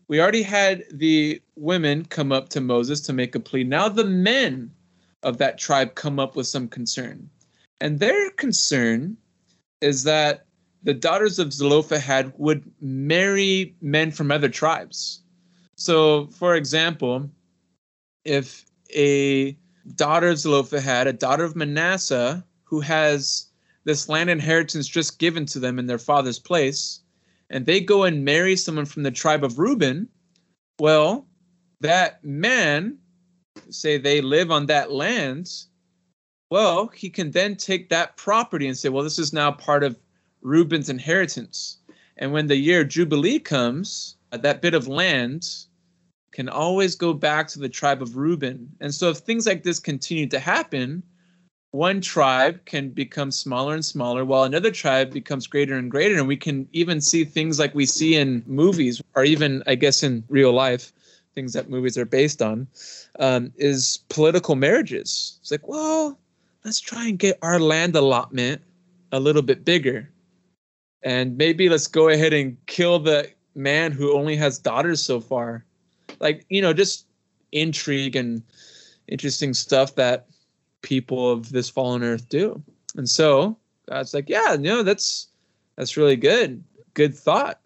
we 0.08 0.20
already 0.20 0.42
had 0.42 0.84
the 0.90 1.40
women 1.56 2.04
come 2.04 2.32
up 2.32 2.48
to 2.50 2.60
Moses 2.60 3.00
to 3.02 3.12
make 3.12 3.34
a 3.34 3.40
plea. 3.40 3.64
Now 3.64 3.88
the 3.88 4.04
men 4.04 4.70
of 5.22 5.38
that 5.38 5.58
tribe 5.58 5.94
come 5.94 6.18
up 6.18 6.36
with 6.36 6.46
some 6.46 6.68
concern. 6.68 7.28
And 7.80 7.98
their 7.98 8.30
concern 8.30 9.16
is 9.80 10.04
that 10.04 10.46
the 10.82 10.94
daughters 10.94 11.38
of 11.38 11.52
Zelophehad 11.52 12.32
would 12.36 12.70
marry 12.80 13.74
men 13.80 14.10
from 14.10 14.30
other 14.30 14.48
tribes. 14.48 15.22
So, 15.76 16.28
for 16.28 16.54
example, 16.54 17.28
if 18.24 18.64
a 18.94 19.56
daughter 19.94 20.28
of 20.28 20.38
Zelophehad, 20.38 21.06
a 21.06 21.12
daughter 21.12 21.44
of 21.44 21.56
Manasseh, 21.56 22.44
who 22.64 22.80
has 22.80 23.46
this 23.84 24.08
land 24.08 24.30
inheritance 24.30 24.88
just 24.88 25.18
given 25.18 25.46
to 25.46 25.58
them 25.58 25.78
in 25.78 25.86
their 25.86 25.98
father's 25.98 26.38
place, 26.38 27.00
and 27.50 27.66
they 27.66 27.80
go 27.80 28.04
and 28.04 28.24
marry 28.24 28.56
someone 28.56 28.86
from 28.86 29.02
the 29.02 29.10
tribe 29.10 29.44
of 29.44 29.58
Reuben, 29.58 30.08
well, 30.78 31.26
that 31.80 32.22
man, 32.24 32.98
say 33.70 33.98
they 33.98 34.20
live 34.20 34.50
on 34.50 34.66
that 34.66 34.92
land, 34.92 35.50
well, 36.50 36.88
he 36.88 37.10
can 37.10 37.30
then 37.30 37.56
take 37.56 37.88
that 37.88 38.16
property 38.16 38.68
and 38.68 38.78
say, 38.78 38.88
well, 38.88 39.04
this 39.04 39.18
is 39.18 39.32
now 39.32 39.50
part 39.50 39.82
of 39.82 39.98
Reuben's 40.42 40.88
inheritance. 40.88 41.78
And 42.18 42.32
when 42.32 42.46
the 42.46 42.56
year 42.56 42.84
Jubilee 42.84 43.40
comes, 43.40 44.16
uh, 44.32 44.38
that 44.38 44.62
bit 44.62 44.74
of 44.74 44.88
land 44.88 45.48
can 46.32 46.48
always 46.48 46.94
go 46.94 47.12
back 47.12 47.48
to 47.48 47.58
the 47.58 47.68
tribe 47.68 48.02
of 48.02 48.16
Reuben. 48.16 48.70
And 48.80 48.94
so 48.94 49.10
if 49.10 49.18
things 49.18 49.46
like 49.46 49.62
this 49.62 49.80
continue 49.80 50.26
to 50.28 50.38
happen, 50.38 51.02
one 51.72 52.00
tribe 52.00 52.64
can 52.64 52.90
become 52.90 53.30
smaller 53.30 53.74
and 53.74 53.84
smaller 53.84 54.24
while 54.24 54.44
another 54.44 54.70
tribe 54.70 55.12
becomes 55.12 55.46
greater 55.46 55.76
and 55.76 55.90
greater 55.90 56.16
and 56.16 56.26
we 56.26 56.36
can 56.36 56.66
even 56.72 57.00
see 57.00 57.24
things 57.24 57.58
like 57.58 57.74
we 57.74 57.84
see 57.84 58.14
in 58.14 58.42
movies 58.46 59.02
or 59.14 59.24
even 59.24 59.62
i 59.66 59.74
guess 59.74 60.02
in 60.02 60.24
real 60.28 60.52
life 60.52 60.92
things 61.36 61.52
that 61.52 61.70
movies 61.70 61.96
are 61.96 62.04
based 62.04 62.42
on 62.42 62.66
um, 63.20 63.52
is 63.56 64.00
political 64.08 64.56
marriages 64.56 65.38
it's 65.40 65.52
like 65.52 65.68
well 65.68 66.18
let's 66.64 66.80
try 66.80 67.06
and 67.06 67.18
get 67.18 67.38
our 67.42 67.60
land 67.60 67.94
allotment 67.94 68.60
a 69.12 69.20
little 69.20 69.42
bit 69.42 69.64
bigger 69.64 70.10
and 71.04 71.36
maybe 71.36 71.68
let's 71.68 71.86
go 71.86 72.08
ahead 72.08 72.32
and 72.32 72.56
kill 72.66 72.98
the 72.98 73.30
man 73.54 73.92
who 73.92 74.12
only 74.12 74.34
has 74.34 74.58
daughters 74.58 75.00
so 75.00 75.20
far 75.20 75.64
like 76.18 76.44
you 76.48 76.60
know 76.60 76.72
just 76.72 77.06
intrigue 77.52 78.16
and 78.16 78.42
interesting 79.08 79.54
stuff 79.54 79.94
that 79.94 80.26
people 80.82 81.30
of 81.30 81.50
this 81.50 81.68
fallen 81.68 82.02
earth 82.02 82.28
do. 82.28 82.62
And 82.96 83.08
so 83.08 83.56
God's 83.88 84.14
like, 84.14 84.28
yeah, 84.28 84.56
no, 84.58 84.82
that's 84.82 85.28
that's 85.76 85.96
really 85.96 86.16
good. 86.16 86.62
Good 86.94 87.14
thought. 87.14 87.60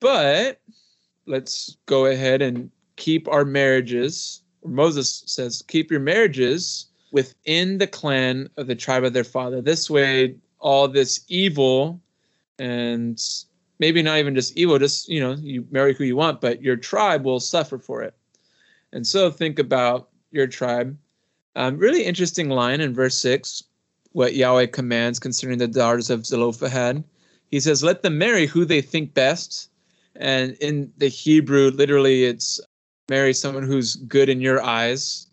But 0.00 0.60
let's 1.26 1.76
go 1.86 2.06
ahead 2.06 2.42
and 2.42 2.70
keep 2.98 3.26
our 3.28 3.44
marriages. 3.44 4.42
Moses 4.64 5.22
says, 5.26 5.62
keep 5.66 5.90
your 5.90 6.00
marriages 6.00 6.86
within 7.12 7.78
the 7.78 7.86
clan 7.86 8.50
of 8.58 8.66
the 8.66 8.74
tribe 8.74 9.04
of 9.04 9.14
their 9.14 9.24
father. 9.24 9.62
This 9.62 9.88
way, 9.88 10.36
all 10.58 10.88
this 10.88 11.24
evil 11.28 12.00
and 12.58 13.18
maybe 13.78 14.02
not 14.02 14.18
even 14.18 14.34
just 14.34 14.56
evil, 14.56 14.78
just, 14.78 15.08
you 15.08 15.20
know, 15.20 15.32
you 15.40 15.66
marry 15.70 15.94
who 15.94 16.04
you 16.04 16.16
want, 16.16 16.40
but 16.40 16.60
your 16.60 16.76
tribe 16.76 17.24
will 17.24 17.40
suffer 17.40 17.78
for 17.78 18.02
it. 18.02 18.14
And 18.92 19.06
so 19.06 19.30
think 19.30 19.58
about 19.58 20.10
your 20.32 20.46
tribe 20.46 20.98
um, 21.58 21.76
really 21.76 22.04
interesting 22.04 22.50
line 22.50 22.80
in 22.80 22.94
verse 22.94 23.16
6, 23.16 23.64
what 24.12 24.36
Yahweh 24.36 24.66
commands 24.66 25.18
concerning 25.18 25.58
the 25.58 25.66
daughters 25.66 26.08
of 26.08 26.24
Zelophehad. 26.24 27.02
He 27.50 27.58
says, 27.58 27.82
Let 27.82 28.02
them 28.02 28.16
marry 28.16 28.46
who 28.46 28.64
they 28.64 28.80
think 28.80 29.12
best. 29.12 29.68
And 30.14 30.52
in 30.60 30.92
the 30.98 31.08
Hebrew, 31.08 31.70
literally, 31.70 32.24
it's 32.24 32.60
marry 33.08 33.32
someone 33.32 33.64
who's 33.64 33.96
good 33.96 34.28
in 34.28 34.40
your 34.40 34.62
eyes. 34.62 35.26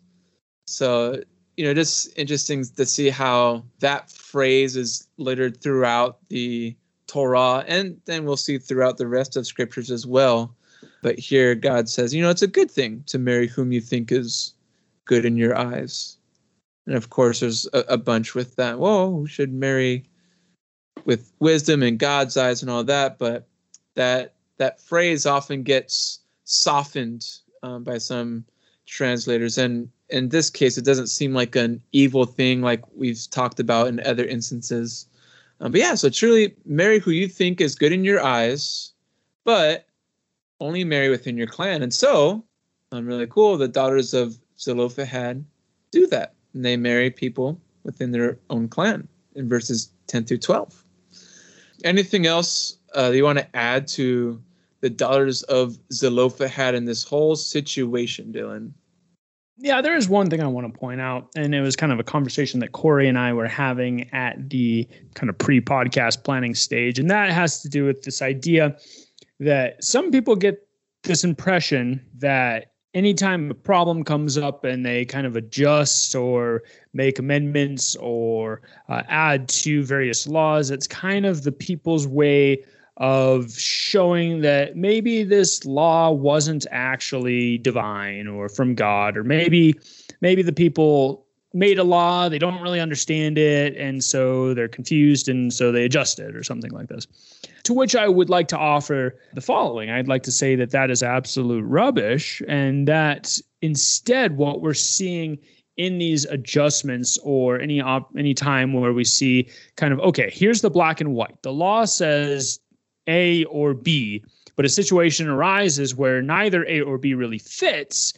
So, 0.66 1.22
you 1.56 1.64
know, 1.64 1.74
just 1.74 2.16
interesting 2.18 2.64
to 2.64 2.86
see 2.86 3.08
how 3.08 3.64
that 3.80 4.10
phrase 4.10 4.76
is 4.76 5.08
littered 5.16 5.60
throughout 5.60 6.18
the 6.28 6.76
Torah, 7.06 7.64
and 7.68 8.00
then 8.04 8.24
we'll 8.24 8.36
see 8.36 8.58
throughout 8.58 8.98
the 8.98 9.06
rest 9.06 9.36
of 9.36 9.46
scriptures 9.46 9.90
as 9.90 10.06
well. 10.06 10.54
But 11.02 11.18
here, 11.18 11.54
God 11.54 11.88
says, 11.88 12.12
you 12.12 12.22
know, 12.22 12.30
it's 12.30 12.42
a 12.42 12.48
good 12.48 12.70
thing 12.70 13.04
to 13.06 13.18
marry 13.18 13.46
whom 13.46 13.70
you 13.72 13.80
think 13.80 14.10
is 14.10 14.54
good 15.04 15.24
in 15.24 15.36
your 15.36 15.56
eyes. 15.56 16.18
And 16.86 16.96
of 16.96 17.10
course, 17.10 17.40
there's 17.40 17.66
a, 17.72 17.80
a 17.88 17.96
bunch 17.96 18.34
with 18.34 18.56
that. 18.56 18.78
Whoa, 18.78 19.08
we 19.08 19.28
should 19.28 19.52
marry 19.52 20.04
with 21.04 21.32
wisdom 21.38 21.82
in 21.82 21.96
God's 21.96 22.36
eyes 22.36 22.62
and 22.62 22.70
all 22.70 22.84
that. 22.84 23.18
But 23.18 23.46
that 23.94 24.34
that 24.58 24.80
phrase 24.80 25.26
often 25.26 25.62
gets 25.62 26.20
softened 26.44 27.26
um, 27.62 27.84
by 27.84 27.98
some 27.98 28.44
translators, 28.86 29.58
and 29.58 29.88
in 30.08 30.28
this 30.28 30.50
case, 30.50 30.78
it 30.78 30.84
doesn't 30.84 31.08
seem 31.08 31.34
like 31.34 31.56
an 31.56 31.82
evil 31.92 32.24
thing 32.24 32.62
like 32.62 32.82
we've 32.94 33.28
talked 33.30 33.58
about 33.58 33.88
in 33.88 34.00
other 34.00 34.24
instances. 34.24 35.06
Um, 35.60 35.72
but 35.72 35.80
yeah, 35.80 35.94
so 35.94 36.08
truly 36.08 36.54
marry 36.64 36.98
who 36.98 37.10
you 37.10 37.28
think 37.28 37.60
is 37.60 37.74
good 37.74 37.92
in 37.92 38.04
your 38.04 38.22
eyes, 38.22 38.92
but 39.44 39.86
only 40.60 40.84
marry 40.84 41.08
within 41.08 41.36
your 41.36 41.46
clan. 41.46 41.82
And 41.82 41.92
so, 41.92 42.44
um, 42.92 43.06
really 43.06 43.26
cool. 43.26 43.56
The 43.56 43.68
daughters 43.68 44.14
of 44.14 44.38
Zelophehad 44.58 45.44
do 45.90 46.06
that 46.08 46.34
and 46.54 46.64
they 46.64 46.76
marry 46.76 47.10
people 47.10 47.60
within 47.84 48.10
their 48.10 48.38
own 48.50 48.68
clan 48.68 49.06
in 49.34 49.48
verses 49.48 49.90
10 50.08 50.24
through 50.24 50.38
12. 50.38 50.84
Anything 51.84 52.26
else 52.26 52.78
uh, 52.96 53.10
you 53.14 53.24
want 53.24 53.38
to 53.38 53.56
add 53.56 53.86
to 53.88 54.42
the 54.80 54.90
daughters 54.90 55.42
of 55.44 55.78
Zelophehad 55.92 56.74
in 56.74 56.84
this 56.84 57.04
whole 57.04 57.36
situation, 57.36 58.32
Dylan? 58.32 58.72
Yeah, 59.58 59.80
there 59.80 59.96
is 59.96 60.08
one 60.08 60.28
thing 60.28 60.42
I 60.42 60.46
want 60.46 60.72
to 60.72 60.78
point 60.78 61.00
out, 61.00 61.30
and 61.34 61.54
it 61.54 61.62
was 61.62 61.76
kind 61.76 61.90
of 61.90 61.98
a 61.98 62.04
conversation 62.04 62.60
that 62.60 62.72
Cory 62.72 63.08
and 63.08 63.18
I 63.18 63.32
were 63.32 63.48
having 63.48 64.12
at 64.12 64.50
the 64.50 64.86
kind 65.14 65.30
of 65.30 65.38
pre 65.38 65.60
podcast 65.62 66.24
planning 66.24 66.54
stage. 66.54 66.98
And 66.98 67.10
that 67.10 67.30
has 67.30 67.62
to 67.62 67.68
do 67.68 67.86
with 67.86 68.02
this 68.02 68.20
idea 68.20 68.76
that 69.40 69.82
some 69.82 70.10
people 70.10 70.36
get 70.36 70.68
this 71.04 71.24
impression 71.24 72.04
that 72.18 72.72
anytime 72.92 73.50
a 73.50 73.54
problem 73.54 74.04
comes 74.04 74.36
up 74.36 74.64
and 74.64 74.84
they 74.84 75.04
kind 75.04 75.26
of 75.26 75.36
adjust 75.36 76.14
or 76.14 76.62
make 76.92 77.18
amendments 77.18 77.96
or 77.96 78.62
uh, 78.88 79.02
add 79.08 79.48
to 79.48 79.84
various 79.84 80.26
laws, 80.26 80.70
it's 80.70 80.86
kind 80.86 81.24
of 81.24 81.44
the 81.44 81.52
people's 81.52 82.06
way 82.06 82.62
of 82.98 83.52
showing 83.58 84.40
that 84.40 84.76
maybe 84.76 85.22
this 85.22 85.64
law 85.64 86.10
wasn't 86.10 86.66
actually 86.70 87.58
divine 87.58 88.26
or 88.26 88.48
from 88.48 88.74
God, 88.74 89.16
or 89.16 89.24
maybe 89.24 89.74
maybe 90.20 90.42
the 90.42 90.52
people 90.52 91.26
made 91.52 91.78
a 91.78 91.84
law, 91.84 92.28
they 92.28 92.38
don't 92.38 92.60
really 92.60 92.80
understand 92.80 93.38
it, 93.38 93.76
and 93.76 94.04
so 94.04 94.52
they're 94.52 94.68
confused, 94.68 95.28
and 95.28 95.52
so 95.52 95.72
they 95.72 95.84
adjust 95.84 96.18
it 96.18 96.36
or 96.36 96.42
something 96.42 96.70
like 96.70 96.88
this. 96.88 97.06
To 97.64 97.72
which 97.72 97.96
I 97.96 98.08
would 98.08 98.28
like 98.28 98.48
to 98.48 98.58
offer 98.58 99.18
the 99.34 99.40
following 99.40 99.90
I'd 99.90 100.08
like 100.08 100.22
to 100.24 100.32
say 100.32 100.54
that 100.56 100.70
that 100.70 100.90
is 100.90 101.02
absolute 101.02 101.64
rubbish, 101.64 102.42
and 102.48 102.86
that 102.88 103.38
instead, 103.62 104.36
what 104.36 104.60
we're 104.60 104.74
seeing 104.74 105.38
in 105.76 105.98
these 105.98 106.24
adjustments 106.26 107.18
or 107.22 107.60
any 107.60 107.80
op- 107.80 108.10
any 108.16 108.32
time 108.32 108.72
where 108.72 108.92
we 108.92 109.04
see 109.04 109.48
kind 109.76 109.92
of 109.92 110.00
okay, 110.00 110.30
here's 110.32 110.62
the 110.62 110.70
black 110.70 111.00
and 111.00 111.14
white. 111.14 111.42
The 111.42 111.52
law 111.52 111.84
says 111.84 112.60
A 113.06 113.44
or 113.44 113.74
B, 113.74 114.24
but 114.56 114.64
a 114.64 114.70
situation 114.70 115.28
arises 115.28 115.94
where 115.94 116.22
neither 116.22 116.64
A 116.66 116.80
or 116.80 116.98
B 116.98 117.14
really 117.14 117.38
fits. 117.38 118.12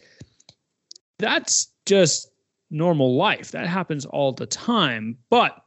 That's 1.17 1.67
just 1.85 2.31
normal 2.71 3.15
life. 3.15 3.51
That 3.51 3.67
happens 3.67 4.05
all 4.05 4.31
the 4.31 4.45
time. 4.45 5.17
But 5.29 5.63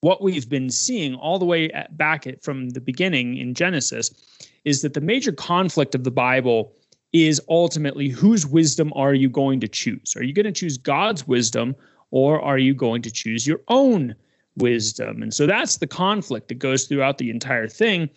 what 0.00 0.20
we've 0.20 0.48
been 0.48 0.68
seeing 0.68 1.14
all 1.14 1.38
the 1.38 1.44
way 1.44 1.70
at, 1.70 1.96
back 1.96 2.26
at, 2.26 2.42
from 2.42 2.70
the 2.70 2.80
beginning 2.80 3.36
in 3.36 3.54
Genesis 3.54 4.10
is 4.64 4.82
that 4.82 4.94
the 4.94 5.00
major 5.00 5.32
conflict 5.32 5.94
of 5.94 6.04
the 6.04 6.10
Bible 6.10 6.74
is 7.12 7.40
ultimately 7.48 8.08
whose 8.08 8.46
wisdom 8.46 8.92
are 8.96 9.14
you 9.14 9.28
going 9.28 9.60
to 9.60 9.68
choose? 9.68 10.14
Are 10.16 10.24
you 10.24 10.32
going 10.32 10.46
to 10.46 10.52
choose 10.52 10.76
God's 10.76 11.26
wisdom 11.26 11.76
or 12.10 12.40
are 12.40 12.58
you 12.58 12.74
going 12.74 13.02
to 13.02 13.10
choose 13.10 13.46
your 13.46 13.60
own 13.68 14.14
wisdom? 14.56 15.22
And 15.22 15.32
so 15.32 15.46
that's 15.46 15.76
the 15.76 15.86
conflict 15.86 16.48
that 16.48 16.58
goes 16.58 16.84
throughout 16.84 17.18
the 17.18 17.30
entire 17.30 17.68
thing. 17.68 18.08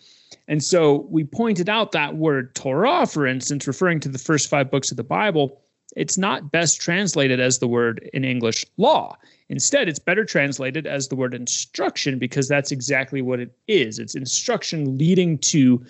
And 0.48 0.62
so 0.62 1.06
we 1.10 1.24
pointed 1.24 1.68
out 1.68 1.92
that 1.92 2.16
word 2.16 2.54
Torah, 2.54 3.06
for 3.06 3.26
instance, 3.26 3.66
referring 3.66 4.00
to 4.00 4.08
the 4.08 4.18
first 4.18 4.48
five 4.48 4.70
books 4.70 4.90
of 4.90 4.96
the 4.96 5.04
Bible, 5.04 5.60
it's 5.96 6.18
not 6.18 6.52
best 6.52 6.80
translated 6.80 7.40
as 7.40 7.58
the 7.58 7.68
word 7.68 8.08
in 8.12 8.24
English 8.24 8.64
law. 8.76 9.16
Instead, 9.48 9.88
it's 9.88 9.98
better 9.98 10.24
translated 10.24 10.86
as 10.86 11.08
the 11.08 11.16
word 11.16 11.34
instruction 11.34 12.18
because 12.18 12.48
that's 12.48 12.72
exactly 12.72 13.22
what 13.22 13.40
it 13.40 13.56
is. 13.68 13.98
It's 13.98 14.14
instruction 14.14 14.98
leading 14.98 15.38
to 15.38 15.84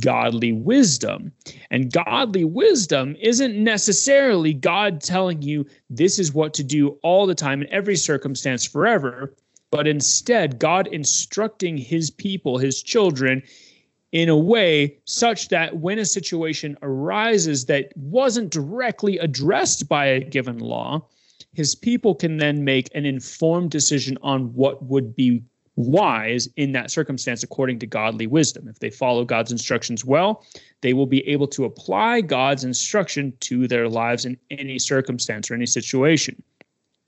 godly 0.00 0.52
wisdom. 0.52 1.32
And 1.70 1.92
godly 1.92 2.44
wisdom 2.44 3.16
isn't 3.20 3.56
necessarily 3.56 4.52
God 4.52 5.00
telling 5.00 5.42
you 5.42 5.64
this 5.88 6.18
is 6.18 6.34
what 6.34 6.52
to 6.54 6.64
do 6.64 6.98
all 7.02 7.26
the 7.26 7.34
time 7.34 7.62
in 7.62 7.72
every 7.72 7.96
circumstance 7.96 8.64
forever, 8.64 9.32
but 9.70 9.86
instead 9.86 10.58
God 10.58 10.88
instructing 10.88 11.78
his 11.78 12.10
people, 12.10 12.58
his 12.58 12.82
children, 12.82 13.42
in 14.16 14.30
a 14.30 14.36
way 14.36 14.96
such 15.04 15.48
that 15.48 15.76
when 15.76 15.98
a 15.98 16.04
situation 16.06 16.74
arises 16.80 17.66
that 17.66 17.92
wasn't 17.96 18.48
directly 18.48 19.18
addressed 19.18 19.90
by 19.90 20.06
a 20.06 20.20
given 20.20 20.58
law, 20.58 21.06
his 21.52 21.74
people 21.74 22.14
can 22.14 22.38
then 22.38 22.64
make 22.64 22.88
an 22.94 23.04
informed 23.04 23.70
decision 23.70 24.16
on 24.22 24.54
what 24.54 24.82
would 24.82 25.14
be 25.14 25.42
wise 25.76 26.48
in 26.56 26.72
that 26.72 26.90
circumstance 26.90 27.42
according 27.42 27.78
to 27.78 27.86
godly 27.86 28.26
wisdom. 28.26 28.66
If 28.68 28.78
they 28.78 28.88
follow 28.88 29.22
God's 29.22 29.52
instructions 29.52 30.02
well, 30.02 30.46
they 30.80 30.94
will 30.94 31.04
be 31.04 31.20
able 31.28 31.48
to 31.48 31.66
apply 31.66 32.22
God's 32.22 32.64
instruction 32.64 33.34
to 33.40 33.68
their 33.68 33.86
lives 33.86 34.24
in 34.24 34.38
any 34.50 34.78
circumstance 34.78 35.50
or 35.50 35.54
any 35.54 35.66
situation. 35.66 36.42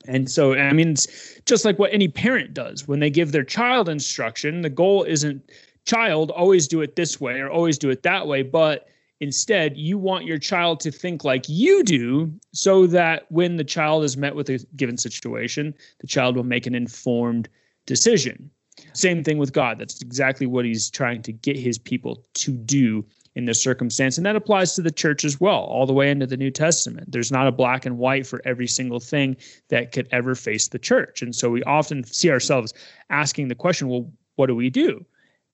And 0.07 0.29
so, 0.29 0.53
I 0.53 0.73
mean, 0.73 0.91
it's 0.91 1.41
just 1.45 1.65
like 1.65 1.79
what 1.79 1.91
any 1.91 2.07
parent 2.07 2.53
does 2.53 2.87
when 2.87 2.99
they 2.99 3.09
give 3.09 3.31
their 3.31 3.43
child 3.43 3.89
instruction. 3.89 4.61
The 4.61 4.69
goal 4.69 5.03
isn't, 5.03 5.41
child, 5.89 6.31
always 6.31 6.67
do 6.67 6.81
it 6.81 6.95
this 6.95 7.19
way 7.19 7.39
or 7.39 7.49
always 7.49 7.77
do 7.77 7.89
it 7.89 8.03
that 8.03 8.27
way, 8.27 8.43
but 8.43 8.87
Instead, 9.21 9.75
you 9.75 9.97
want 9.97 10.25
your 10.25 10.37
child 10.37 10.79
to 10.79 10.91
think 10.91 11.25
like 11.25 11.43
you 11.49 11.83
do 11.83 12.31
so 12.53 12.87
that 12.87 13.29
when 13.29 13.57
the 13.57 13.63
child 13.65 14.03
is 14.05 14.15
met 14.15 14.33
with 14.33 14.49
a 14.49 14.65
given 14.77 14.97
situation, 14.97 15.73
the 15.99 16.07
child 16.07 16.37
will 16.37 16.45
make 16.45 16.65
an 16.65 16.75
informed 16.75 17.49
decision. 17.85 18.49
Same 18.93 19.23
thing 19.23 19.37
with 19.37 19.51
God. 19.51 19.77
That's 19.77 20.01
exactly 20.01 20.47
what 20.47 20.63
he's 20.63 20.89
trying 20.89 21.21
to 21.23 21.33
get 21.33 21.57
his 21.57 21.77
people 21.77 22.23
to 22.35 22.51
do 22.53 23.05
in 23.35 23.43
this 23.43 23.61
circumstance. 23.61 24.17
And 24.17 24.25
that 24.25 24.37
applies 24.37 24.73
to 24.75 24.81
the 24.81 24.91
church 24.91 25.25
as 25.25 25.39
well, 25.39 25.63
all 25.63 25.85
the 25.85 25.93
way 25.93 26.09
into 26.09 26.25
the 26.25 26.37
New 26.37 26.49
Testament. 26.49 27.11
There's 27.11 27.31
not 27.31 27.47
a 27.47 27.51
black 27.51 27.85
and 27.85 27.97
white 27.97 28.25
for 28.25 28.41
every 28.45 28.67
single 28.67 29.01
thing 29.01 29.35
that 29.67 29.91
could 29.91 30.07
ever 30.11 30.33
face 30.33 30.69
the 30.69 30.79
church. 30.79 31.21
And 31.21 31.35
so 31.35 31.49
we 31.49 31.61
often 31.63 32.05
see 32.05 32.31
ourselves 32.31 32.73
asking 33.09 33.49
the 33.49 33.55
question, 33.55 33.89
well, 33.89 34.09
what 34.37 34.47
do 34.47 34.55
we 34.55 34.69
do? 34.69 35.05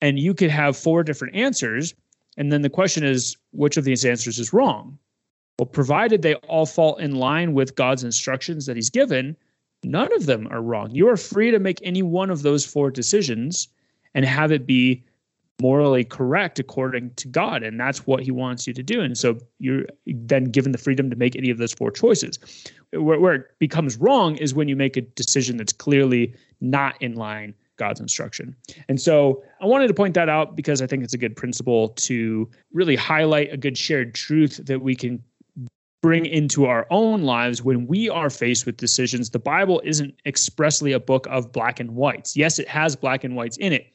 And 0.01 0.19
you 0.19 0.33
could 0.33 0.51
have 0.51 0.77
four 0.77 1.03
different 1.03 1.35
answers. 1.35 1.93
And 2.37 2.51
then 2.51 2.61
the 2.61 2.69
question 2.69 3.03
is, 3.03 3.37
which 3.51 3.77
of 3.77 3.85
these 3.85 4.05
answers 4.05 4.39
is 4.39 4.53
wrong? 4.53 4.97
Well, 5.57 5.67
provided 5.67 6.21
they 6.21 6.35
all 6.35 6.65
fall 6.65 6.97
in 6.97 7.15
line 7.15 7.53
with 7.53 7.75
God's 7.75 8.03
instructions 8.03 8.65
that 8.65 8.75
he's 8.75 8.89
given, 8.89 9.37
None 9.85 10.11
of 10.13 10.25
them 10.25 10.47
are 10.49 10.61
wrong. 10.61 10.89
You 10.91 11.07
are 11.09 11.17
free 11.17 11.51
to 11.51 11.59
make 11.59 11.79
any 11.83 12.01
one 12.01 12.29
of 12.29 12.41
those 12.41 12.65
four 12.65 12.89
decisions 12.89 13.67
and 14.15 14.25
have 14.25 14.51
it 14.51 14.65
be 14.65 15.03
morally 15.61 16.03
correct 16.03 16.59
according 16.59 17.13
to 17.15 17.27
God. 17.27 17.63
And 17.63 17.79
that's 17.79 18.05
what 18.05 18.23
he 18.23 18.31
wants 18.31 18.67
you 18.67 18.73
to 18.73 18.83
do. 18.83 19.01
And 19.01 19.17
so 19.17 19.37
you're 19.59 19.85
then 20.05 20.45
given 20.45 20.71
the 20.71 20.77
freedom 20.77 21.09
to 21.09 21.15
make 21.15 21.35
any 21.35 21.49
of 21.49 21.59
those 21.59 21.71
four 21.71 21.91
choices. 21.91 22.39
Where, 22.91 23.19
where 23.19 23.33
it 23.35 23.59
becomes 23.59 23.97
wrong 23.97 24.35
is 24.37 24.53
when 24.53 24.67
you 24.67 24.75
make 24.75 24.97
a 24.97 25.01
decision 25.01 25.57
that's 25.57 25.73
clearly 25.73 26.33
not 26.59 27.01
in 27.01 27.13
line 27.13 27.53
God's 27.77 27.99
instruction. 27.99 28.55
And 28.87 28.99
so 28.99 29.43
I 29.61 29.65
wanted 29.65 29.87
to 29.87 29.93
point 29.93 30.13
that 30.15 30.29
out 30.29 30.55
because 30.55 30.81
I 30.81 30.87
think 30.87 31.03
it's 31.03 31.13
a 31.13 31.17
good 31.17 31.35
principle 31.35 31.89
to 31.89 32.49
really 32.73 32.95
highlight 32.95 33.51
a 33.51 33.57
good 33.57 33.77
shared 33.77 34.15
truth 34.15 34.61
that 34.65 34.81
we 34.81 34.95
can 34.95 35.23
bring 36.01 36.25
into 36.25 36.65
our 36.65 36.85
own 36.91 37.23
lives 37.23 37.63
when 37.63 37.87
we 37.87 38.09
are 38.09 38.29
faced 38.29 38.65
with 38.65 38.77
decisions. 38.77 39.31
The 39.31 39.39
Bible 39.39 39.81
isn't 39.83 40.13
expressly 40.25 40.91
a 40.91 40.99
book 40.99 41.25
of 41.31 41.51
black 41.51 41.79
and 41.79 41.95
whites. 41.95 42.37
Yes, 42.37 42.59
it 42.59 42.67
has 42.67 42.95
black 42.95 43.23
and 43.23 43.35
whites 43.35 43.57
in 43.57 43.73
it. 43.73 43.87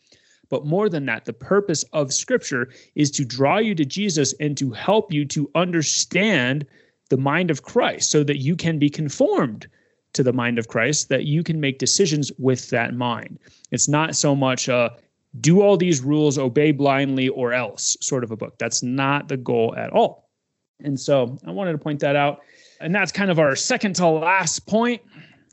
But 0.48 0.66
more 0.66 0.88
than 0.88 1.06
that, 1.06 1.24
the 1.24 1.32
purpose 1.32 1.84
of 1.92 2.12
Scripture 2.12 2.70
is 2.96 3.12
to 3.12 3.24
draw 3.24 3.58
you 3.58 3.76
to 3.76 3.84
Jesus 3.84 4.34
and 4.40 4.56
to 4.58 4.72
help 4.72 5.12
you 5.12 5.24
to 5.26 5.48
understand 5.54 6.66
the 7.10 7.16
mind 7.16 7.50
of 7.50 7.62
Christ 7.62 8.10
so 8.10 8.24
that 8.24 8.38
you 8.38 8.56
can 8.56 8.78
be 8.78 8.90
conformed 8.90 9.68
to 10.12 10.22
the 10.22 10.32
mind 10.32 10.58
of 10.58 10.68
Christ, 10.68 11.08
that 11.08 11.24
you 11.24 11.42
can 11.42 11.60
make 11.60 11.78
decisions 11.78 12.32
with 12.38 12.70
that 12.70 12.94
mind. 12.94 13.38
It's 13.70 13.88
not 13.88 14.16
so 14.16 14.34
much 14.34 14.68
a 14.68 14.96
do 15.38 15.60
all 15.62 15.76
these 15.76 16.00
rules, 16.00 16.38
obey 16.38 16.72
blindly, 16.72 17.28
or 17.28 17.52
else 17.52 17.96
sort 18.00 18.24
of 18.24 18.30
a 18.30 18.36
book. 18.36 18.58
That's 18.58 18.82
not 18.82 19.28
the 19.28 19.36
goal 19.36 19.74
at 19.76 19.90
all. 19.90 20.28
And 20.80 20.98
so 20.98 21.38
I 21.46 21.50
wanted 21.50 21.72
to 21.72 21.78
point 21.78 22.00
that 22.00 22.16
out. 22.16 22.40
And 22.80 22.94
that's 22.94 23.12
kind 23.12 23.30
of 23.30 23.38
our 23.38 23.54
second 23.54 23.94
to 23.96 24.06
last 24.06 24.66
point. 24.66 25.02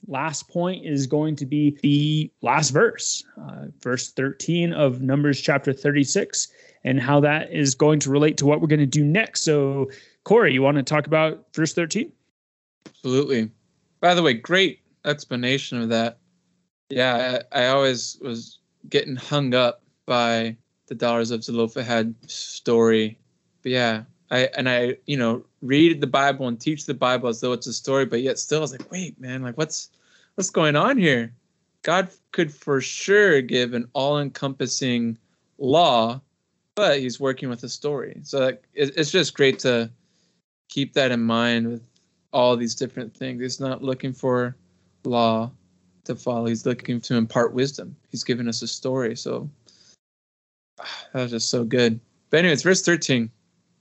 Last 0.07 0.47
point 0.47 0.85
is 0.85 1.05
going 1.05 1.35
to 1.35 1.45
be 1.45 1.77
the 1.81 2.31
last 2.41 2.69
verse, 2.69 3.23
uh, 3.37 3.65
verse 3.81 4.11
13 4.11 4.71
of 4.71 5.01
Numbers 5.01 5.41
chapter 5.41 5.73
36, 5.73 6.47
and 6.85 6.99
how 6.99 7.19
that 7.19 7.51
is 7.51 7.75
going 7.75 7.99
to 7.99 8.09
relate 8.09 8.37
to 8.37 8.45
what 8.45 8.61
we're 8.61 8.67
going 8.67 8.79
to 8.79 8.85
do 8.85 9.03
next. 9.03 9.41
So, 9.41 9.91
Cory, 10.23 10.53
you 10.53 10.61
want 10.61 10.77
to 10.77 10.83
talk 10.83 11.07
about 11.07 11.45
verse 11.53 11.73
13? 11.73 12.11
Absolutely. 12.85 13.51
By 13.99 14.13
the 14.13 14.23
way, 14.23 14.33
great 14.33 14.79
explanation 15.05 15.81
of 15.81 15.89
that. 15.89 16.17
Yeah, 16.89 17.41
I, 17.51 17.63
I 17.63 17.67
always 17.67 18.17
was 18.21 18.59
getting 18.89 19.15
hung 19.15 19.53
up 19.53 19.81
by 20.05 20.55
the 20.87 20.95
daughters 20.95 21.31
of 21.31 21.43
Zelophehad 21.43 22.13
story. 22.29 23.17
But 23.61 23.71
yeah, 23.71 24.03
I 24.31 24.49
and 24.57 24.69
I, 24.69 24.97
you 25.05 25.17
know, 25.17 25.43
read 25.61 26.01
the 26.01 26.07
Bible 26.07 26.47
and 26.47 26.59
teach 26.59 26.85
the 26.85 26.93
Bible 26.93 27.29
as 27.29 27.41
though 27.41 27.53
it's 27.53 27.67
a 27.67 27.73
story, 27.73 28.05
but 28.05 28.21
yet 28.21 28.39
still 28.39 28.59
I 28.59 28.61
was 28.61 28.71
like, 28.71 28.91
wait, 28.91 29.19
man, 29.19 29.41
like 29.41 29.57
what's 29.57 29.89
what's 30.35 30.49
going 30.49 30.75
on 30.75 30.97
here? 30.97 31.33
God 31.83 32.09
could 32.31 32.53
for 32.53 32.81
sure 32.81 33.41
give 33.41 33.73
an 33.73 33.87
all-encompassing 33.93 35.17
law, 35.57 36.21
but 36.75 36.99
he's 36.99 37.19
working 37.19 37.49
with 37.49 37.63
a 37.63 37.69
story. 37.69 38.19
So 38.23 38.39
like, 38.39 38.63
it, 38.73 38.93
it's 38.97 39.11
just 39.11 39.33
great 39.33 39.59
to 39.59 39.89
keep 40.67 40.93
that 40.93 41.11
in 41.11 41.21
mind 41.21 41.67
with 41.67 41.81
all 42.37 42.55
these 42.55 42.75
different 42.75 43.15
things. 43.17 43.41
He's 43.41 43.59
not 43.59 43.83
looking 43.83 44.13
for 44.13 44.55
law 45.03 45.51
to 46.03 46.15
follow. 46.15 46.45
He's 46.45 46.67
looking 46.67 47.01
to 47.01 47.15
impart 47.15 47.51
wisdom. 47.51 47.95
He's 48.11 48.23
given 48.23 48.47
us 48.47 48.61
a 48.61 48.67
story. 48.67 49.17
So 49.17 49.49
ah, 50.79 51.05
that 51.13 51.23
was 51.23 51.31
just 51.31 51.49
so 51.49 51.63
good. 51.63 51.99
But 52.29 52.41
anyways, 52.41 52.61
verse 52.61 52.83
13 52.83 53.31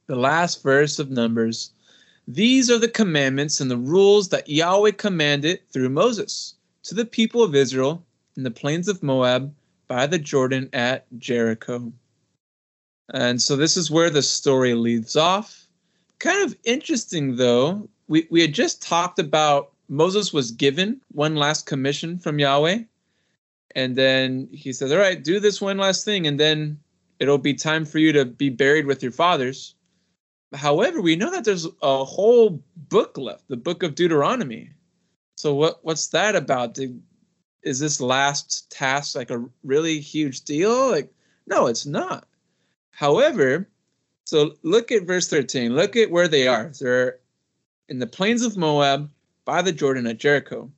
the 0.06 0.16
last 0.16 0.62
verse 0.62 0.98
of 0.98 1.10
Numbers. 1.10 1.72
These 2.28 2.70
are 2.70 2.78
the 2.78 2.88
commandments 2.88 3.60
and 3.60 3.70
the 3.70 3.76
rules 3.76 4.28
that 4.30 4.48
Yahweh 4.48 4.92
commanded 4.92 5.60
through 5.70 5.88
Moses 5.90 6.54
to 6.84 6.94
the 6.94 7.04
people 7.04 7.42
of 7.42 7.54
Israel 7.54 8.04
in 8.36 8.42
the 8.44 8.50
plains 8.50 8.88
of 8.88 9.02
Moab 9.02 9.52
by 9.88 10.06
the 10.06 10.18
Jordan 10.18 10.70
at 10.72 11.06
Jericho. 11.18 11.92
And 13.12 13.42
so 13.42 13.56
this 13.56 13.76
is 13.76 13.90
where 13.90 14.10
the 14.10 14.22
story 14.22 14.74
leaves 14.74 15.16
off. 15.16 15.66
Kind 16.20 16.44
of 16.44 16.56
interesting, 16.64 17.36
though. 17.36 17.88
We, 18.08 18.26
we 18.30 18.40
had 18.40 18.54
just 18.54 18.82
talked 18.82 19.18
about 19.18 19.72
Moses 19.88 20.32
was 20.32 20.50
given 20.50 21.00
one 21.12 21.36
last 21.36 21.66
commission 21.66 22.18
from 22.18 22.38
Yahweh. 22.38 22.80
And 23.74 23.94
then 23.94 24.48
he 24.52 24.72
says, 24.72 24.90
All 24.90 24.98
right, 24.98 25.22
do 25.22 25.38
this 25.38 25.60
one 25.60 25.78
last 25.78 26.04
thing, 26.04 26.26
and 26.26 26.40
then 26.40 26.80
it'll 27.18 27.38
be 27.38 27.54
time 27.54 27.84
for 27.84 27.98
you 27.98 28.12
to 28.12 28.24
be 28.24 28.48
buried 28.48 28.86
with 28.86 29.02
your 29.02 29.12
fathers. 29.12 29.74
However, 30.54 31.00
we 31.00 31.16
know 31.16 31.30
that 31.30 31.44
there's 31.44 31.66
a 31.82 32.04
whole 32.04 32.62
book 32.76 33.18
left, 33.18 33.48
the 33.48 33.56
book 33.56 33.82
of 33.82 33.94
Deuteronomy. 33.94 34.70
So 35.36 35.54
what 35.54 35.80
what's 35.82 36.08
that 36.08 36.34
about? 36.34 36.78
Is 37.62 37.78
this 37.78 38.00
last 38.00 38.70
task 38.70 39.16
like 39.16 39.30
a 39.30 39.44
really 39.62 40.00
huge 40.00 40.42
deal? 40.42 40.90
Like 40.90 41.12
no, 41.46 41.66
it's 41.66 41.84
not. 41.84 42.26
However, 42.90 43.68
so 44.24 44.54
look 44.62 44.90
at 44.90 45.06
verse 45.06 45.28
13. 45.28 45.74
Look 45.74 45.96
at 45.96 46.10
where 46.10 46.28
they 46.28 46.48
are. 46.48 46.72
They're 46.80 47.18
in 47.88 47.98
the 47.98 48.06
plains 48.06 48.42
of 48.42 48.56
Moab 48.56 49.10
by 49.44 49.62
the 49.62 49.72
Jordan 49.72 50.06
at 50.06 50.18
Jericho. 50.18 50.70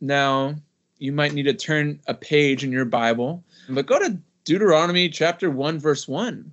Now, 0.00 0.56
you 0.98 1.12
might 1.12 1.32
need 1.32 1.44
to 1.44 1.54
turn 1.54 2.00
a 2.06 2.14
page 2.14 2.64
in 2.64 2.72
your 2.72 2.84
Bible, 2.84 3.44
but 3.68 3.86
go 3.86 3.98
to 3.98 4.18
Deuteronomy 4.44 5.08
chapter 5.08 5.50
1, 5.50 5.78
verse 5.78 6.08
1. 6.08 6.52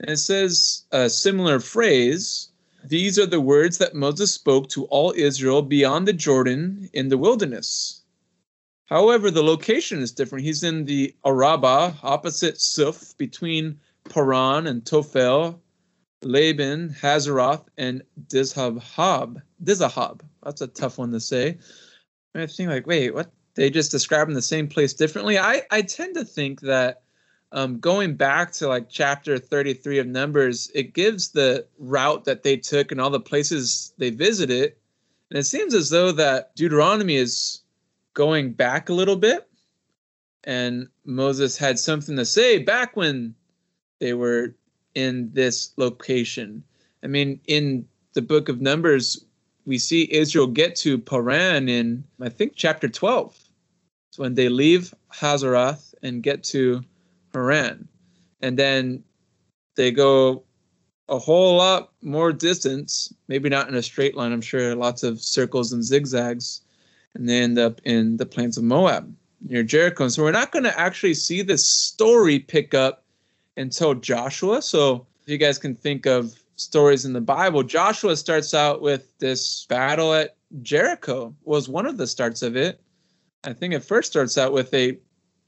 And 0.00 0.10
it 0.10 0.18
says 0.18 0.84
a 0.92 1.08
similar 1.08 1.60
phrase 1.60 2.50
These 2.84 3.18
are 3.18 3.26
the 3.26 3.40
words 3.40 3.78
that 3.78 3.94
Moses 3.94 4.32
spoke 4.32 4.68
to 4.70 4.84
all 4.86 5.12
Israel 5.16 5.62
beyond 5.62 6.06
the 6.06 6.12
Jordan 6.12 6.88
in 6.92 7.08
the 7.08 7.18
wilderness. 7.18 8.02
However, 8.86 9.30
the 9.30 9.42
location 9.42 10.00
is 10.00 10.12
different. 10.12 10.44
He's 10.44 10.62
in 10.62 10.84
the 10.84 11.14
Araba, 11.24 11.96
opposite 12.02 12.60
Suph, 12.60 13.16
between 13.16 13.80
Paran 14.08 14.66
and 14.66 14.84
Tophel, 14.84 15.58
Laban, 16.24 16.90
Hazeroth, 16.90 17.66
and 17.78 18.02
Dizahab. 18.28 19.42
Dizahab. 19.62 20.20
That's 20.42 20.60
a 20.60 20.66
tough 20.66 20.98
one 20.98 21.12
to 21.12 21.20
say. 21.20 21.58
I 22.34 22.46
think 22.46 22.70
like, 22.70 22.86
wait, 22.86 23.14
what? 23.14 23.30
They 23.54 23.70
just 23.70 23.92
describe 23.92 24.26
them 24.26 24.34
the 24.34 24.42
same 24.42 24.66
place 24.66 24.92
differently. 24.94 25.38
I, 25.38 25.62
I 25.70 25.82
tend 25.82 26.16
to 26.16 26.24
think 26.24 26.60
that 26.62 27.02
um, 27.52 27.78
going 27.78 28.16
back 28.16 28.50
to 28.54 28.66
like 28.66 28.88
chapter 28.90 29.38
33 29.38 30.00
of 30.00 30.06
Numbers, 30.08 30.70
it 30.74 30.92
gives 30.92 31.30
the 31.30 31.64
route 31.78 32.24
that 32.24 32.42
they 32.42 32.56
took 32.56 32.90
and 32.90 33.00
all 33.00 33.10
the 33.10 33.20
places 33.20 33.94
they 33.96 34.10
visited. 34.10 34.74
And 35.30 35.38
it 35.38 35.44
seems 35.44 35.72
as 35.72 35.90
though 35.90 36.10
that 36.12 36.54
Deuteronomy 36.56 37.14
is 37.14 37.62
going 38.14 38.52
back 38.52 38.88
a 38.88 38.94
little 38.94 39.16
bit. 39.16 39.48
And 40.42 40.88
Moses 41.04 41.56
had 41.56 41.78
something 41.78 42.16
to 42.16 42.24
say 42.24 42.58
back 42.58 42.96
when 42.96 43.36
they 44.00 44.14
were 44.14 44.56
in 44.94 45.30
this 45.32 45.72
location. 45.76 46.62
I 47.02 47.06
mean, 47.06 47.40
in 47.46 47.86
the 48.14 48.22
book 48.22 48.48
of 48.48 48.60
Numbers, 48.60 49.24
we 49.66 49.78
see 49.78 50.12
Israel 50.12 50.46
get 50.46 50.76
to 50.76 50.98
Paran 50.98 51.68
in, 51.68 52.04
I 52.20 52.28
think, 52.28 52.52
chapter 52.54 52.88
12. 52.88 53.38
It's 54.08 54.18
when 54.18 54.34
they 54.34 54.48
leave 54.48 54.94
Hazeroth 55.12 55.94
and 56.02 56.22
get 56.22 56.44
to 56.44 56.82
Paran. 57.32 57.88
And 58.40 58.58
then 58.58 59.02
they 59.76 59.90
go 59.90 60.44
a 61.08 61.18
whole 61.18 61.56
lot 61.56 61.92
more 62.02 62.32
distance, 62.32 63.12
maybe 63.28 63.48
not 63.48 63.68
in 63.68 63.74
a 63.74 63.82
straight 63.82 64.16
line, 64.16 64.32
I'm 64.32 64.40
sure 64.40 64.74
lots 64.74 65.02
of 65.02 65.20
circles 65.20 65.72
and 65.72 65.82
zigzags, 65.82 66.62
and 67.14 67.28
they 67.28 67.40
end 67.40 67.58
up 67.58 67.80
in 67.84 68.16
the 68.16 68.26
plains 68.26 68.56
of 68.56 68.64
Moab 68.64 69.14
near 69.46 69.62
Jericho. 69.62 70.04
And 70.04 70.12
so 70.12 70.22
we're 70.22 70.30
not 70.30 70.52
going 70.52 70.64
to 70.64 70.78
actually 70.78 71.14
see 71.14 71.42
this 71.42 71.66
story 71.66 72.38
pick 72.38 72.74
up 72.74 73.03
until 73.56 73.94
Joshua. 73.94 74.62
So 74.62 75.06
if 75.22 75.28
you 75.28 75.38
guys 75.38 75.58
can 75.58 75.74
think 75.74 76.06
of 76.06 76.34
stories 76.56 77.04
in 77.04 77.12
the 77.12 77.20
Bible, 77.20 77.62
Joshua 77.62 78.16
starts 78.16 78.54
out 78.54 78.82
with 78.82 79.16
this 79.18 79.66
battle 79.66 80.14
at 80.14 80.36
Jericho 80.62 81.34
was 81.44 81.68
one 81.68 81.86
of 81.86 81.96
the 81.96 82.06
starts 82.06 82.42
of 82.42 82.56
it. 82.56 82.80
I 83.44 83.52
think 83.52 83.74
it 83.74 83.84
first 83.84 84.10
starts 84.10 84.38
out 84.38 84.52
with 84.52 84.72
a 84.72 84.98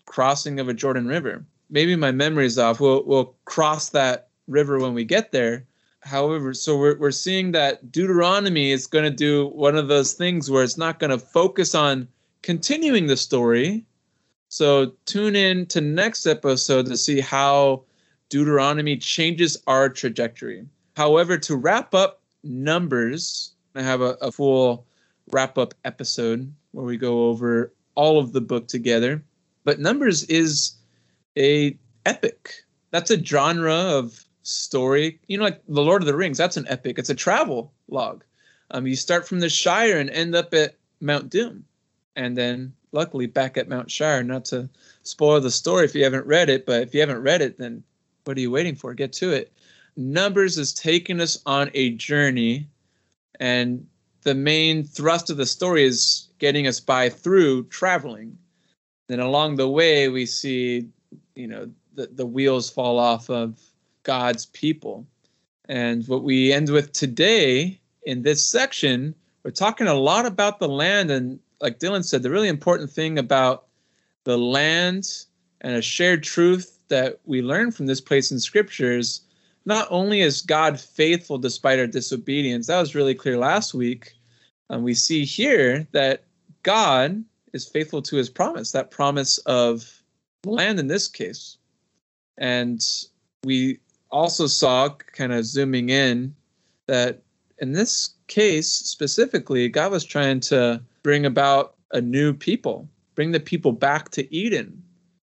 crossing 0.04 0.60
of 0.60 0.68
a 0.68 0.74
Jordan 0.74 1.06
River. 1.06 1.44
Maybe 1.70 1.96
my 1.96 2.12
memory's 2.12 2.58
off. 2.58 2.80
We'll 2.80 3.04
we'll 3.04 3.34
cross 3.44 3.90
that 3.90 4.28
river 4.46 4.78
when 4.78 4.94
we 4.94 5.04
get 5.04 5.32
there. 5.32 5.66
However, 6.00 6.54
so 6.54 6.76
we're 6.76 6.98
we're 6.98 7.10
seeing 7.10 7.52
that 7.52 7.90
Deuteronomy 7.90 8.70
is 8.70 8.86
going 8.86 9.04
to 9.04 9.10
do 9.10 9.48
one 9.48 9.76
of 9.76 9.88
those 9.88 10.12
things 10.12 10.50
where 10.50 10.62
it's 10.62 10.78
not 10.78 10.98
going 10.98 11.10
to 11.10 11.18
focus 11.18 11.74
on 11.74 12.08
continuing 12.42 13.06
the 13.06 13.16
story. 13.16 13.84
So 14.48 14.92
tune 15.06 15.34
in 15.34 15.66
to 15.66 15.80
next 15.80 16.26
episode 16.26 16.86
to 16.86 16.96
see 16.96 17.20
how 17.20 17.82
Deuteronomy 18.28 18.96
changes 18.96 19.56
our 19.66 19.88
trajectory. 19.88 20.66
However, 20.96 21.38
to 21.38 21.56
wrap 21.56 21.94
up 21.94 22.22
Numbers, 22.42 23.52
I 23.74 23.82
have 23.82 24.00
a, 24.00 24.16
a 24.20 24.32
full 24.32 24.86
wrap 25.32 25.58
up 25.58 25.74
episode 25.84 26.52
where 26.72 26.84
we 26.84 26.96
go 26.96 27.28
over 27.28 27.72
all 27.94 28.18
of 28.18 28.32
the 28.32 28.40
book 28.40 28.68
together. 28.68 29.22
But 29.64 29.80
Numbers 29.80 30.24
is 30.24 30.72
a 31.36 31.76
epic. 32.04 32.52
That's 32.90 33.10
a 33.10 33.22
genre 33.22 33.74
of 33.74 34.24
story. 34.42 35.20
You 35.26 35.38
know, 35.38 35.44
like 35.44 35.62
The 35.68 35.82
Lord 35.82 36.02
of 36.02 36.06
the 36.06 36.16
Rings, 36.16 36.38
that's 36.38 36.56
an 36.56 36.66
epic. 36.68 36.98
It's 36.98 37.10
a 37.10 37.14
travel 37.14 37.72
log. 37.88 38.24
Um, 38.70 38.86
you 38.86 38.96
start 38.96 39.28
from 39.28 39.40
the 39.40 39.48
Shire 39.48 39.98
and 39.98 40.10
end 40.10 40.34
up 40.34 40.54
at 40.54 40.76
Mount 41.00 41.30
Doom. 41.30 41.64
And 42.16 42.36
then, 42.36 42.72
luckily, 42.92 43.26
back 43.26 43.56
at 43.56 43.68
Mount 43.68 43.90
Shire. 43.90 44.22
Not 44.22 44.44
to 44.46 44.68
spoil 45.02 45.40
the 45.40 45.50
story 45.50 45.84
if 45.84 45.94
you 45.94 46.02
haven't 46.04 46.26
read 46.26 46.48
it, 46.48 46.64
but 46.64 46.82
if 46.82 46.94
you 46.94 47.00
haven't 47.00 47.22
read 47.22 47.42
it, 47.42 47.58
then 47.58 47.82
what 48.26 48.36
are 48.36 48.40
you 48.40 48.50
waiting 48.50 48.74
for? 48.74 48.92
Get 48.92 49.12
to 49.14 49.32
it. 49.32 49.52
Numbers 49.96 50.58
is 50.58 50.74
taking 50.74 51.20
us 51.20 51.40
on 51.46 51.70
a 51.74 51.90
journey, 51.90 52.68
and 53.40 53.86
the 54.22 54.34
main 54.34 54.84
thrust 54.84 55.30
of 55.30 55.36
the 55.36 55.46
story 55.46 55.84
is 55.84 56.28
getting 56.38 56.66
us 56.66 56.80
by 56.80 57.08
through 57.08 57.64
traveling. 57.64 58.36
Then 59.08 59.20
along 59.20 59.56
the 59.56 59.68
way, 59.68 60.08
we 60.08 60.26
see, 60.26 60.88
you 61.34 61.46
know, 61.46 61.70
the, 61.94 62.08
the 62.08 62.26
wheels 62.26 62.68
fall 62.68 62.98
off 62.98 63.30
of 63.30 63.60
God's 64.02 64.46
people. 64.46 65.06
And 65.68 66.06
what 66.08 66.24
we 66.24 66.52
end 66.52 66.68
with 66.70 66.92
today 66.92 67.80
in 68.02 68.22
this 68.22 68.44
section, 68.44 69.14
we're 69.44 69.52
talking 69.52 69.86
a 69.86 69.94
lot 69.94 70.26
about 70.26 70.58
the 70.58 70.68
land. 70.68 71.10
And 71.10 71.38
like 71.60 71.78
Dylan 71.78 72.04
said, 72.04 72.22
the 72.22 72.30
really 72.30 72.48
important 72.48 72.90
thing 72.90 73.18
about 73.18 73.66
the 74.24 74.36
land 74.36 75.08
and 75.60 75.74
a 75.74 75.82
shared 75.82 76.22
truth 76.22 76.75
that 76.88 77.20
we 77.24 77.42
learn 77.42 77.70
from 77.70 77.86
this 77.86 78.00
place 78.00 78.30
in 78.30 78.38
scriptures 78.38 79.22
not 79.66 79.88
only 79.90 80.20
is 80.20 80.42
God 80.42 80.80
faithful 80.80 81.38
despite 81.38 81.78
our 81.78 81.88
disobedience, 81.88 82.68
that 82.68 82.80
was 82.80 82.94
really 82.94 83.14
clear 83.14 83.36
last 83.36 83.74
week. 83.74 84.14
Um, 84.70 84.82
we 84.82 84.94
see 84.94 85.24
here 85.24 85.86
that 85.92 86.22
God 86.62 87.24
is 87.52 87.68
faithful 87.68 88.00
to 88.02 88.16
his 88.16 88.30
promise, 88.30 88.72
that 88.72 88.90
promise 88.90 89.38
of 89.38 90.02
land 90.44 90.78
in 90.78 90.86
this 90.86 91.08
case. 91.08 91.58
And 92.38 92.80
we 93.44 93.80
also 94.10 94.46
saw, 94.46 94.88
kind 94.88 95.32
of 95.32 95.44
zooming 95.44 95.88
in, 95.88 96.34
that 96.86 97.22
in 97.58 97.72
this 97.72 98.10
case 98.28 98.70
specifically, 98.70 99.68
God 99.68 99.90
was 99.90 100.04
trying 100.04 100.40
to 100.40 100.80
bring 101.02 101.26
about 101.26 101.74
a 101.92 102.00
new 102.00 102.32
people, 102.32 102.88
bring 103.14 103.32
the 103.32 103.40
people 103.40 103.72
back 103.72 104.10
to 104.10 104.32
Eden, 104.34 104.82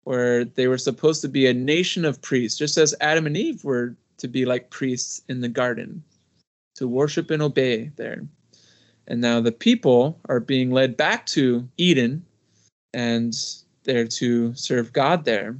where 0.07 0.45
they 0.45 0.69
were 0.69 0.77
supposed 0.77 1.21
to 1.21 1.27
be 1.27 1.47
a 1.47 1.53
nation 1.53 2.05
of 2.05 2.21
priests, 2.21 2.57
just 2.57 2.77
as 2.77 2.95
Adam 3.01 3.25
and 3.25 3.35
Eve 3.35 3.65
were 3.65 3.93
to 4.15 4.29
be 4.29 4.45
like 4.45 4.69
priests 4.69 5.21
in 5.27 5.41
the 5.41 5.49
garden, 5.49 6.01
to 6.75 6.87
worship 6.87 7.29
and 7.29 7.41
obey 7.41 7.91
there. 7.97 8.25
And 9.07 9.19
now 9.19 9.41
the 9.41 9.51
people 9.51 10.17
are 10.29 10.39
being 10.39 10.71
led 10.71 10.95
back 10.95 11.25
to 11.27 11.67
Eden 11.75 12.25
and 12.93 13.35
they're 13.83 14.07
to 14.07 14.55
serve 14.55 14.93
God 14.93 15.25
there. 15.25 15.57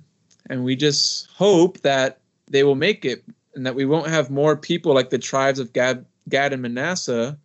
And 0.50 0.64
we 0.64 0.78
just 0.78 1.30
hope 1.32 1.82
that 1.82 2.22
they 2.50 2.64
will 2.64 2.76
make 2.76 3.04
it 3.04 3.26
and 3.54 3.66
that 3.66 3.76
we 3.76 3.84
won't 3.84 4.08
have 4.08 4.30
more 4.32 4.56
people 4.56 4.94
like 4.94 5.10
the 5.10 5.20
tribes 5.20 5.60
of 5.60 5.74
Gad, 5.74 6.06
Gad 6.30 6.54
and 6.54 6.62
Manasseh 6.62 7.38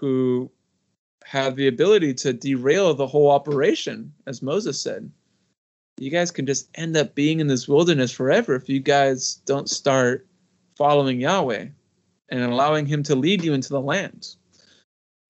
who 0.00 0.50
have 1.22 1.56
the 1.56 1.68
ability 1.68 2.14
to 2.14 2.32
derail 2.32 2.94
the 2.94 3.06
whole 3.06 3.30
operation, 3.30 4.10
as 4.26 4.40
Moses 4.40 4.80
said. 4.80 5.10
You 5.98 6.10
guys 6.10 6.30
can 6.30 6.46
just 6.46 6.68
end 6.74 6.96
up 6.96 7.14
being 7.14 7.40
in 7.40 7.46
this 7.46 7.66
wilderness 7.66 8.12
forever 8.12 8.54
if 8.54 8.68
you 8.68 8.80
guys 8.80 9.36
don't 9.46 9.70
start 9.70 10.26
following 10.76 11.20
Yahweh 11.20 11.66
and 12.28 12.42
allowing 12.42 12.86
Him 12.86 13.02
to 13.04 13.14
lead 13.14 13.42
you 13.42 13.54
into 13.54 13.70
the 13.70 13.80
land. 13.80 14.36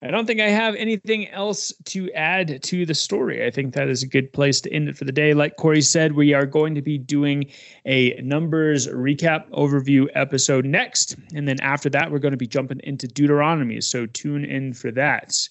I 0.03 0.11
don't 0.11 0.27
think 0.27 0.39
I 0.39 0.49
have 0.49 0.75
anything 0.75 1.27
else 1.29 1.73
to 1.85 2.11
add 2.11 2.61
to 2.61 2.85
the 2.85 2.93
story. 2.93 3.43
I 3.47 3.49
think 3.49 3.73
that 3.73 3.89
is 3.89 4.03
a 4.03 4.07
good 4.07 4.31
place 4.31 4.61
to 4.61 4.71
end 4.71 4.89
it 4.89 4.95
for 4.95 5.05
the 5.05 5.11
day. 5.11 5.33
Like 5.33 5.55
Cory 5.55 5.81
said, 5.81 6.13
we 6.13 6.35
are 6.35 6.45
going 6.45 6.75
to 6.75 6.83
be 6.83 6.99
doing 6.99 7.49
a 7.85 8.13
numbers 8.21 8.87
recap 8.87 9.49
overview 9.49 10.07
episode 10.13 10.65
next. 10.65 11.15
And 11.33 11.47
then 11.47 11.59
after 11.61 11.89
that, 11.89 12.11
we're 12.11 12.19
going 12.19 12.33
to 12.33 12.37
be 12.37 12.45
jumping 12.45 12.79
into 12.83 13.07
Deuteronomy. 13.07 13.81
So 13.81 14.05
tune 14.05 14.45
in 14.45 14.73
for 14.73 14.91
that. 14.91 15.49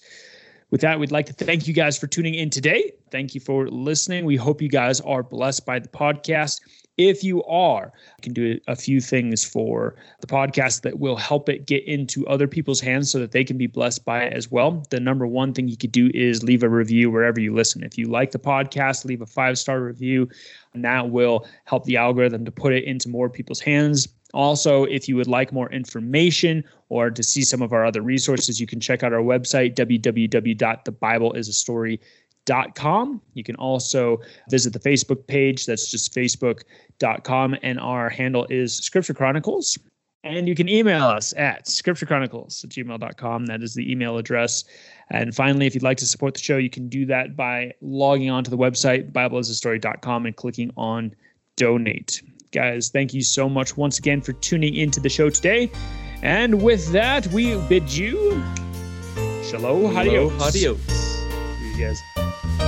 With 0.69 0.81
that, 0.81 0.99
we'd 0.99 1.11
like 1.11 1.25
to 1.27 1.33
thank 1.33 1.65
you 1.65 1.73
guys 1.73 1.97
for 1.97 2.07
tuning 2.07 2.33
in 2.33 2.49
today. 2.49 2.91
Thank 3.09 3.33
you 3.33 3.39
for 3.39 3.69
listening. 3.69 4.25
We 4.25 4.35
hope 4.35 4.61
you 4.61 4.67
guys 4.67 4.99
are 5.01 5.23
blessed 5.23 5.65
by 5.65 5.79
the 5.79 5.87
podcast. 5.87 6.59
If 6.97 7.23
you 7.23 7.41
are, 7.43 7.93
you 8.17 8.21
can 8.21 8.33
do 8.33 8.59
a 8.67 8.75
few 8.75 8.99
things 8.99 9.45
for 9.45 9.95
the 10.19 10.27
podcast 10.27 10.81
that 10.81 10.99
will 10.99 11.15
help 11.15 11.47
it 11.47 11.67
get 11.67 11.85
into 11.85 12.27
other 12.27 12.47
people's 12.47 12.81
hands 12.81 13.09
so 13.09 13.19
that 13.19 13.31
they 13.31 13.45
can 13.45 13.57
be 13.57 13.67
blessed 13.67 14.03
by 14.03 14.23
it 14.23 14.33
as 14.33 14.51
well. 14.51 14.83
The 14.89 14.99
number 14.99 15.25
one 15.25 15.53
thing 15.53 15.69
you 15.69 15.77
could 15.77 15.91
do 15.91 16.09
is 16.13 16.43
leave 16.43 16.63
a 16.63 16.69
review 16.69 17.11
wherever 17.11 17.39
you 17.39 17.53
listen. 17.53 17.83
If 17.83 17.97
you 17.97 18.07
like 18.07 18.31
the 18.31 18.39
podcast, 18.39 19.05
leave 19.05 19.21
a 19.21 19.27
five 19.27 19.57
star 19.57 19.79
review, 19.79 20.27
and 20.73 20.83
that 20.83 21.11
will 21.11 21.47
help 21.63 21.85
the 21.85 21.95
algorithm 21.97 22.43
to 22.43 22.51
put 22.51 22.73
it 22.73 22.83
into 22.83 23.07
more 23.07 23.29
people's 23.29 23.61
hands. 23.61 24.09
Also, 24.33 24.83
if 24.85 25.07
you 25.07 25.15
would 25.15 25.27
like 25.27 25.53
more 25.53 25.71
information 25.71 26.63
or 26.89 27.09
to 27.09 27.23
see 27.23 27.43
some 27.43 27.61
of 27.61 27.71
our 27.73 27.85
other 27.85 28.01
resources, 28.01 28.59
you 28.59 28.67
can 28.67 28.79
check 28.79 29.03
out 29.03 29.13
our 29.13 29.21
website, 29.21 29.75
www.thebibleisastory.com 29.75 31.99
com. 32.75 33.21
You 33.33 33.43
can 33.43 33.55
also 33.55 34.19
visit 34.49 34.73
the 34.73 34.79
Facebook 34.79 35.27
page. 35.27 35.65
That's 35.65 35.91
just 35.91 36.13
facebook.com. 36.13 37.57
And 37.61 37.79
our 37.79 38.09
handle 38.09 38.45
is 38.49 38.75
Scripture 38.75 39.13
Chronicles. 39.13 39.77
And 40.23 40.47
you 40.47 40.55
can 40.55 40.67
email 40.67 41.05
us 41.05 41.33
at 41.37 41.65
scripturechronicles 41.65 42.63
at 42.63 42.71
gmail.com. 42.71 43.45
That 43.45 43.63
is 43.63 43.75
the 43.75 43.89
email 43.89 44.17
address. 44.17 44.65
And 45.09 45.33
finally, 45.33 45.67
if 45.67 45.73
you'd 45.73 45.83
like 45.83 45.97
to 45.97 46.05
support 46.05 46.33
the 46.33 46.41
show, 46.41 46.57
you 46.57 46.69
can 46.69 46.89
do 46.89 47.05
that 47.05 47.37
by 47.37 47.73
logging 47.81 48.29
on 48.29 48.43
to 48.43 48.49
the 48.49 48.57
website, 48.57 49.13
bibleasastory.com, 49.13 50.25
and 50.25 50.35
clicking 50.35 50.71
on 50.75 51.15
donate. 51.55 52.21
Guys, 52.51 52.89
thank 52.89 53.13
you 53.13 53.21
so 53.21 53.49
much 53.49 53.75
once 53.75 53.99
again 53.99 54.21
for 54.21 54.33
tuning 54.33 54.75
into 54.75 54.99
the 54.99 55.09
show 55.09 55.29
today. 55.29 55.71
And 56.21 56.61
with 56.61 56.91
that, 56.91 57.27
we 57.27 57.57
bid 57.67 57.91
you 57.91 58.43
shalom, 59.43 59.95
adios. 59.95 60.41
Adios. 60.41 60.81
See 60.81 61.77
you 61.77 61.87
guys. 61.87 62.66